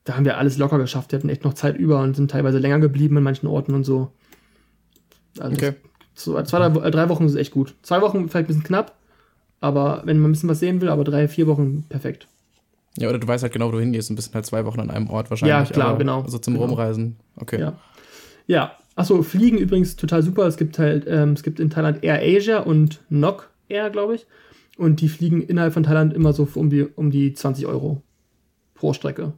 [0.05, 1.13] da haben wir alles locker geschafft.
[1.13, 3.85] Wir hatten echt noch Zeit über und sind teilweise länger geblieben in manchen Orten und
[3.85, 4.11] so.
[5.39, 5.75] Also okay.
[6.15, 7.75] So, zwei, drei, drei Wochen ist echt gut.
[7.83, 8.97] Zwei Wochen vielleicht ein bisschen knapp,
[9.61, 12.27] aber wenn man ein bisschen was sehen will, aber drei, vier Wochen perfekt.
[12.97, 14.91] Ja, oder du weißt halt genau, wo du hingehst und bist halt zwei Wochen an
[14.91, 15.69] einem Ort wahrscheinlich.
[15.69, 16.23] Ja, klar, genau.
[16.23, 16.67] Also zum genau.
[16.67, 17.17] Rumreisen.
[17.37, 17.61] Okay.
[17.61, 17.75] Ja.
[18.47, 18.73] Ja.
[18.97, 20.47] Achso, Fliegen übrigens total super.
[20.47, 24.27] Es gibt halt, ähm, es gibt in Thailand Air Asia und Nok Air, glaube ich.
[24.79, 28.01] Und die fliegen innerhalb von Thailand immer so um die, um die 20 Euro
[28.75, 29.35] pro Strecke.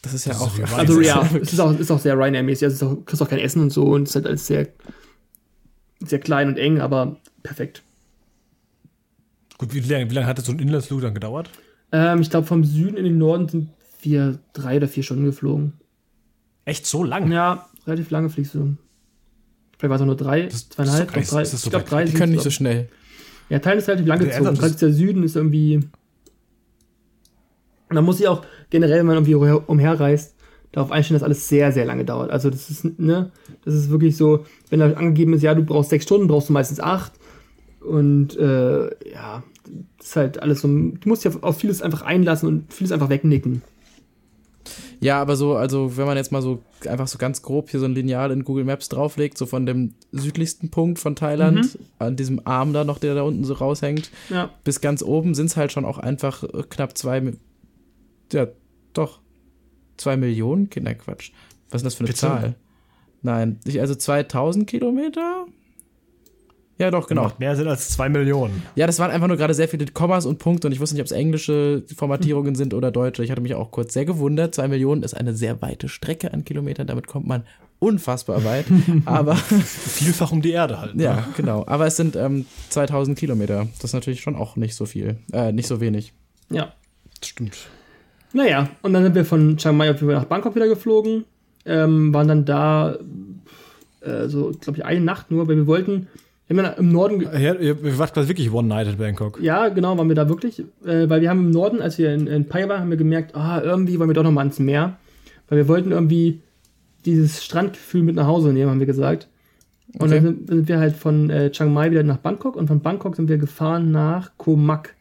[0.00, 0.58] Das ist ja das auch.
[0.58, 2.64] Ist also ja, es ist auch, ist auch sehr Ryanair-mäßig.
[2.64, 4.68] Also du kriegst auch kein Essen und so und es ist halt alles sehr,
[6.06, 7.82] sehr klein und eng, aber perfekt.
[9.58, 11.50] Gut, wie lange, wie lange hat das so ein Inlandsflug dann gedauert?
[11.92, 13.70] Ähm, ich glaube, vom Süden in den Norden sind
[14.02, 15.74] wir drei oder vier Stunden geflogen.
[16.64, 17.30] Echt so lang?
[17.30, 18.76] Ja, relativ lange fliegst du.
[19.78, 21.40] Vielleicht war es nur drei, das, zweieinhalb, das drei.
[21.42, 22.04] Das ich glaube, drei.
[22.04, 22.88] Die können nicht so schnell.
[23.48, 24.54] Ja, Teil ist relativ lang gezogen.
[24.54, 25.80] Gerade der Süden ist irgendwie.
[27.90, 30.34] Man muss sich auch generell, wenn man irgendwie umherreist,
[30.72, 32.30] darauf einstellen, dass alles sehr, sehr lange dauert.
[32.30, 33.30] Also das ist, ne,
[33.64, 36.52] das ist wirklich so, wenn da angegeben ist, ja, du brauchst sechs Stunden, brauchst du
[36.52, 37.12] meistens acht.
[37.80, 39.44] Und äh, ja,
[39.98, 40.68] das ist halt alles so.
[40.68, 43.62] Du musst dich auf vieles einfach einlassen und vieles einfach wegnicken.
[45.04, 47.84] Ja, aber so, also wenn man jetzt mal so einfach so ganz grob hier so
[47.84, 51.86] ein Lineal in Google Maps drauflegt, so von dem südlichsten Punkt von Thailand, mhm.
[51.98, 54.48] an diesem Arm da noch, der da unten so raushängt, ja.
[54.64, 57.34] bis ganz oben sind es halt schon auch einfach äh, knapp zwei,
[58.32, 58.46] ja,
[58.94, 59.20] doch,
[59.98, 60.70] zwei Millionen?
[60.70, 61.32] Kinderquatsch.
[61.68, 62.20] Was ist das für eine Bitte?
[62.20, 62.54] Zahl?
[63.20, 65.44] Nein, also 2000 Kilometer?
[66.78, 67.24] Ja, doch, genau.
[67.24, 68.62] Macht mehr Sinn als zwei Millionen.
[68.74, 71.02] Ja, das waren einfach nur gerade sehr viele Kommas und Punkte und ich wusste nicht,
[71.02, 73.22] ob es englische Formatierungen sind oder deutsche.
[73.22, 74.54] Ich hatte mich auch kurz sehr gewundert.
[74.54, 76.86] Zwei Millionen ist eine sehr weite Strecke an Kilometern.
[76.86, 77.44] Damit kommt man
[77.78, 78.66] unfassbar weit.
[79.04, 79.36] aber.
[79.36, 80.96] Vielfach um die Erde halt.
[80.96, 81.04] Ne?
[81.04, 81.64] Ja, genau.
[81.66, 83.68] Aber es sind ähm, 2000 Kilometer.
[83.76, 85.18] Das ist natürlich schon auch nicht so viel.
[85.32, 86.12] Äh, nicht so wenig.
[86.50, 86.72] Ja.
[87.20, 87.56] Das stimmt.
[88.32, 91.24] Naja, und dann sind wir von Chiang Mai nach Bangkok wieder geflogen.
[91.66, 92.98] Ähm, waren dann da,
[94.00, 96.08] äh, so, glaube ich, eine Nacht nur, weil wir wollten
[96.48, 97.22] wir ja im Norden.
[97.22, 99.40] Ja, ihr wart quasi wirklich One Night in Bangkok.
[99.40, 100.60] Ja, genau, waren wir da wirklich.
[100.84, 103.34] Äh, weil wir haben im Norden, als wir in, in Pai waren, haben wir gemerkt,
[103.34, 104.98] ah, irgendwie wollen wir doch noch mal ans Meer.
[105.48, 106.40] Weil wir wollten irgendwie
[107.06, 109.28] dieses Strandgefühl mit nach Hause nehmen, haben wir gesagt.
[109.94, 110.14] Und okay.
[110.16, 113.16] dann sind, sind, wir halt von äh, Chiang Mai wieder nach Bangkok und von Bangkok
[113.16, 114.94] sind wir gefahren nach Komak.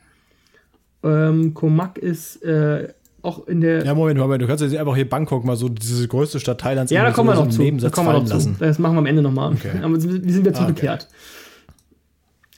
[1.03, 2.89] Ähm, Komak ist äh,
[3.23, 3.85] auch in der.
[3.85, 6.91] Ja, Moment, Moment, du kannst jetzt einfach hier Bangkok mal so diese größte Stadt Thailands
[6.91, 7.63] Ja, da kommen wir noch zu.
[7.77, 8.55] Da kommen wir noch zu.
[8.59, 9.53] Das machen wir am Ende nochmal.
[9.53, 9.79] Okay.
[9.81, 11.07] Aber wir sind zurückgekehrt.
[11.09, 11.15] Ah,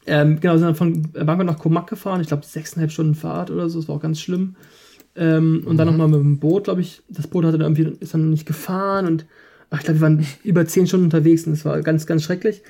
[0.01, 0.21] okay.
[0.21, 2.19] ähm, genau, sind dann von Bangkok nach Komak gefahren.
[2.21, 3.79] Ich glaube, sechseinhalb Stunden Fahrt oder so.
[3.79, 4.55] Das war auch ganz schlimm.
[5.15, 5.77] Ähm, und mhm.
[5.77, 7.03] dann nochmal mit dem Boot, glaube ich.
[7.09, 9.25] Das Boot hatte dann irgendwie, ist dann nicht gefahren und
[9.69, 12.63] ach, ich glaube, wir waren über zehn Stunden unterwegs und das war ganz, ganz schrecklich.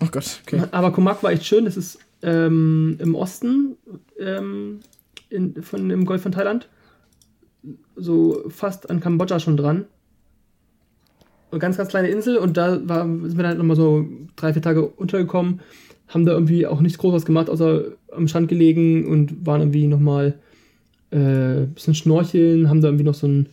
[0.00, 0.62] Oh Gott, okay.
[0.70, 1.64] Aber Komak war echt schön.
[1.64, 3.76] Das ist ähm, im Osten
[4.18, 4.80] ähm,
[5.28, 6.68] in, von, im Golf von Thailand
[7.96, 9.86] so fast an Kambodscha schon dran.
[11.50, 14.62] Eine ganz, ganz kleine Insel und da war, sind wir dann nochmal so drei, vier
[14.62, 15.60] Tage untergekommen,
[16.08, 20.38] haben da irgendwie auch nichts Großes gemacht, außer am Strand gelegen und waren irgendwie nochmal
[21.10, 23.48] äh, ein bisschen schnorcheln, haben da irgendwie noch so ein,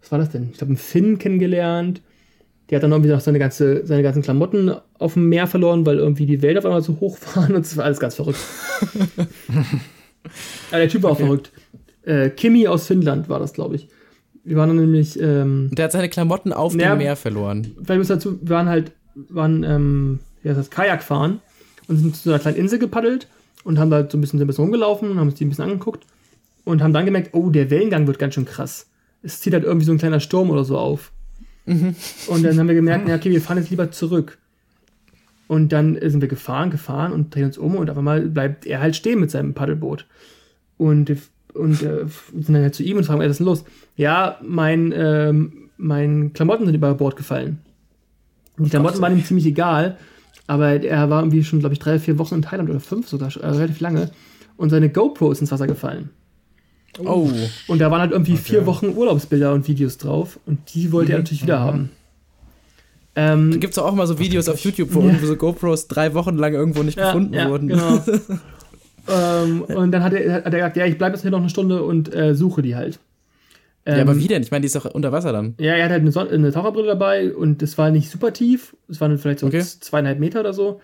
[0.00, 0.48] was war das denn?
[0.50, 2.02] Ich glaube, einen Finn kennengelernt.
[2.68, 5.98] Der hat dann irgendwie noch seine, ganze, seine ganzen Klamotten auf dem Meer verloren, weil
[5.98, 8.40] irgendwie die Wälder auf einmal so hoch waren und es war alles ganz verrückt.
[10.70, 11.24] Aber der Typ war auch okay.
[11.24, 11.52] verrückt.
[12.06, 13.88] Äh, Kimi aus Finnland war das, glaube ich.
[14.44, 15.20] Wir waren dann nämlich.
[15.20, 17.74] Ähm, der hat seine Klamotten auf na, dem Meer verloren.
[17.82, 21.40] Vielleicht muss dazu, wir waren halt, waren, ähm, ja, das Kajak fahren
[21.88, 23.26] und sind zu einer kleinen Insel gepaddelt
[23.64, 25.64] und haben da so ein bisschen, ein bisschen rumgelaufen und haben uns die ein bisschen
[25.64, 26.06] angeguckt
[26.64, 28.86] und haben dann gemerkt, oh, der Wellengang wird ganz schön krass.
[29.22, 31.10] Es zieht halt irgendwie so ein kleiner Sturm oder so auf.
[31.64, 31.96] Mhm.
[32.28, 34.38] Und dann haben wir gemerkt, ja, okay, wir fahren jetzt lieber zurück.
[35.48, 38.80] Und dann sind wir gefahren, gefahren und drehen uns um und auf einmal bleibt er
[38.80, 40.06] halt stehen mit seinem Paddelboot.
[40.76, 41.08] Und
[41.56, 43.64] und äh, sind dann halt zu ihm und fragen, was ist denn los?
[43.96, 47.58] Ja, mein, ähm, mein Klamotten sind über Bord gefallen.
[48.58, 49.98] Die Klamotten waren ihm ziemlich egal,
[50.46, 53.34] aber er war irgendwie schon, glaube ich, drei vier Wochen in Thailand oder fünf sogar,
[53.36, 54.10] äh, relativ lange.
[54.56, 56.10] Und seine GoPro ist ins Wasser gefallen.
[56.98, 57.30] Oh.
[57.66, 58.42] Und da waren halt irgendwie okay.
[58.42, 61.14] vier Wochen Urlaubsbilder und Videos drauf und die wollte mhm.
[61.14, 61.64] er natürlich wieder mhm.
[61.64, 61.90] haben.
[63.18, 65.06] Ähm, da gibt es auch mal so Videos auf YouTube, wo ja.
[65.06, 67.68] irgendwo so GoPros drei Wochen lang irgendwo nicht ja, gefunden ja, wurden.
[67.68, 68.02] Genau.
[69.08, 71.48] Ähm, und dann hat er, hat er gesagt, ja, ich bleibe jetzt hier noch eine
[71.48, 72.98] Stunde und äh, suche die halt.
[73.84, 74.42] Ähm, ja, aber ähm, wie denn?
[74.42, 75.54] Ich meine, die ist doch unter Wasser dann.
[75.58, 78.76] Ja, er hat halt eine, Son eine Taucherbrille dabei und es war nicht super tief.
[78.88, 79.60] Es waren vielleicht so okay.
[79.60, 80.80] zweieinhalb Meter oder so.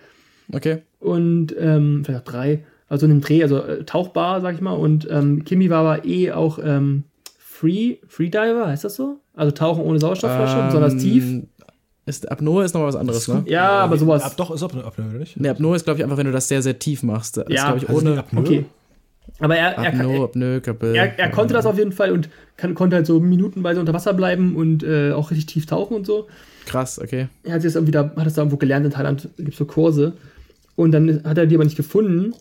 [0.51, 0.83] Okay.
[0.99, 2.65] Und ähm, vielleicht auch drei.
[2.87, 4.73] Also in einem Dreh, also äh, tauchbar, sag ich mal.
[4.73, 7.03] Und ähm, Kimi war aber eh auch ähm,
[7.37, 9.19] Free, Freediver, heißt das so?
[9.33, 11.43] Also tauchen ohne Sauerstoffflasche, ähm, besonders tief.
[12.05, 13.43] Ist, Apnoe ist noch was anderes, ne?
[13.47, 14.23] Ja, aber sowas.
[14.23, 15.39] Ab, doch, ist Apnoe, oder nicht?
[15.39, 17.37] Ne, Apnoe ist, glaube ich, einfach, wenn du das sehr, sehr tief machst.
[17.37, 18.19] Das ja, ist, ich, ohne.
[18.19, 18.41] Apnoe?
[18.41, 18.65] Okay.
[19.39, 22.75] Aber er, er, Apnoe, Apnoe, Apnoe, er, er, konnte das auf jeden Fall und kann,
[22.75, 26.27] konnte halt so minutenweise unter Wasser bleiben und äh, auch richtig tief tauchen und so.
[26.65, 27.29] Krass, okay.
[27.43, 29.65] Er hat es irgendwie da, hat es da irgendwo gelernt in Thailand, gibt es so
[29.65, 30.13] Kurse.
[30.75, 32.33] Und dann hat er die aber nicht gefunden.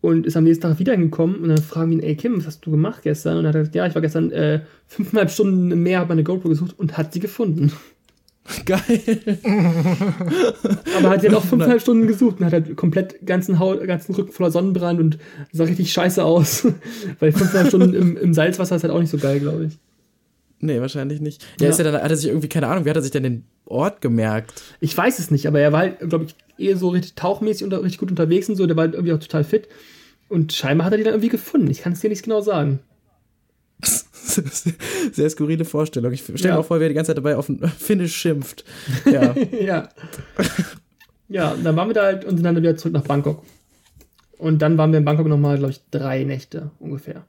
[0.00, 2.46] und ist am nächsten Tag wieder hingekommen und dann fragen wir ihn, ey Kim, was
[2.46, 3.38] hast du gemacht gestern?
[3.38, 6.22] Und er hat gesagt, ja, ich war gestern äh, fünfeinhalb Stunden im Meer, habe meine
[6.22, 7.72] GoPro gesucht und hat sie gefunden.
[8.64, 9.20] Geil.
[10.96, 14.32] Aber hat ja noch fünfeinhalb Stunden gesucht und hat halt komplett ganzen, Haut, ganzen Rücken
[14.32, 15.18] voller Sonnenbrand und
[15.52, 16.66] sah richtig scheiße aus.
[17.20, 19.78] Weil fünfeinhalb Stunden im, im Salzwasser ist halt auch nicht so geil, glaube ich.
[20.60, 21.42] Nee, wahrscheinlich nicht.
[21.60, 21.70] Ja, ja.
[21.70, 23.44] Ist er dann, hat er sich irgendwie, keine Ahnung, wie hat er sich denn den
[23.64, 24.60] Ort gemerkt?
[24.80, 27.72] Ich weiß es nicht, aber er war halt, glaube ich, eher so richtig tauchmäßig und
[27.74, 29.68] richtig gut unterwegs und so, der war halt irgendwie auch total fit.
[30.28, 31.70] Und scheinbar hat er die dann irgendwie gefunden.
[31.70, 32.80] Ich kann es dir nicht genau sagen.
[35.12, 36.12] Sehr skurrile Vorstellung.
[36.12, 36.52] Ich stelle ja.
[36.54, 38.64] mir auch vor, wer die ganze Zeit dabei auf Finnisch schimpft.
[39.04, 39.34] Ja.
[39.60, 39.88] ja.
[41.28, 43.42] Ja, dann waren wir da halt und sind dann wieder zurück nach Bangkok.
[44.38, 47.24] Und dann waren wir in Bangkok nochmal, glaube ich, drei Nächte ungefähr.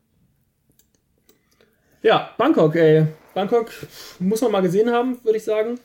[2.01, 3.07] Ja, Bangkok, ey.
[3.33, 3.71] Bangkok
[4.19, 5.79] muss man mal gesehen haben, würde ich sagen.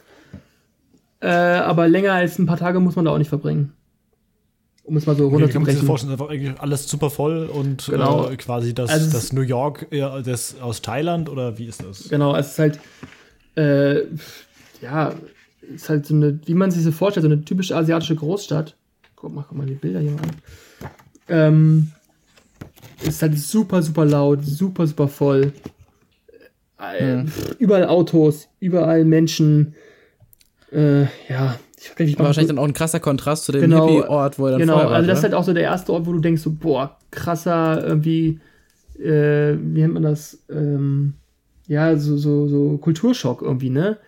[1.20, 3.72] Äh, aber länger als ein paar Tage muss man da auch nicht verbringen.
[4.84, 5.44] Um es mal so runterzubrechen.
[5.44, 8.28] Okay, kann man sich vorstellen, einfach eigentlich alles super voll und genau.
[8.28, 12.10] äh, quasi das, also das New York ja, das aus Thailand oder wie ist das?
[12.10, 12.78] Genau, es ist halt,
[13.56, 14.02] äh,
[14.82, 15.14] ja,
[15.62, 18.76] es ist halt so eine, wie man sich so vorstellt, so eine typische asiatische Großstadt.
[19.16, 20.36] Guck mal, guck mal die Bilder hier mal an.
[21.28, 21.92] Ähm,
[23.02, 25.52] ist halt super, super laut, super, super voll.
[26.76, 27.32] Hm.
[27.58, 29.74] Überall Autos, überall Menschen.
[30.70, 33.88] Äh, ja, ich weiß nicht, Aber wahrscheinlich dann auch ein krasser Kontrast zu dem genau,
[33.88, 36.06] Hippie-Ort, wo er dann Genau, war, also das ist halt auch so der erste Ort,
[36.06, 38.40] wo du denkst, so, boah, krasser, irgendwie,
[38.98, 40.38] äh, wie nennt man das?
[40.50, 41.14] Ähm,
[41.66, 43.98] ja, so, so, so Kulturschock irgendwie, ne?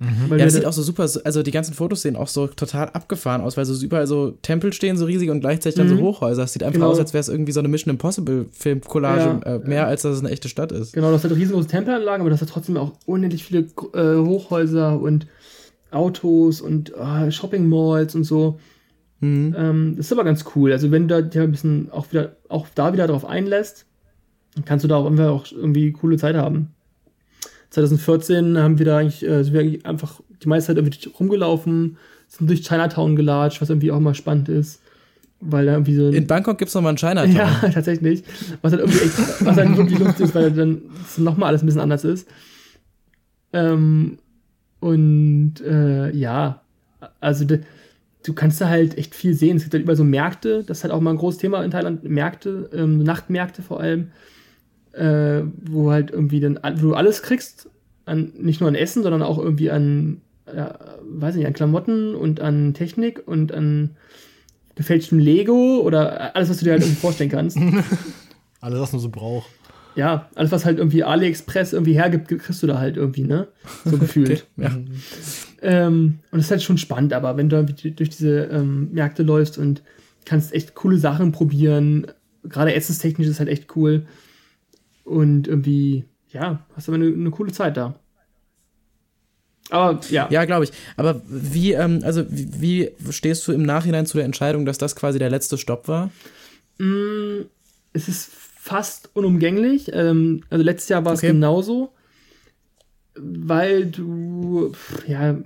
[0.00, 0.30] Mhm.
[0.30, 3.42] Ja, das sieht auch so super, also die ganzen Fotos sehen auch so total abgefahren
[3.42, 6.00] aus, weil so überall so Tempel stehen, so riesig und gleichzeitig dann so mhm.
[6.00, 6.44] Hochhäuser.
[6.44, 6.90] Es sieht einfach genau.
[6.90, 9.56] aus, als wäre es irgendwie so eine Mission Impossible Film-Collage, ja.
[9.56, 10.94] äh, mehr als dass es eine echte Stadt ist.
[10.94, 15.26] Genau, das hat riesengroße Tempelanlagen, aber das hat trotzdem auch unendlich viele äh, Hochhäuser und
[15.90, 18.58] Autos und äh, Shopping Malls und so.
[19.20, 19.54] Mhm.
[19.56, 20.72] Ähm, das ist aber ganz cool.
[20.72, 23.86] Also wenn du da ein bisschen auch wieder, auch da wieder drauf einlässt,
[24.64, 26.74] kannst du da auch irgendwie coole Zeit haben.
[27.70, 32.48] 2014 haben wir da eigentlich, äh, sind wir einfach die meiste Zeit irgendwie rumgelaufen, sind
[32.48, 34.80] durch Chinatown gelatscht, was irgendwie auch mal spannend ist.
[35.42, 37.32] Weil da irgendwie so In Bangkok gibt es nochmal einen Chinatown.
[37.34, 38.24] Ja, tatsächlich.
[38.60, 40.82] Was halt irgendwie echt, was halt wirklich lustig ist, weil dann
[41.16, 42.28] nochmal alles ein bisschen anders ist.
[43.52, 44.18] Ähm,
[44.80, 46.62] und äh, ja,
[47.20, 49.56] also du kannst da halt echt viel sehen.
[49.56, 51.70] Es gibt halt über so Märkte, das ist halt auch mal ein großes Thema in
[51.70, 54.10] Thailand, Märkte, ähm, Nachtmärkte vor allem
[54.92, 57.68] äh, wo halt irgendwie dann, wo du alles kriegst,
[58.06, 62.40] an, nicht nur an Essen, sondern auch irgendwie an, ja, weiß nicht, an Klamotten und
[62.40, 63.96] an Technik und an
[64.74, 67.56] gefälschtem Lego oder alles, was du dir halt irgendwie vorstellen kannst.
[68.60, 69.48] alles, was man so braucht.
[69.96, 73.48] Ja, alles, was halt irgendwie AliExpress irgendwie hergibt, kriegst du da halt irgendwie, ne?
[73.84, 74.46] So gefühlt.
[74.56, 74.78] okay, ja.
[75.62, 79.58] ähm, und das ist halt schon spannend, aber wenn du durch diese ähm, Märkte läufst
[79.58, 79.82] und
[80.24, 82.06] kannst echt coole Sachen probieren,
[82.44, 84.06] gerade essenstechnisch ist halt echt cool.
[85.04, 87.98] Und irgendwie, ja, hast aber eine, eine coole Zeit da.
[89.70, 90.28] Aber ja.
[90.30, 90.72] Ja, glaube ich.
[90.96, 94.96] Aber wie, ähm, also wie, wie, stehst du im Nachhinein zu der Entscheidung, dass das
[94.96, 96.10] quasi der letzte Stopp war?
[96.78, 97.42] Mm,
[97.92, 98.30] es ist
[98.62, 99.90] fast unumgänglich.
[99.94, 101.28] Ähm, also letztes Jahr war es okay.
[101.28, 101.92] genauso.
[103.14, 104.72] Weil du,
[105.06, 105.44] ja, also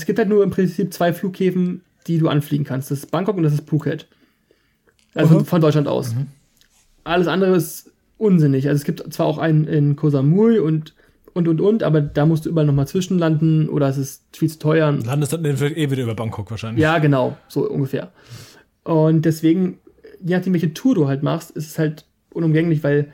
[0.00, 2.90] es gibt halt nur im Prinzip zwei Flughäfen, die du anfliegen kannst.
[2.90, 4.08] Das ist Bangkok und das ist Phuket.
[5.14, 6.14] Also uh von Deutschland aus.
[6.14, 6.28] Mhm.
[7.04, 8.66] Alles andere ist unsinnig.
[8.66, 10.94] Also es gibt zwar auch einen in Koh Samui und
[11.34, 14.58] und und und, aber da musst du überall nochmal zwischenlanden oder es ist viel zu
[14.58, 14.90] teuer.
[14.92, 16.82] Landest dann eh wieder über Bangkok wahrscheinlich.
[16.82, 18.10] Ja, genau, so ungefähr.
[18.84, 19.78] Und deswegen,
[20.22, 23.08] je nachdem, welche Tour du halt machst, ist es halt unumgänglich, weil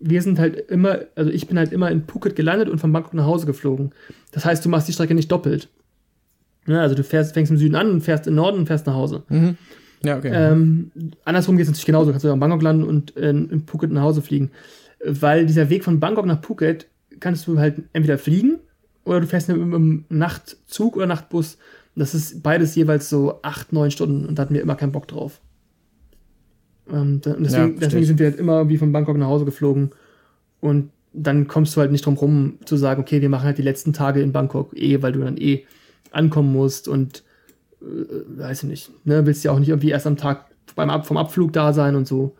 [0.00, 3.14] wir sind halt immer, also ich bin halt immer in Phuket gelandet und von Bangkok
[3.14, 3.90] nach Hause geflogen.
[4.30, 5.68] Das heißt, du machst die Strecke nicht doppelt.
[6.66, 8.94] Ja, also du fährst, fängst im Süden an und fährst im Norden und fährst nach
[8.94, 9.22] Hause.
[9.28, 9.56] Mhm.
[10.04, 10.30] Ja, okay.
[10.32, 10.92] Ähm,
[11.24, 12.06] andersrum geht es natürlich genauso.
[12.06, 14.50] Du kannst du in Bangkok landen und in, in Phuket nach Hause fliegen.
[15.04, 16.86] Weil dieser Weg von Bangkok nach Phuket
[17.20, 18.58] kannst du halt entweder fliegen
[19.04, 21.58] oder du fährst mit einem Nachtzug oder Nachtbus.
[21.96, 25.08] Das ist beides jeweils so acht, neun Stunden und da hatten wir immer keinen Bock
[25.08, 25.40] drauf.
[26.92, 29.90] Ähm, deswegen, ja, deswegen sind wir halt immer wie von Bangkok nach Hause geflogen
[30.60, 33.62] und dann kommst du halt nicht drum rum zu sagen, okay, wir machen halt die
[33.62, 35.64] letzten Tage in Bangkok eh, weil du dann eh
[36.10, 37.24] ankommen musst und
[37.80, 41.06] äh, weiß ich nicht, ne, willst ja auch nicht irgendwie erst am Tag beim Ab
[41.06, 42.36] vom Abflug da sein und so.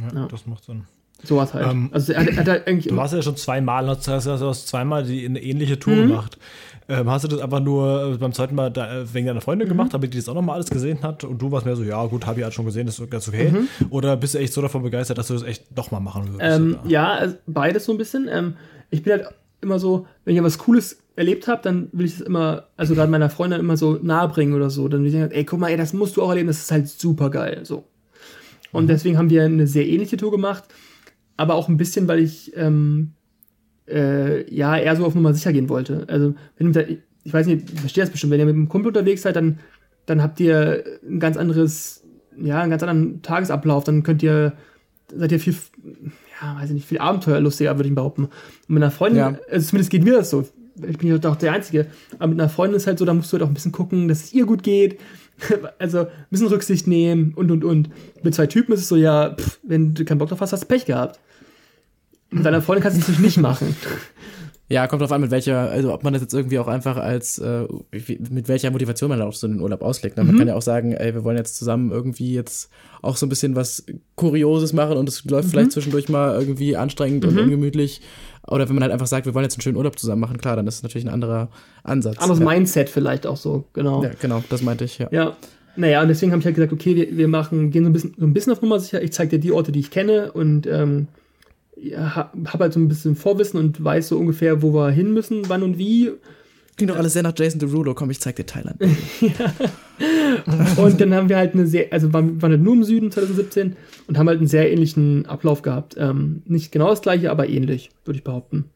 [0.00, 0.28] Ja, ja.
[0.28, 0.84] das macht Sinn.
[1.22, 1.66] Sowas halt.
[1.66, 5.24] Ähm, also er, er eigentlich du warst ja schon zweimal, hast, hast, hast zweimal die,
[5.24, 6.08] eine ähnliche Tour mhm.
[6.08, 6.38] gemacht.
[6.88, 9.68] Ähm, hast du das aber nur äh, beim zweiten Mal da, äh, wegen deiner Freundin
[9.68, 9.72] mhm.
[9.72, 12.04] gemacht, damit die das auch nochmal alles gesehen hat und du warst mehr so, ja
[12.06, 13.50] gut, habe ich halt schon gesehen, das ist ganz okay.
[13.50, 13.68] Mhm.
[13.90, 16.60] Oder bist du echt so davon begeistert, dass du das echt nochmal machen würdest?
[16.60, 18.28] Ähm, ja, also beides so ein bisschen.
[18.30, 18.54] Ähm,
[18.90, 19.28] ich bin halt
[19.62, 23.10] immer so, wenn ich was Cooles erlebt habe, dann will ich es immer, also gerade
[23.10, 24.86] meiner Freundin immer so nahe bringen oder so.
[24.88, 26.70] Dann will ich sagen, ey, guck mal, ey, das musst du auch erleben, das ist
[26.70, 27.60] halt super geil.
[27.62, 27.84] So.
[28.72, 28.88] Und mhm.
[28.88, 30.64] deswegen haben wir eine sehr ähnliche Tour gemacht,
[31.36, 33.12] aber auch ein bisschen, weil ich ähm,
[33.88, 36.06] äh, ja eher so auf Nummer sicher gehen wollte.
[36.08, 38.88] Also, wenn du, ich weiß nicht, ich verstehe das bestimmt, wenn ihr mit einem Kumpel
[38.88, 39.58] unterwegs seid, dann,
[40.06, 42.04] dann habt ihr ein ganz anderes,
[42.36, 44.52] ja, einen ganz anderen Tagesablauf, dann könnt ihr,
[45.14, 45.54] seid ihr viel,
[46.40, 48.24] ja, weiß ich nicht, viel abenteuerlustiger, würde ich behaupten.
[48.24, 48.30] Und
[48.68, 49.38] mit einer Freundin, ja.
[49.50, 50.46] also zumindest geht mir das so.
[50.88, 51.86] Ich bin ja doch der Einzige.
[52.18, 54.08] Aber mit einer Freundin ist halt so, da musst du halt auch ein bisschen gucken,
[54.08, 54.98] dass es ihr gut geht.
[55.78, 57.90] also ein bisschen Rücksicht nehmen und und und.
[58.22, 60.64] Mit zwei Typen ist es so, ja, pff, wenn du keinen Bock drauf hast, hast
[60.64, 61.20] du Pech gehabt.
[62.34, 63.76] Mit deiner Freundin kannst du es natürlich nicht machen.
[64.70, 67.38] Ja, kommt drauf an, mit welcher, also ob man das jetzt irgendwie auch einfach als,
[67.38, 67.66] äh,
[68.30, 70.16] mit welcher Motivation man auch so den Urlaub auslegt.
[70.16, 70.24] Ne?
[70.24, 70.38] Man mhm.
[70.38, 72.70] kann ja auch sagen, ey, wir wollen jetzt zusammen irgendwie jetzt
[73.02, 73.84] auch so ein bisschen was
[74.16, 75.50] Kurioses machen und es läuft mhm.
[75.50, 77.30] vielleicht zwischendurch mal irgendwie anstrengend mhm.
[77.30, 78.00] und ungemütlich.
[78.46, 80.56] Oder wenn man halt einfach sagt, wir wollen jetzt einen schönen Urlaub zusammen machen, klar,
[80.56, 81.50] dann ist es natürlich ein anderer
[81.82, 82.16] Ansatz.
[82.16, 82.46] Anderes ja.
[82.46, 84.02] Mindset vielleicht auch so, genau.
[84.02, 85.08] Ja, genau, das meinte ich, ja.
[85.10, 85.36] Ja.
[85.76, 88.14] Naja, und deswegen habe ich halt gesagt, okay, wir, wir machen, gehen so ein bisschen,
[88.16, 89.02] so ein bisschen auf Nummer sicher.
[89.02, 91.08] Ich zeige dir die Orte, die ich kenne und ähm,
[91.76, 95.48] ja, habe halt so ein bisschen Vorwissen und weiß so ungefähr, wo wir hin müssen,
[95.48, 96.12] wann und wie.
[96.76, 97.94] Klingt doch alles sehr nach Jason Derulo.
[97.94, 98.80] Komm, ich zeig dir Thailand.
[99.20, 99.52] ja.
[100.76, 103.76] Und dann haben wir halt eine sehr, also waren, waren halt nur im Süden 2017
[104.08, 105.94] und haben halt einen sehr ähnlichen Ablauf gehabt.
[105.96, 108.70] Ähm, nicht genau das gleiche, aber ähnlich, würde ich behaupten.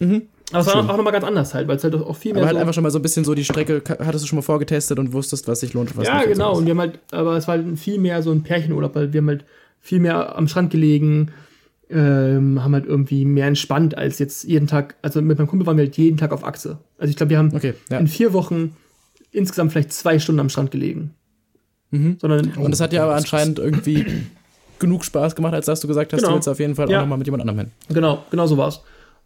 [0.00, 0.22] Mhm.
[0.52, 2.42] Aber es war auch nochmal ganz anders halt, weil es halt auch viel mehr.
[2.42, 4.36] Aber halt so einfach schon mal so ein bisschen so die Strecke, hattest du schon
[4.36, 6.24] mal vorgetestet und wusstest, was sich lohnt und was ja, nicht.
[6.26, 6.56] Ja, genau.
[6.56, 9.20] Und wir haben halt, aber es war halt viel mehr so ein Pärchenurlaub, weil wir
[9.20, 9.44] haben halt
[9.80, 11.30] viel mehr am Strand gelegen,
[11.90, 14.96] ähm, haben halt irgendwie mehr entspannt als jetzt jeden Tag.
[15.02, 16.78] Also mit meinem Kumpel waren wir halt jeden Tag auf Achse.
[16.98, 17.98] Also ich glaube, wir haben okay, ja.
[17.98, 18.76] in vier Wochen
[19.32, 21.14] insgesamt vielleicht zwei Stunden am Strand gelegen.
[21.90, 22.18] Mhm.
[22.20, 24.06] Sondern, und das hat ja aber anscheinend irgendwie
[24.78, 26.30] genug Spaß gemacht, als dass du gesagt hast, genau.
[26.30, 26.98] du willst auf jeden Fall ja.
[26.98, 27.70] auch nochmal mit jemand anderem hin.
[27.88, 28.82] Genau, genau so war's.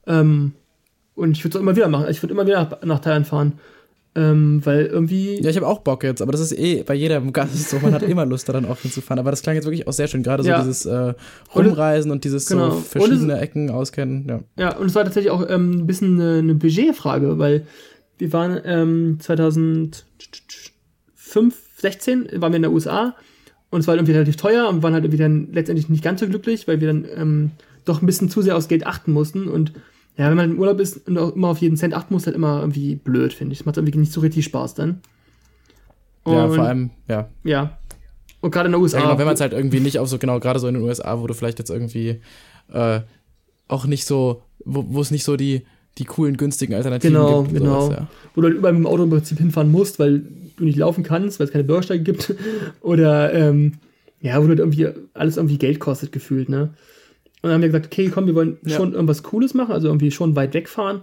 [0.06, 0.52] Ähm,
[1.14, 2.06] und ich würde es immer wieder machen.
[2.08, 3.52] Ich würde immer wieder nach, nach Thailand fahren.
[4.16, 5.42] Ähm, weil irgendwie.
[5.42, 7.80] Ja, ich habe auch Bock jetzt, aber das ist eh bei jedem Gast so.
[7.80, 9.18] Man hat immer Lust, da dann auch hinzufahren.
[9.18, 10.22] Aber das klang jetzt wirklich auch sehr schön.
[10.22, 10.60] Gerade so ja.
[10.60, 11.14] dieses äh,
[11.54, 12.70] Rumreisen und, und dieses genau.
[12.70, 14.26] so verschiedene es, Ecken auskennen.
[14.28, 14.40] Ja.
[14.56, 17.66] ja, und es war tatsächlich auch ähm, ein bisschen eine, eine Budgetfrage, weil
[18.18, 20.04] wir waren ähm, 2005,
[21.78, 23.16] 16 waren wir in der USA
[23.70, 26.20] und es war halt irgendwie relativ teuer und waren halt irgendwie dann letztendlich nicht ganz
[26.20, 27.50] so glücklich, weil wir dann ähm,
[27.84, 29.72] doch ein bisschen zu sehr aufs Geld achten mussten und
[30.16, 32.36] ja, wenn man im Urlaub ist und auch immer auf jeden Cent achten muss, halt
[32.36, 33.58] immer irgendwie blöd, finde ich.
[33.58, 35.00] Das macht irgendwie nicht so richtig Spaß dann.
[36.22, 37.28] Und, ja, vor allem, ja.
[37.42, 37.78] Ja.
[38.40, 38.98] Und gerade in den USA.
[38.98, 40.82] Ja, genau, wenn man es halt irgendwie nicht auf so, genau, gerade so in den
[40.82, 42.20] USA, wo du vielleicht jetzt irgendwie
[42.72, 43.00] äh,
[43.68, 45.62] auch nicht so, wo es nicht so die,
[45.98, 47.54] die coolen, günstigen Alternativen genau, gibt.
[47.54, 47.92] Genau, genau.
[47.92, 48.08] Ja.
[48.34, 50.22] Wo du halt überall mit dem Auto im Prinzip hinfahren musst, weil
[50.56, 52.34] du nicht laufen kannst, weil es keine Bürgersteige gibt.
[52.80, 53.74] Oder, ähm,
[54.20, 56.74] ja, wo du halt irgendwie alles irgendwie Geld kostet, gefühlt, ne?
[57.44, 58.74] Und dann haben wir gesagt, okay, komm, wir wollen ja.
[58.74, 61.02] schon irgendwas Cooles machen, also irgendwie schon weit wegfahren.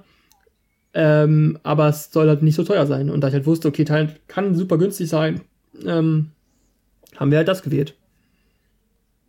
[0.96, 3.12] Ähm, aber es soll halt nicht so teuer sein.
[3.12, 5.42] Und da ich halt wusste, okay, Thailand kann super günstig sein,
[5.86, 6.32] ähm,
[7.16, 7.94] haben wir halt das gewählt.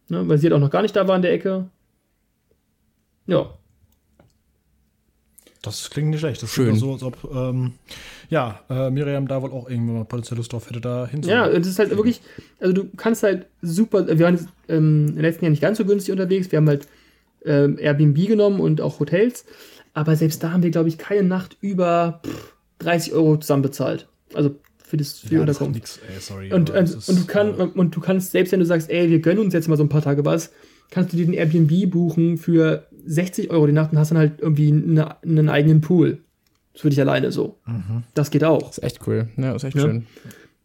[0.08, 1.68] Ne, weil sie halt auch noch gar nicht da war in der Ecke.
[3.26, 3.58] Ja.
[5.60, 6.42] Das klingt nicht schlecht.
[6.42, 6.76] Das Schön.
[6.76, 7.74] so, als ob, ähm,
[8.30, 11.40] ja, äh, Miriam da wohl auch irgendwann mal potenziell Lust drauf hätte, da hinzugehen.
[11.40, 12.22] Ja, es ist halt wirklich,
[12.58, 16.12] also du kannst halt super, wir waren ähm, im letzten Jahr nicht ganz so günstig
[16.12, 16.50] unterwegs.
[16.50, 16.88] Wir haben halt
[17.44, 19.44] ähm, Airbnb genommen und auch Hotels.
[19.94, 24.08] Aber selbst da haben wir, glaube ich, keine Nacht über pff, 30 Euro zusammen bezahlt.
[24.34, 25.82] Also für das für ja, Unterkunft.
[25.82, 28.60] Das ey, sorry, und, und, ist, und, du kann, äh, und du kannst, selbst wenn
[28.60, 30.52] du sagst, ey, wir gönnen uns jetzt mal so ein paar Tage was,
[30.90, 34.40] kannst du dir den Airbnb buchen für 60 Euro die Nacht und hast dann halt
[34.40, 36.18] irgendwie eine, einen eigenen Pool.
[36.74, 37.58] Das würde ich alleine so.
[37.66, 38.02] Mhm.
[38.14, 38.62] Das geht auch.
[38.62, 39.28] Das ist echt cool.
[39.36, 39.82] Ja, das ist echt ja.
[39.82, 40.06] schön.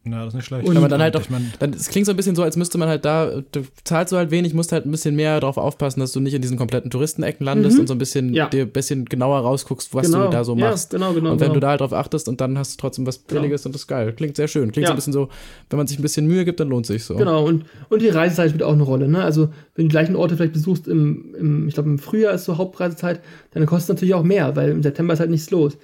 [0.08, 0.66] Na, das ist nicht schlecht.
[0.66, 2.56] Und man dann halt auch, ich mein, dann, es klingt so ein bisschen so, als
[2.56, 5.56] müsste man halt da, du zahlst du halt wenig, musst halt ein bisschen mehr darauf
[5.56, 7.80] aufpassen, dass du nicht in diesen kompletten Touristenecken landest mhm.
[7.82, 8.48] und so ein bisschen, ja.
[8.48, 10.24] dir ein bisschen genauer rausguckst, was genau.
[10.26, 10.92] du da so machst.
[10.92, 11.32] Ja, genau, genau.
[11.32, 11.54] Und wenn genau.
[11.54, 13.40] du da halt drauf achtest und dann hast du trotzdem was genau.
[13.40, 13.68] Billiges genau.
[13.68, 14.12] und das ist geil.
[14.12, 14.72] Klingt sehr schön.
[14.72, 14.88] Klingt ja.
[14.88, 15.28] so ein bisschen so,
[15.70, 17.16] wenn man sich ein bisschen Mühe gibt, dann lohnt sich so.
[17.16, 19.22] Genau, und, und die Reisezeit spielt auch eine Rolle, ne?
[19.22, 22.44] Also, wenn du die gleichen Orte vielleicht besuchst im, im ich glaube, im Frühjahr ist
[22.44, 23.20] so Hauptreisezeit,
[23.52, 25.76] dann kostet es natürlich auch mehr, weil im September ist halt nichts los.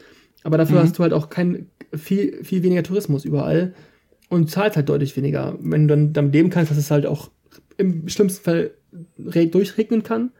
[0.42, 0.82] Aber dafür mhm.
[0.82, 3.74] hast du halt auch kein, viel, viel weniger Tourismus überall
[4.28, 5.56] und zahlt halt deutlich weniger.
[5.60, 7.30] Wenn du dann damit leben kannst, dass es halt auch
[7.76, 8.70] im schlimmsten Fall
[9.16, 10.30] durchregnen kann,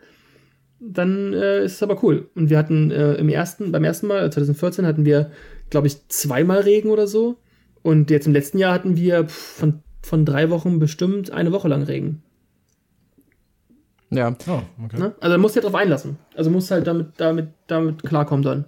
[0.81, 2.29] dann äh, ist es aber cool.
[2.35, 5.31] Und wir hatten äh, im ersten, beim ersten Mal, 2014, hatten wir,
[5.71, 7.39] glaube ich, zweimal Regen oder so.
[7.83, 11.83] Und jetzt im letzten Jahr hatten wir von, von drei Wochen bestimmt eine Woche lang
[11.83, 12.23] Regen.
[14.11, 14.35] Ja.
[14.47, 14.99] Oh, okay.
[14.99, 15.15] Ne?
[15.21, 16.19] Also musst du ja drauf einlassen.
[16.37, 18.65] Also musst halt damit, damit, damit klarkommen dann.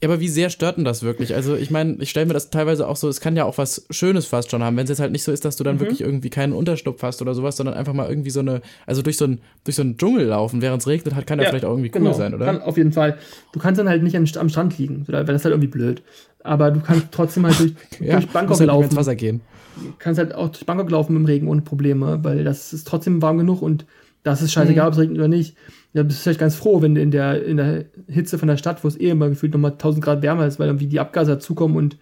[0.00, 1.34] Ja, aber wie sehr stört denn das wirklich?
[1.34, 3.86] Also ich meine, ich stelle mir das teilweise auch so, es kann ja auch was
[3.90, 5.80] Schönes fast schon haben, wenn es jetzt halt nicht so ist, dass du dann mhm.
[5.80, 9.16] wirklich irgendwie keinen Unterschlupf hast oder sowas, sondern einfach mal irgendwie so eine, also durch
[9.16, 11.64] so ein, durch so einen Dschungel laufen, während es regnet, hat, kann ja, ja vielleicht
[11.64, 12.46] auch irgendwie cool genau, sein, oder?
[12.46, 13.18] Kann auf jeden Fall.
[13.52, 16.02] Du kannst dann halt nicht am Strand liegen, weil das halt irgendwie blöd.
[16.44, 18.84] Aber du kannst trotzdem halt durch, ja, durch Bangkok halt laufen.
[18.84, 19.40] Ins Wasser gehen.
[19.76, 23.20] Du kannst halt auch durch Bangkok laufen im Regen ohne Probleme, weil das ist trotzdem
[23.20, 23.84] warm genug und
[24.22, 24.88] das ist scheißegal, mhm.
[24.88, 25.56] ob es regnet oder nicht
[25.94, 28.56] ja, bist du vielleicht ganz froh, wenn du in der, in der Hitze von der
[28.56, 31.32] Stadt, wo es eh immer gefühlt nochmal 1000 Grad wärmer ist, weil irgendwie die Abgase
[31.32, 31.98] dazukommen und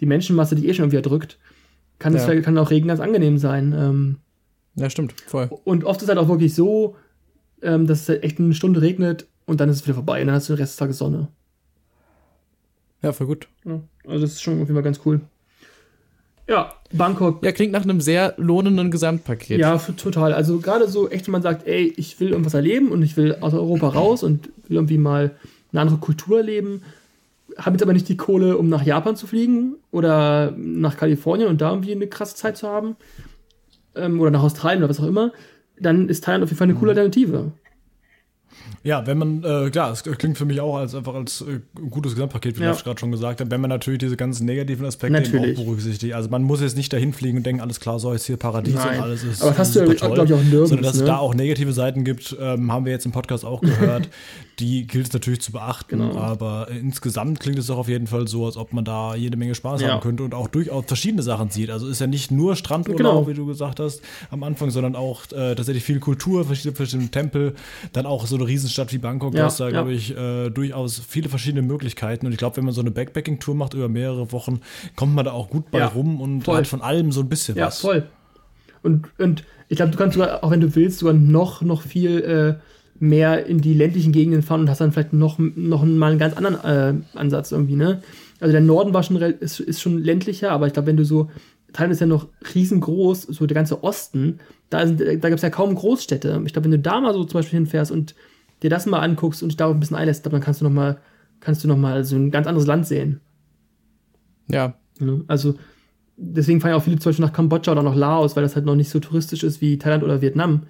[0.00, 1.38] die Menschenmasse die eh schon irgendwie erdrückt,
[1.98, 2.40] kann es ja.
[2.40, 3.74] kann auch Regen ganz angenehm sein.
[3.76, 4.16] Ähm,
[4.74, 5.48] ja, stimmt, voll.
[5.64, 6.96] Und oft ist es halt auch wirklich so,
[7.62, 10.28] ähm, dass es halt echt eine Stunde regnet und dann ist es wieder vorbei und
[10.28, 11.28] dann hast du den Rest des Tages Sonne.
[13.02, 13.48] Ja, voll gut.
[13.64, 15.20] Ja, also das ist schon auf jeden Fall ganz cool.
[16.48, 17.44] Ja, Bangkok.
[17.44, 19.60] Ja, klingt nach einem sehr lohnenden Gesamtpaket.
[19.60, 20.32] Ja, total.
[20.32, 23.36] Also gerade so echt, wenn man sagt, ey, ich will irgendwas erleben und ich will
[23.40, 25.32] aus Europa raus und will irgendwie mal
[25.72, 26.82] eine andere Kultur erleben,
[27.58, 31.60] habe jetzt aber nicht die Kohle, um nach Japan zu fliegen oder nach Kalifornien und
[31.60, 32.96] da irgendwie eine krasse Zeit zu haben
[33.94, 35.32] ähm, oder nach Australien oder was auch immer,
[35.78, 36.98] dann ist Thailand auf jeden Fall eine coole mhm.
[36.98, 37.52] Alternative.
[38.82, 41.60] Ja, wenn man, äh, klar, es klingt für mich auch als einfach als äh,
[41.90, 42.72] gutes Gesamtpaket, wie ja.
[42.72, 46.14] ich gerade schon gesagt habe, wenn man natürlich diese ganzen negativen Aspekte auch berücksichtigt.
[46.14, 48.74] Also man muss jetzt nicht dahin fliegen und denken, alles klar, so ist hier Paradies
[48.74, 48.98] Nein.
[48.98, 49.42] und alles ist.
[49.42, 49.94] Aber das hast du, glaube
[50.24, 50.70] ich, auch nirgends.
[50.70, 51.02] Sondern dass ne?
[51.02, 54.08] es da auch negative Seiten gibt, ähm, haben wir jetzt im Podcast auch gehört.
[54.58, 56.16] die gilt es natürlich zu beachten, genau.
[56.18, 59.54] aber insgesamt klingt es doch auf jeden Fall so, als ob man da jede Menge
[59.54, 59.90] Spaß ja.
[59.90, 61.70] haben könnte und auch durchaus verschiedene Sachen sieht.
[61.70, 63.28] Also ist ja nicht nur Strandurlaub, genau.
[63.28, 67.54] wie du gesagt hast, am Anfang, sondern auch äh, tatsächlich viel Kultur, verschiedene, verschiedene Tempel,
[67.92, 69.70] dann auch so eine Riesenstadt wie Bangkok, ja, da ist da, ja.
[69.70, 72.26] glaube ich, äh, durchaus viele verschiedene Möglichkeiten.
[72.26, 74.60] Und ich glaube, wenn man so eine Backpacking-Tour macht über mehrere Wochen,
[74.96, 76.58] kommt man da auch gut bei rum und voll.
[76.58, 77.82] hat von allem so ein bisschen ja, was.
[77.82, 78.06] Ja, voll.
[78.82, 82.20] Und, und ich glaube, du kannst sogar, auch wenn du willst, sogar noch, noch viel
[82.20, 82.54] äh,
[83.00, 86.36] mehr in die ländlichen Gegenden fahren und hast dann vielleicht noch, noch mal einen ganz
[86.36, 88.02] anderen äh, Ansatz irgendwie, ne?
[88.40, 91.28] Also der Norden war schon ist, ist schon ländlicher, aber ich glaube, wenn du so,
[91.72, 94.38] Thailand ist ja noch riesengroß, so der ganze Osten,
[94.70, 96.42] da, da gibt es ja kaum Großstädte.
[96.44, 98.14] Ich glaube, wenn du da mal so zum Beispiel hinfährst und
[98.62, 100.98] dir das mal anguckst und dich darauf ein bisschen einlässt, dann kannst du noch mal,
[101.40, 103.20] kannst du noch mal so ein ganz anderes Land sehen.
[104.48, 104.74] Ja.
[104.98, 105.24] Ne?
[105.28, 105.54] Also
[106.16, 108.66] deswegen fahren ja auch viele zum Beispiel nach Kambodscha oder nach Laos, weil das halt
[108.66, 110.64] noch nicht so touristisch ist wie Thailand oder Vietnam.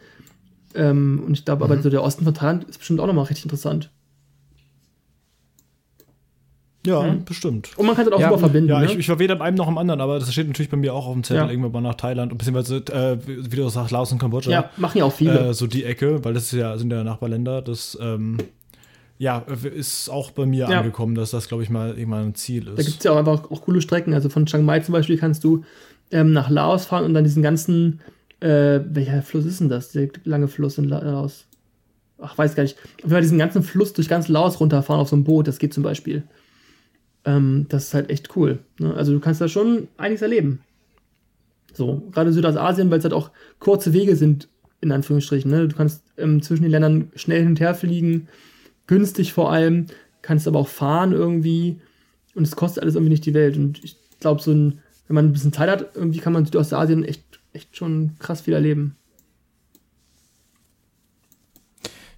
[0.75, 1.73] Ähm, und ich glaube, mhm.
[1.73, 3.91] aber so der Osten von Thailand ist bestimmt auch nochmal richtig interessant.
[6.89, 7.24] Ja, mhm.
[7.24, 7.70] bestimmt.
[7.77, 8.70] Und man kann das auch ja, super verbinden.
[8.70, 8.86] Ja, ne?
[8.86, 10.94] ich, ich, war weder beim einen noch am anderen, aber das steht natürlich bei mir
[10.94, 11.51] auch auf dem Zettel, ja.
[11.51, 14.51] irgendwann mal nach Thailand und beziehungsweise, äh, wie du sagst, Laos und Kambodscha.
[14.51, 15.51] Ja, machen ja auch viele.
[15.51, 17.62] Äh, so die Ecke, weil das ja, sind ja Nachbarländer.
[17.62, 18.39] Das, ähm,
[19.19, 19.39] ja,
[19.74, 20.78] ist auch bei mir ja.
[20.78, 22.78] angekommen, dass das, glaube ich, mal irgendwann ein Ziel ist.
[22.78, 24.15] Da gibt es ja auch einfach auch coole Strecken.
[24.15, 25.65] Also von Chiang Mai zum Beispiel kannst du
[26.12, 28.01] ähm, nach Laos fahren und dann diesen ganzen
[28.40, 29.90] äh, welcher Fluss ist denn das?
[29.90, 31.47] Der lange Fluss in Laos.
[32.20, 32.77] Ach, weiß gar nicht.
[33.02, 35.74] Wenn wir diesen ganzen Fluss durch ganz Laos runterfahren auf so einem Boot, das geht
[35.74, 36.24] zum Beispiel.
[37.29, 38.59] Ähm, das ist halt echt cool.
[38.79, 38.95] Ne?
[38.95, 40.61] Also du kannst da schon einiges erleben.
[41.75, 44.49] So, gerade Südostasien, weil es halt auch kurze Wege sind,
[44.81, 45.51] in Anführungsstrichen.
[45.51, 45.69] Ne?
[45.69, 48.29] Du kannst ähm, zwischen den Ländern schnell hin und her fliegen,
[48.87, 49.87] günstig vor allem,
[50.23, 51.81] kannst aber auch fahren irgendwie
[52.35, 53.57] und es kostet alles irgendwie nicht die Welt.
[53.57, 57.05] Und ich glaube, so ein, wenn man ein bisschen Zeit hat, irgendwie kann man Südostasien
[57.05, 58.97] echt echt schon krass viel erleben.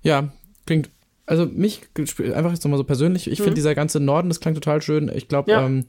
[0.03, 0.32] Ja,
[0.66, 0.91] klingt.
[1.31, 1.82] Also mich
[2.35, 3.44] einfach jetzt nochmal so persönlich, ich mhm.
[3.44, 5.09] finde dieser ganze Norden, das klingt total schön.
[5.15, 5.65] Ich glaube, ja.
[5.65, 5.85] ähm,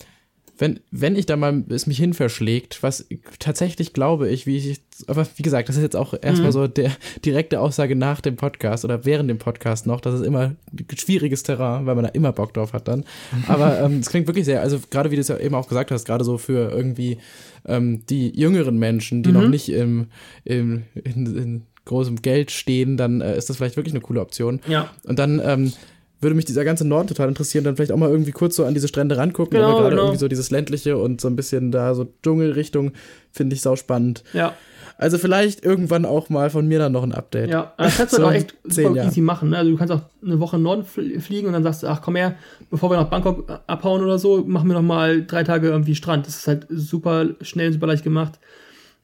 [0.59, 3.07] wenn, wenn ich da mal es mich hin verschlägt, was
[3.39, 6.51] tatsächlich glaube ich, wie ich, aber wie gesagt, das ist jetzt auch erstmal mhm.
[6.51, 6.91] so der
[7.25, 10.55] direkte Aussage nach dem Podcast oder während dem Podcast noch, das ist immer
[10.95, 13.03] schwieriges Terrain, weil man da immer Bock drauf hat dann.
[13.47, 15.89] Aber ähm, es klingt wirklich sehr, also gerade wie du es ja eben auch gesagt
[15.89, 17.17] hast, gerade so für irgendwie
[17.65, 19.41] ähm, die jüngeren Menschen, die mhm.
[19.41, 20.05] noch nicht im,
[20.43, 24.59] im in, in großem Geld stehen, dann äh, ist das vielleicht wirklich eine coole Option.
[24.67, 24.89] Ja.
[25.03, 25.73] Und dann ähm,
[26.21, 28.75] würde mich dieser ganze Norden total interessieren, dann vielleicht auch mal irgendwie kurz so an
[28.75, 30.03] diese Strände rangucken, genau, aber gerade genau.
[30.03, 32.91] irgendwie so dieses ländliche und so ein bisschen da so Dschungelrichtung
[33.31, 34.23] finde ich sau spannend.
[34.33, 34.53] Ja.
[35.01, 37.49] Also vielleicht irgendwann auch mal von mir dann noch ein Update.
[37.49, 39.49] Ja, das kannst du so auch echt super easy machen.
[39.49, 39.57] Ne?
[39.57, 42.17] Also du kannst auch eine Woche in Norden fliegen und dann sagst du, ach komm
[42.17, 42.35] her,
[42.69, 46.27] bevor wir nach Bangkok abhauen oder so, machen wir noch mal drei Tage irgendwie Strand.
[46.27, 48.37] Das ist halt super schnell, super leicht gemacht.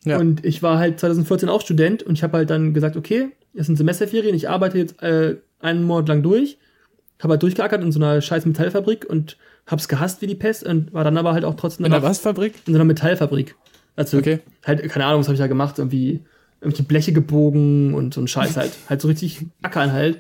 [0.10, 0.20] Ja.
[0.20, 3.66] Und ich war halt 2014 auch Student und ich habe halt dann gesagt, okay, es
[3.66, 6.58] sind Semesterferien, ich arbeite jetzt äh, einen Monat lang durch
[7.22, 10.94] habe halt durchgeackert in so einer scheiß Metallfabrik und hab's gehasst wie die Pest und
[10.94, 12.54] war dann aber halt auch trotzdem in einer was Fabrik?
[12.66, 13.56] In so einer Metallfabrik.
[13.96, 14.40] Also okay.
[14.66, 16.22] halt keine Ahnung, was habe ich da gemacht, irgendwie
[16.62, 20.20] irgendwie Bleche gebogen und so ein Scheiß halt, halt so richtig Ackern halt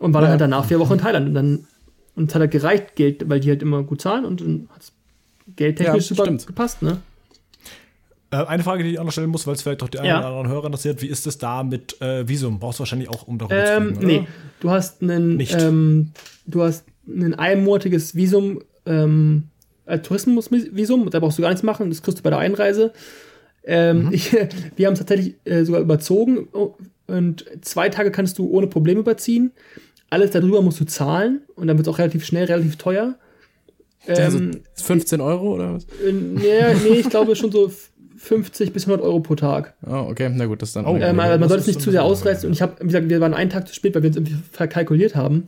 [0.00, 1.66] und war dann halt danach vier Wochen in Thailand und dann
[2.14, 4.92] und es hat halt gereicht Geld, weil die halt immer gut zahlen und dann hat's
[5.54, 6.46] geldtechnisch ja, super stimmt.
[6.46, 6.98] gepasst, ne?
[8.30, 10.08] Äh, eine Frage, die ich auch noch stellen muss, weil es vielleicht doch die einen
[10.08, 10.18] ja.
[10.18, 12.58] oder anderen Hörer interessiert, wie ist es da mit äh, Visum?
[12.58, 14.28] Brauchst du wahrscheinlich auch, um darüber ähm, zu fliegen, Nee,
[14.60, 16.12] du hast einen, ähm,
[16.46, 19.44] du hast ein einmonatiges Visum ähm,
[20.02, 22.92] Tourismusvisum, da brauchst du gar nichts machen, das kriegst du bei der Einreise.
[23.64, 24.12] Ähm, mhm.
[24.12, 24.32] ich,
[24.76, 26.48] wir haben es tatsächlich äh, sogar überzogen
[27.06, 29.52] und zwei Tage kannst du ohne Probleme überziehen.
[30.10, 33.14] Alles darüber musst du zahlen und dann wird es auch relativ schnell, relativ teuer.
[34.06, 35.84] Also ähm, 15 Euro oder was?
[35.84, 36.42] Äh, nee,
[36.84, 37.70] nee, ich glaube schon so
[38.18, 39.74] 50 bis 100 Euro pro Tag.
[39.86, 40.86] Oh, okay, na gut, das dann.
[40.86, 42.46] Oh, ähm, man sollte es nicht zu sehr ausreißen.
[42.46, 44.36] Und ich habe, wie gesagt, wir waren einen Tag zu spät, weil wir uns irgendwie
[44.50, 45.44] verkalkuliert haben,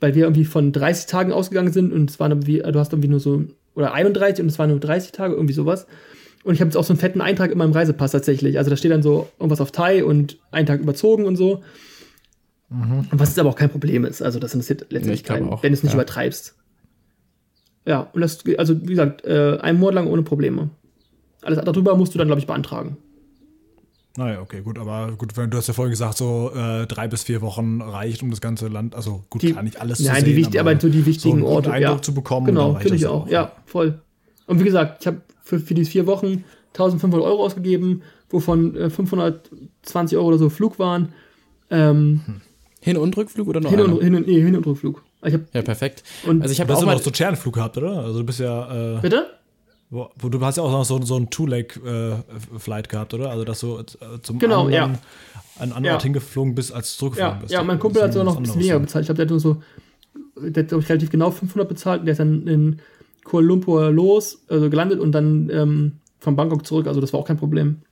[0.00, 3.08] weil wir irgendwie von 30 Tagen ausgegangen sind und es waren irgendwie, du hast irgendwie
[3.08, 3.44] nur so,
[3.74, 5.86] oder 31 und es waren nur 30 Tage, irgendwie sowas.
[6.44, 8.58] Und ich habe jetzt auch so einen fetten Eintrag in meinem Reisepass tatsächlich.
[8.58, 11.62] Also da steht dann so irgendwas auf Thai und einen Tag überzogen und so.
[12.68, 13.06] Mhm.
[13.10, 14.22] Was jetzt aber auch kein Problem ist.
[14.22, 15.98] Also das interessiert letztendlich keinen, wenn du es nicht ja.
[15.98, 16.56] übertreibst.
[17.84, 20.70] Ja, und das, also wie gesagt, äh, einen Monat lang ohne Probleme.
[21.42, 22.96] Alles darüber musst du dann, glaube ich, beantragen.
[24.16, 27.22] Naja, okay, gut, aber gut, wenn du hast ja vorhin gesagt, so äh, drei bis
[27.22, 30.26] vier Wochen reicht, um das ganze Land, also gut, die, kann nicht alles nein, zu
[30.26, 32.02] sehen, die aber, aber so die wichtigen so Orte, Eindruck ja.
[32.02, 32.46] zu bekommen.
[32.46, 34.00] Genau, finde ich auch, auch, ja, voll.
[34.46, 36.44] Und wie gesagt, ich habe für, für diese vier Wochen
[36.74, 41.14] 1500 Euro ausgegeben, wovon äh, 520 Euro oder so Flug waren.
[41.70, 42.40] Ähm, hm.
[42.80, 45.02] Hin- und Rückflug oder noch hin und, hin, und, nee, hin und Rückflug.
[45.24, 46.02] Ich hab, ja, perfekt.
[46.26, 47.98] Und also ich habe auch mal so einen Sternflug gehabt, oder?
[47.98, 48.96] Also du bist ja.
[48.96, 49.26] Äh, Bitte?
[49.92, 53.28] Wo, wo, du hast ja auch noch so, so ein Two-Leg-Flight äh, gehabt, oder?
[53.28, 53.84] Also dass du äh,
[54.22, 54.84] zum genau, anderen, ja.
[54.84, 54.98] an
[55.58, 55.92] einen anderen ja.
[55.92, 57.52] Ort hingeflogen bist, als du zurückgeflogen ja, bist.
[57.52, 59.02] Ja, mein Kumpel hat sogar noch ein bisschen weniger bezahlt.
[59.02, 59.62] Ich glaube, der hat nur so,
[60.34, 62.00] der hat glaube ich relativ genau 500 bezahlt.
[62.00, 62.80] Und der ist dann in
[63.22, 66.86] Kuala Lumpur los, also gelandet und dann ähm, von Bangkok zurück.
[66.86, 67.82] Also das war auch kein Problem.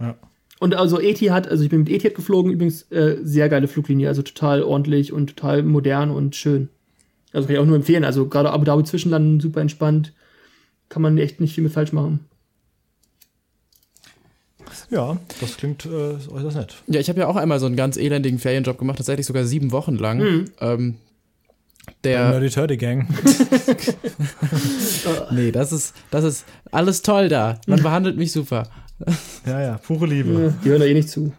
[0.00, 0.14] Ja.
[0.60, 4.22] Und also Etihad, also ich bin mit Etihad geflogen, übrigens äh, sehr geile Fluglinie, also
[4.22, 6.70] total ordentlich und total modern und schön.
[7.34, 8.04] Also kann ich auch nur empfehlen.
[8.04, 10.14] Also gerade Abu Dhabi Zwischenlanden super entspannt
[10.92, 12.20] kann man echt nicht viel mit falsch machen.
[14.90, 16.74] Ja, das klingt äh, äußerst nett.
[16.86, 19.72] Ja, ich habe ja auch einmal so einen ganz elendigen Ferienjob gemacht, tatsächlich sogar sieben
[19.72, 20.18] Wochen lang.
[20.18, 20.44] Mhm.
[20.60, 20.94] Ähm,
[22.04, 23.08] der Nerdy Turdy Gang.
[25.30, 27.58] nee, das ist, das ist alles toll da.
[27.66, 28.68] Man behandelt mich super.
[29.46, 30.32] Ja, ja, pure Liebe.
[30.32, 31.32] Ja, die hören da eh nicht zu.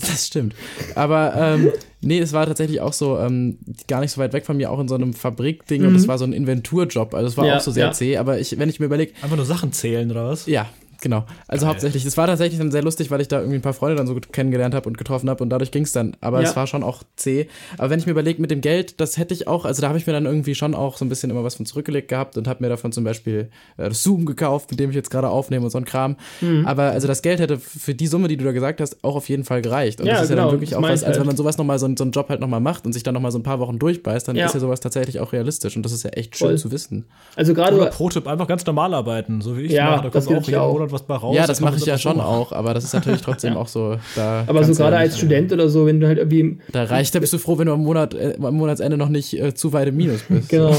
[0.00, 0.54] Das stimmt.
[0.94, 4.56] Aber ähm, nee, es war tatsächlich auch so, ähm, gar nicht so weit weg von
[4.56, 5.88] mir, auch in so einem Fabrikding mhm.
[5.88, 7.14] und es war so ein Inventurjob.
[7.14, 7.92] Also es war ja, auch so sehr ja.
[7.92, 9.12] zäh, aber ich, wenn ich mir überlege.
[9.22, 10.46] Einfach nur Sachen zählen oder was?
[10.46, 10.68] Ja,
[11.00, 11.24] genau.
[11.48, 11.70] Also Geil.
[11.70, 14.06] hauptsächlich, es war tatsächlich dann sehr lustig, weil ich da irgendwie ein paar Freunde dann
[14.06, 16.16] so kennengelernt habe und getroffen habe und dadurch ging es dann.
[16.20, 16.48] Aber ja.
[16.48, 17.48] es war schon auch zäh.
[17.78, 19.98] Aber wenn ich mir überlege, mit dem Geld, das hätte ich auch, also da habe
[19.98, 22.48] ich mir dann irgendwie schon auch so ein bisschen immer was von zurückgelegt gehabt und
[22.48, 25.64] habe mir davon zum Beispiel äh, das Zoom gekauft, mit dem ich jetzt gerade aufnehme
[25.64, 26.16] und so ein Kram.
[26.40, 26.66] Mhm.
[26.66, 29.28] Aber also das Geld hätte für die Summe, die du da gesagt hast, auch auf
[29.28, 30.00] jeden Fall gereicht.
[30.00, 31.20] Und ja, das ist genau, ja dann wirklich auch was, also halt.
[31.20, 33.32] wenn man sowas nochmal, so, so einen Job halt nochmal macht und sich dann nochmal
[33.32, 34.46] so ein paar Wochen durchbeißt, dann ja.
[34.46, 36.58] ist ja sowas tatsächlich auch realistisch und das ist ja echt schön Voll.
[36.58, 37.06] zu wissen.
[37.36, 37.76] Also gerade.
[37.76, 40.10] Oder Pro-Tipp, einfach ganz normal arbeiten, so wie ich ja, mache.
[40.10, 41.36] Da kommt auch jeden Monat was bei raus.
[41.36, 42.26] Ja, das mache ich ja schon machen.
[42.26, 43.96] auch, aber das ist natürlich trotzdem auch so.
[44.16, 46.58] Da aber so gerade ja als Student oder so, wenn du halt irgendwie.
[46.72, 49.38] Da reicht, da bist du froh, wenn du am, Monat, äh, am Monatsende noch nicht
[49.38, 50.48] äh, zu weit im Minus bist.
[50.48, 50.76] genau.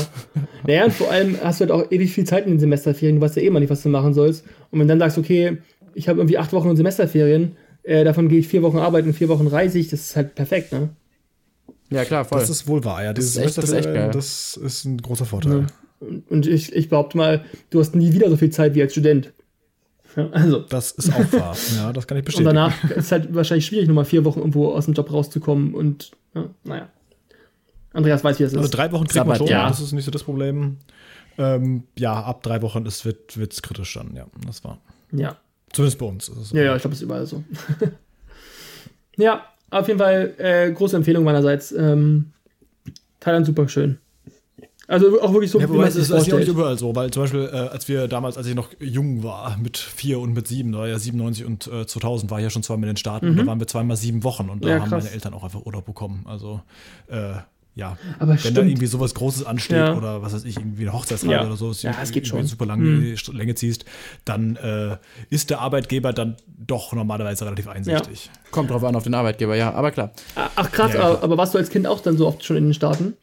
[0.68, 3.22] naja, und vor allem hast du halt auch ewig viel Zeit in den Semesterferien, du
[3.22, 4.46] weißt ja eh mal nicht, was du machen sollst.
[4.72, 5.58] Und wenn du dann sagst, okay,
[5.94, 9.14] ich habe irgendwie acht Wochen in Semesterferien, äh, davon gehe ich vier Wochen arbeiten und
[9.14, 10.90] vier Wochen reise ich, das ist halt perfekt, ne?
[11.92, 12.40] Ja, klar, voll.
[12.40, 13.14] Das ist wohl wahr, ja.
[13.14, 14.12] Dieses das ist, echt, das ist echt geil.
[14.14, 15.66] Das ist ein großer Vorteil.
[16.02, 16.08] Ja.
[16.30, 19.34] Und ich, ich behaupte mal, du hast nie wieder so viel Zeit wie als Student.
[20.32, 20.60] Also.
[20.60, 21.56] Das ist auch wahr.
[21.76, 22.50] Ja, das kann ich bestätigen.
[22.50, 25.74] Und danach ist es halt wahrscheinlich schwierig, nochmal vier Wochen irgendwo aus dem Job rauszukommen
[25.74, 26.90] und ja, naja.
[27.94, 28.58] Andreas weiß, wie es ist.
[28.58, 29.68] Also drei Wochen kriegt man schon, ja.
[29.68, 30.78] das ist nicht so das Problem.
[31.38, 34.80] Ähm, ja, ab drei Wochen ist, wird es kritisch dann, ja, das war.
[35.12, 35.38] Ja.
[35.74, 36.30] Zumindest bei uns.
[36.30, 36.58] Ist so.
[36.58, 37.44] Ja, ja, ich glaube, es ist überall so.
[39.18, 41.72] ja, auf jeden Fall äh, große Empfehlung meinerseits.
[41.72, 42.32] Ähm,
[43.20, 44.00] Thailand super schön.
[44.92, 47.12] Also auch wirklich so, ja, wie man es ist, ist ja nicht überall so, weil
[47.12, 50.50] zum Beispiel, äh, als wir damals, als ich noch jung war, mit vier und mit
[50.50, 52.98] sieben, da war ja 97 und äh, 2000, war ich ja schon zweimal in den
[52.98, 53.32] Staaten mhm.
[53.32, 55.66] und da waren wir zweimal sieben Wochen und da ja, haben meine Eltern auch einfach
[55.66, 56.26] Urlaub bekommen.
[56.28, 56.60] Also,
[57.08, 57.36] äh,
[57.74, 58.58] ja, aber wenn stimmt.
[58.58, 59.96] da irgendwie sowas Großes ansteht ja.
[59.96, 61.46] oder was weiß ich, irgendwie eine Hochzeitsreise ja.
[61.46, 62.46] oder so, ja, es geht schon.
[62.46, 63.16] super lange mhm.
[63.32, 63.86] Länge ziehst,
[64.26, 64.98] dann äh,
[65.30, 68.26] ist der Arbeitgeber dann doch normalerweise relativ einsichtig.
[68.26, 68.52] Ja.
[68.52, 70.12] Kommt drauf an auf den Arbeitgeber, ja, aber klar.
[70.36, 73.14] Ach krass, aber warst du als Kind auch dann so oft schon in den Staaten?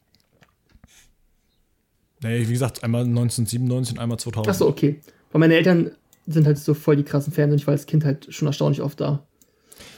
[2.22, 4.48] Nee, wie gesagt, einmal 1997 und einmal 2000.
[4.48, 5.00] Achso, okay.
[5.32, 5.92] Weil meine Eltern
[6.26, 8.82] sind halt so voll die krassen Fans und ich war als Kind halt schon erstaunlich
[8.82, 9.24] oft da.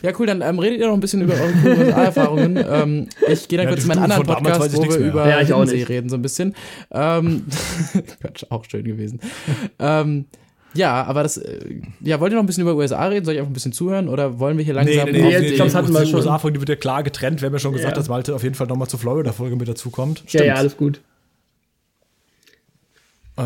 [0.02, 2.56] Ja, cool, dann ähm, redet ihr noch ein bisschen über eure USA-Erfahrungen.
[2.68, 5.82] ähm, ich gehe dann ja, kurz in meinen anderen Podcast, wo wir über ja, Hiddensee
[5.82, 6.54] reden, so ein bisschen.
[6.90, 7.44] Ähm,
[8.20, 9.20] Quatsch, auch schön gewesen.
[9.78, 10.26] ähm,
[10.72, 13.24] ja, aber das, äh, ja, wollt ihr noch ein bisschen über USA reden?
[13.24, 15.06] Soll ich einfach ein bisschen zuhören oder wollen wir hier langsam?
[15.06, 16.20] Nee, nee, nee, ich glaube, das hatten wir schon.
[16.20, 17.40] Die USA-Folge, die wird ja klar getrennt.
[17.40, 17.96] Wir haben ja schon gesagt, ja.
[17.96, 20.22] dass Malte auf jeden Fall nochmal zur Florida-Folge mit dazukommt.
[20.28, 21.00] Ja, ja, alles gut.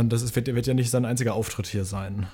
[0.00, 2.26] Und das ist, wird, wird, ja nicht sein einziger Auftritt hier sein.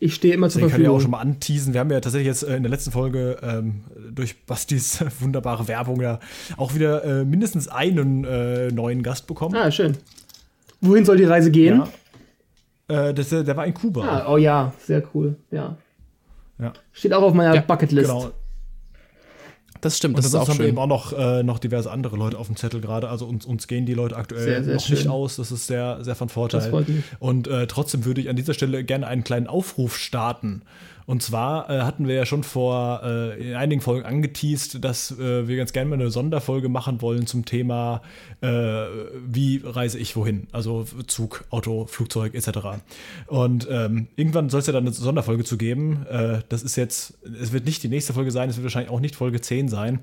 [0.00, 0.68] Ich stehe immer zur Verfügung.
[0.68, 1.72] Ich kann ja auch schon mal anteasen.
[1.72, 6.00] Wir haben ja tatsächlich jetzt äh, in der letzten Folge ähm, durch Bastis wunderbare Werbung
[6.00, 6.18] ja
[6.56, 9.54] auch wieder äh, mindestens einen äh, neuen Gast bekommen.
[9.54, 9.96] Ah, schön.
[10.80, 11.84] wohin soll die Reise gehen?
[12.90, 13.08] Ja.
[13.08, 14.04] Äh, das, der war in Kuba.
[14.04, 15.76] Ah, oh ja, sehr cool, ja.
[16.58, 16.72] ja.
[16.92, 18.10] Steht auch auf meiner ja, Bucketlist.
[18.10, 18.32] Genau.
[19.84, 20.68] Das stimmt, das, das ist auch haben schön.
[20.68, 23.10] eben auch noch, äh, noch diverse andere Leute auf dem Zettel gerade.
[23.10, 24.96] Also uns, uns gehen die Leute aktuell sehr, sehr noch schön.
[24.96, 25.36] nicht aus.
[25.36, 26.86] Das ist sehr, sehr von Vorteil.
[27.18, 30.62] Und äh, trotzdem würde ich an dieser Stelle gerne einen kleinen Aufruf starten.
[31.06, 35.46] Und zwar äh, hatten wir ja schon vor äh, in einigen Folgen angeteased, dass äh,
[35.46, 38.00] wir ganz gerne mal eine Sonderfolge machen wollen zum Thema,
[38.40, 38.46] äh,
[39.26, 40.46] wie reise ich wohin?
[40.52, 42.80] Also Zug, Auto, Flugzeug etc.
[43.26, 46.06] Und ähm, irgendwann soll es ja dann eine Sonderfolge zu geben.
[46.06, 49.00] Äh, das ist jetzt, es wird nicht die nächste Folge sein, es wird wahrscheinlich auch
[49.00, 50.00] nicht Folge 10 sein,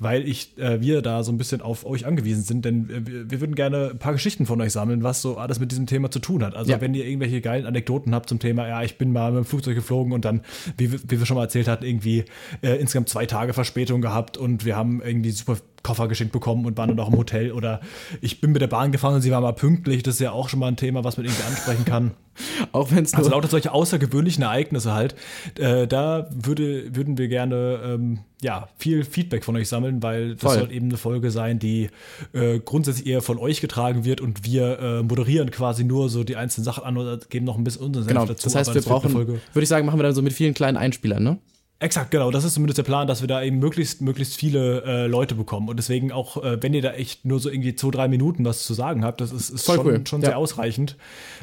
[0.00, 3.40] weil ich, äh, wir da so ein bisschen auf euch angewiesen sind, denn wir, wir,
[3.40, 6.18] würden gerne ein paar Geschichten von euch sammeln, was so alles mit diesem Thema zu
[6.18, 6.56] tun hat.
[6.56, 6.80] Also ja.
[6.80, 9.76] wenn ihr irgendwelche geilen Anekdoten habt zum Thema, ja, ich bin mal mit dem Flugzeug
[9.76, 10.39] geflogen und dann
[10.76, 12.24] wie, wie wir schon mal erzählt hatten, irgendwie
[12.62, 16.76] äh, insgesamt zwei Tage Verspätung gehabt und wir haben irgendwie super Koffer geschenkt bekommen und
[16.76, 17.80] waren dann auch im Hotel oder
[18.20, 20.02] ich bin mit der Bahn gefahren und sie war mal pünktlich.
[20.02, 22.10] Das ist ja auch schon mal ein Thema, was man irgendwie ansprechen kann.
[22.72, 25.14] auch wenn es also lauter solche außergewöhnlichen Ereignisse halt.
[25.58, 30.42] Äh, da würde, würden wir gerne ähm, ja viel Feedback von euch sammeln, weil das
[30.42, 30.58] Voll.
[30.58, 31.90] soll eben eine Folge sein, die
[32.32, 36.36] äh, grundsätzlich eher von euch getragen wird und wir äh, moderieren quasi nur so die
[36.36, 38.44] einzelnen Sachen an oder geben noch ein bisschen unseren Senf genau, dazu.
[38.44, 41.22] Das heißt, wir brauchen, würde ich sagen, machen wir dann so mit vielen kleinen Einspielern,
[41.22, 41.38] ne?
[41.82, 42.30] Exakt, genau.
[42.30, 45.66] Das ist zumindest der Plan, dass wir da eben möglichst, möglichst viele äh, Leute bekommen.
[45.70, 48.64] Und deswegen auch, äh, wenn ihr da echt nur so irgendwie zwei, drei Minuten was
[48.64, 50.02] zu sagen habt, das ist, ist schon, cool.
[50.06, 50.28] schon ja.
[50.28, 50.98] sehr ausreichend.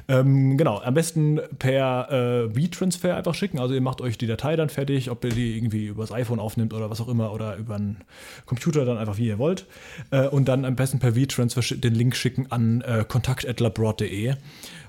[0.07, 3.57] Ähm, genau, am besten per äh, V-Transfer einfach schicken.
[3.57, 6.72] Also ihr macht euch die Datei dann fertig, ob ihr die irgendwie übers iPhone aufnimmt
[6.72, 7.97] oder was auch immer oder über einen
[8.45, 9.65] Computer dann einfach wie ihr wollt.
[10.11, 14.35] Äh, und dann am besten per V-Transfer den Link schicken an äh, kontakt.labroad.de.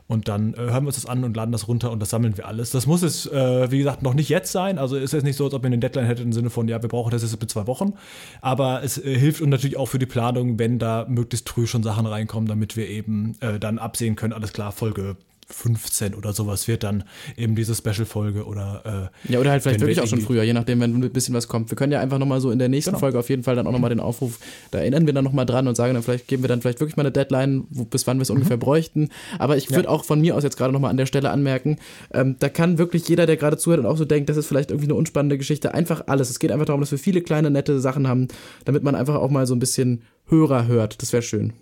[0.08, 2.36] Und dann äh, hören wir uns das an und laden das runter und das sammeln
[2.38, 2.70] wir alles.
[2.70, 4.78] Das muss es, äh, wie gesagt, noch nicht jetzt sein.
[4.78, 6.80] Also ist jetzt nicht so, als ob wir eine Deadline hätten im Sinne von, ja,
[6.80, 7.92] wir brauchen das jetzt mit zwei Wochen.
[8.40, 11.82] Aber es äh, hilft uns natürlich auch für die Planung, wenn da möglichst früh schon
[11.82, 15.16] Sachen reinkommen, damit wir eben äh, dann absehen können, alles klar, Folge
[15.50, 17.04] 15 oder sowas wird dann
[17.36, 20.80] eben diese Special-Folge oder äh, Ja, oder halt vielleicht wirklich auch schon früher, je nachdem,
[20.80, 21.70] wenn ein bisschen was kommt.
[21.70, 23.00] Wir können ja einfach nochmal so in der nächsten genau.
[23.00, 24.38] Folge auf jeden Fall dann auch nochmal den Aufruf,
[24.70, 26.96] da erinnern wir dann nochmal dran und sagen dann vielleicht, geben wir dann vielleicht wirklich
[26.96, 28.36] mal eine Deadline, wo, bis wann wir es mhm.
[28.36, 29.08] ungefähr bräuchten.
[29.38, 29.88] Aber ich würde ja.
[29.88, 31.78] auch von mir aus jetzt gerade nochmal an der Stelle anmerken,
[32.12, 34.70] ähm, da kann wirklich jeder, der gerade zuhört und auch so denkt, das ist vielleicht
[34.70, 36.28] irgendwie eine unspannende Geschichte, einfach alles.
[36.28, 38.28] Es geht einfach darum, dass wir viele kleine, nette Sachen haben,
[38.66, 41.00] damit man einfach auch mal so ein bisschen Hörer hört.
[41.00, 41.54] Das wäre schön.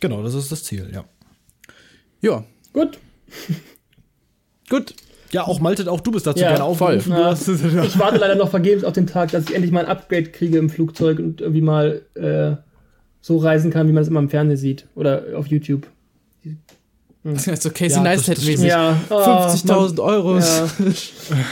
[0.00, 1.04] Genau, das ist das Ziel, ja.
[2.22, 2.44] Ja.
[2.72, 2.98] Gut.
[4.70, 4.94] Gut.
[5.32, 7.12] Ja, auch Malte, auch du bist dazu ja, gerne aufgerufen.
[7.12, 7.32] Ja.
[7.32, 10.58] Ich warte leider noch vergebens auf den Tag, dass ich endlich mal ein Upgrade kriege
[10.58, 12.56] im Flugzeug und irgendwie mal äh,
[13.22, 15.86] so reisen kann, wie man es immer im Fernsehen sieht oder auf YouTube.
[16.42, 16.58] Hm.
[17.24, 18.66] Das ist so Casey ja, Neistat-mäßig.
[18.66, 20.38] Ja, oh, 50.000 Euro.
[20.38, 20.68] Ja.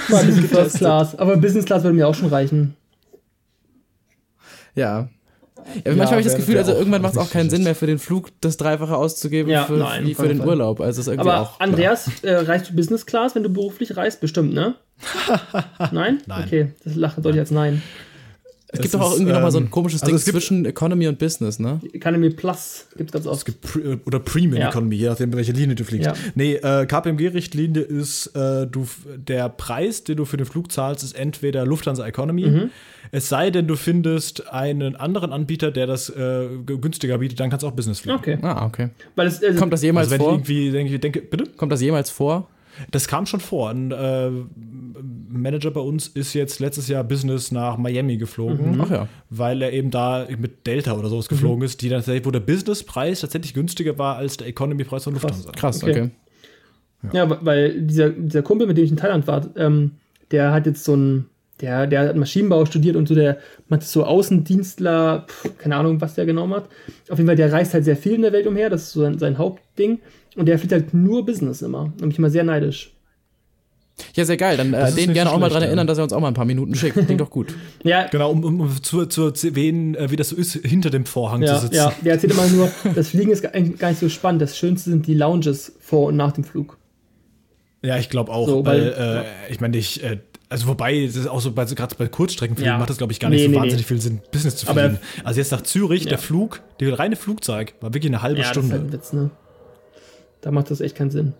[0.08, 1.16] mal First Class.
[1.16, 2.74] Aber Business Class würde mir auch schon reichen.
[4.74, 5.08] Ja,
[5.74, 7.86] ja, manchmal habe ich das Gefühl, also irgendwann macht es auch keinen Sinn mehr für
[7.86, 10.48] den Flug, das Dreifache auszugeben ja, für, nein, wie für den Fall.
[10.48, 10.80] Urlaub.
[10.80, 14.20] Also ist irgendwie Aber auch, Andreas, äh, reist du Business Class, wenn du beruflich reist?
[14.20, 14.74] Bestimmt, ne?
[15.92, 16.20] nein?
[16.26, 16.44] Nein.
[16.46, 17.82] Okay, das Lachen soll ich als Nein.
[18.72, 21.08] Es, es gibt doch auch irgendwie ähm, nochmal so ein komisches also Ding zwischen Economy
[21.08, 21.80] und Business, ne?
[21.92, 23.38] Economy Plus gibt es ganz oft.
[23.38, 24.68] Es gibt Pre oder Premium ja.
[24.68, 26.06] Economy, je nachdem, welche Linie du fliegst.
[26.06, 26.14] Ja.
[26.36, 28.86] Nee, äh, KPMG-Richtlinie ist, äh, du,
[29.16, 32.70] der Preis, den du für den Flug zahlst, ist entweder Lufthansa Economy, mhm.
[33.10, 37.64] es sei denn, du findest einen anderen Anbieter, der das äh, günstiger bietet, dann kannst
[37.64, 38.18] du auch Business fliegen.
[38.18, 38.38] Okay.
[38.42, 38.90] Ah, okay.
[39.16, 40.32] Weil es, also Kommt das jemals also, vor?
[40.34, 41.46] Ich irgendwie denke, denke, bitte?
[41.56, 42.48] Kommt das jemals vor?
[42.92, 43.70] Das kam schon vor.
[43.70, 44.30] Ein äh,
[45.30, 48.80] Manager bei uns ist jetzt letztes Jahr Business nach Miami geflogen, mhm.
[48.80, 49.08] Ach ja.
[49.30, 51.64] weil er eben da mit Delta oder sowas geflogen mhm.
[51.64, 55.52] ist, die dann tatsächlich, wo der Businesspreis tatsächlich günstiger war als der Economy-Preis von Lufthansa.
[55.52, 55.90] Krass, okay.
[55.90, 56.10] okay.
[57.12, 57.24] Ja.
[57.24, 59.92] ja, weil dieser, dieser Kumpel, mit dem ich in Thailand war, ähm,
[60.30, 61.26] der hat jetzt so ein,
[61.60, 63.38] der, der hat Maschinenbau studiert und so, der
[63.68, 66.64] macht so Außendienstler, pf, keine Ahnung, was der genau macht.
[67.08, 69.00] Auf jeden Fall, der reist halt sehr viel in der Welt umher, das ist so
[69.00, 70.00] sein, sein Hauptding.
[70.36, 71.92] Und der fliegt halt nur Business immer.
[71.96, 72.92] Da bin ich immer sehr neidisch.
[74.14, 74.56] Ja, sehr geil.
[74.56, 76.44] Dann äh, den gerne auch mal dran erinnern, dass er uns auch mal ein paar
[76.44, 76.94] Minuten schickt.
[76.94, 77.54] Klingt doch gut.
[77.84, 78.06] ja.
[78.08, 81.54] Genau, um, um zu, zu erwähnen, äh, wie das so ist, hinter dem Vorhang ja,
[81.54, 81.76] zu sitzen.
[81.76, 83.58] Ja, der erzählt immer nur, das Fliegen ist gar
[83.88, 84.42] nicht so spannend.
[84.42, 86.78] Das Schönste sind die Lounges vor und nach dem Flug.
[87.82, 90.18] Ja, ich glaube auch, so, weil, weil äh, ich meine, ich, äh,
[90.50, 92.78] also wobei, das ist auch so, gerade bei Kurzstreckenfliegen ja.
[92.78, 93.88] macht das, glaube ich, gar nicht nee, so nee, wahnsinnig nee.
[93.88, 94.80] viel Sinn, Business zu fliegen.
[94.80, 96.10] Aber, also jetzt nach Zürich, ja.
[96.10, 98.68] der Flug, der reine Flugzeug, war wirklich eine halbe ja, Stunde.
[98.70, 99.30] Das ist halt ein Witz, ne?
[100.40, 101.34] Da macht das echt keinen Sinn.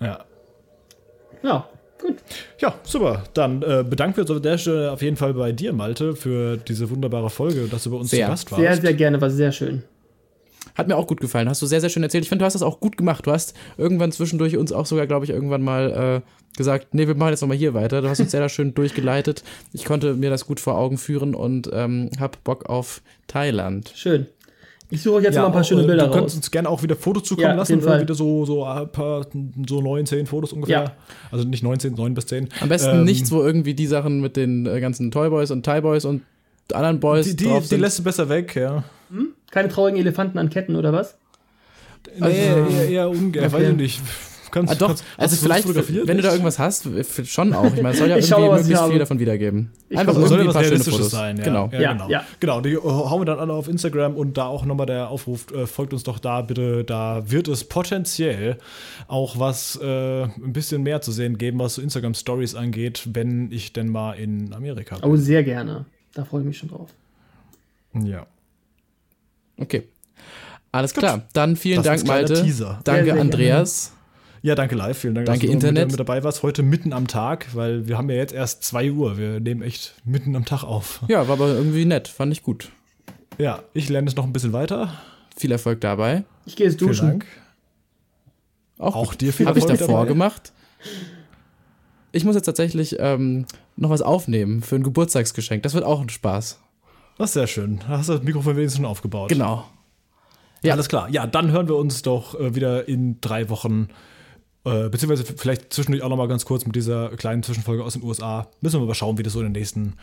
[0.00, 0.24] Ja.
[1.42, 1.68] Ja,
[2.00, 2.16] gut.
[2.58, 3.24] Ja, super.
[3.34, 6.56] Dann äh, bedanken wir uns an der Stelle auf jeden Fall bei dir, Malte, für
[6.56, 8.62] diese wunderbare Folge und dass du bei uns sehr, zu Gast warst.
[8.62, 9.82] Sehr, sehr gerne, war sehr schön.
[10.74, 11.48] Hat mir auch gut gefallen.
[11.48, 12.24] Hast du sehr, sehr schön erzählt.
[12.24, 13.26] Ich finde, du hast das auch gut gemacht.
[13.26, 17.14] Du hast irgendwann zwischendurch uns auch sogar, glaube ich, irgendwann mal äh, gesagt, nee, wir
[17.14, 18.00] machen jetzt nochmal hier weiter.
[18.00, 19.42] Du hast uns sehr schön durchgeleitet.
[19.72, 23.92] Ich konnte mir das gut vor Augen führen und ähm, hab Bock auf Thailand.
[23.94, 24.26] Schön.
[24.92, 26.12] Ich suche jetzt ja, mal ein paar schöne Bilder raus.
[26.12, 27.82] Du kannst uns gerne auch wieder Fotos zukommen ja, lassen.
[27.82, 29.26] Wieder so, so ein paar,
[29.66, 30.84] so neun, zehn Fotos ungefähr.
[30.84, 30.92] Ja.
[31.30, 32.50] Also nicht 19, 9 bis 10.
[32.60, 36.04] Am besten ähm, nichts, wo irgendwie die Sachen mit den äh, ganzen Toyboys und Thai-Boys
[36.04, 36.20] und
[36.74, 38.84] anderen Boys Die, die, die lässt du besser weg, ja.
[39.08, 39.28] Hm?
[39.50, 41.16] Keine traurigen Elefanten an Ketten oder was?
[42.18, 43.52] Nee, also, eher, eher ungern, okay.
[43.54, 44.00] weiß ich nicht.
[44.52, 46.86] Kannst, ah, doch, kannst, also vielleicht, wenn du da irgendwas hast,
[47.24, 47.74] schon auch.
[47.74, 49.70] Ich meine, es soll ja irgendwie mal, möglichst viel davon wiedergeben.
[49.88, 51.38] Ich Einfach irgendwie soll ja was Realistisches sein.
[51.38, 51.44] Ja.
[51.44, 51.70] Genau.
[51.72, 52.08] Ja, ja, genau.
[52.10, 52.24] Ja.
[52.38, 52.60] genau.
[52.60, 55.94] Die hauen wir dann alle auf Instagram und da auch nochmal der Aufruf, äh, folgt
[55.94, 56.84] uns doch da bitte.
[56.84, 58.58] Da wird es potenziell
[59.08, 63.50] auch was äh, ein bisschen mehr zu sehen geben, was so Instagram Stories angeht, wenn
[63.50, 65.10] ich denn mal in Amerika bin.
[65.10, 65.86] Oh, sehr gerne.
[66.12, 66.90] Da freue ich mich schon drauf.
[67.94, 68.26] Ja.
[69.56, 69.84] Okay.
[70.72, 71.02] Alles Gut.
[71.02, 71.22] klar.
[71.32, 72.42] Dann vielen das Dank, Malte.
[72.42, 72.80] Teaser.
[72.84, 73.88] Danke, sehr, sehr Andreas.
[73.88, 74.01] Gerne.
[74.42, 74.98] Ja, danke live.
[74.98, 75.76] Vielen Dank, danke dass Internet.
[75.76, 76.42] du mit, mit dabei warst.
[76.42, 79.16] Heute mitten am Tag, weil wir haben ja jetzt erst 2 Uhr.
[79.16, 81.00] Wir nehmen echt mitten am Tag auf.
[81.08, 82.08] Ja, war aber irgendwie nett.
[82.08, 82.70] Fand ich gut.
[83.38, 84.94] Ja, ich lerne es noch ein bisschen weiter.
[85.36, 86.24] Viel Erfolg dabei.
[86.44, 86.94] Ich gehe jetzt duschen.
[86.94, 87.26] Vielen Dank.
[88.78, 90.08] Auch, Auch dir viel Erfolg Habe ich davor dabei.
[90.08, 90.52] gemacht.
[92.10, 93.46] Ich muss jetzt tatsächlich ähm,
[93.76, 95.62] noch was aufnehmen für ein Geburtstagsgeschenk.
[95.62, 96.58] Das wird auch ein Spaß.
[97.16, 97.78] Das ist sehr schön.
[97.78, 99.28] Da hast du das Mikrofon wenigstens schon aufgebaut.
[99.28, 99.66] Genau.
[100.64, 100.74] Ja.
[100.74, 101.08] Alles klar.
[101.10, 103.88] Ja, dann hören wir uns doch äh, wieder in drei Wochen
[104.64, 108.02] äh, beziehungsweise vielleicht zwischendurch auch noch mal ganz kurz mit dieser kleinen Zwischenfolge aus den
[108.02, 108.48] USA.
[108.60, 109.94] Müssen wir mal schauen, wie das so in den nächsten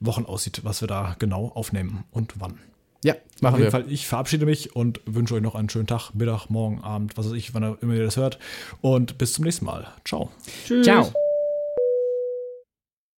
[0.00, 2.58] Wochen aussieht, was wir da genau aufnehmen und wann.
[3.02, 3.70] Ja, machen Auf jeden wir.
[3.70, 7.26] Fall, ich verabschiede mich und wünsche euch noch einen schönen Tag, Mittag, Morgen, Abend, was
[7.26, 8.38] weiß ich, wann ihr immer ihr das hört.
[8.82, 9.86] Und bis zum nächsten Mal.
[10.04, 10.30] Ciao.
[10.66, 10.84] Tschüss.
[10.84, 11.12] Ciao.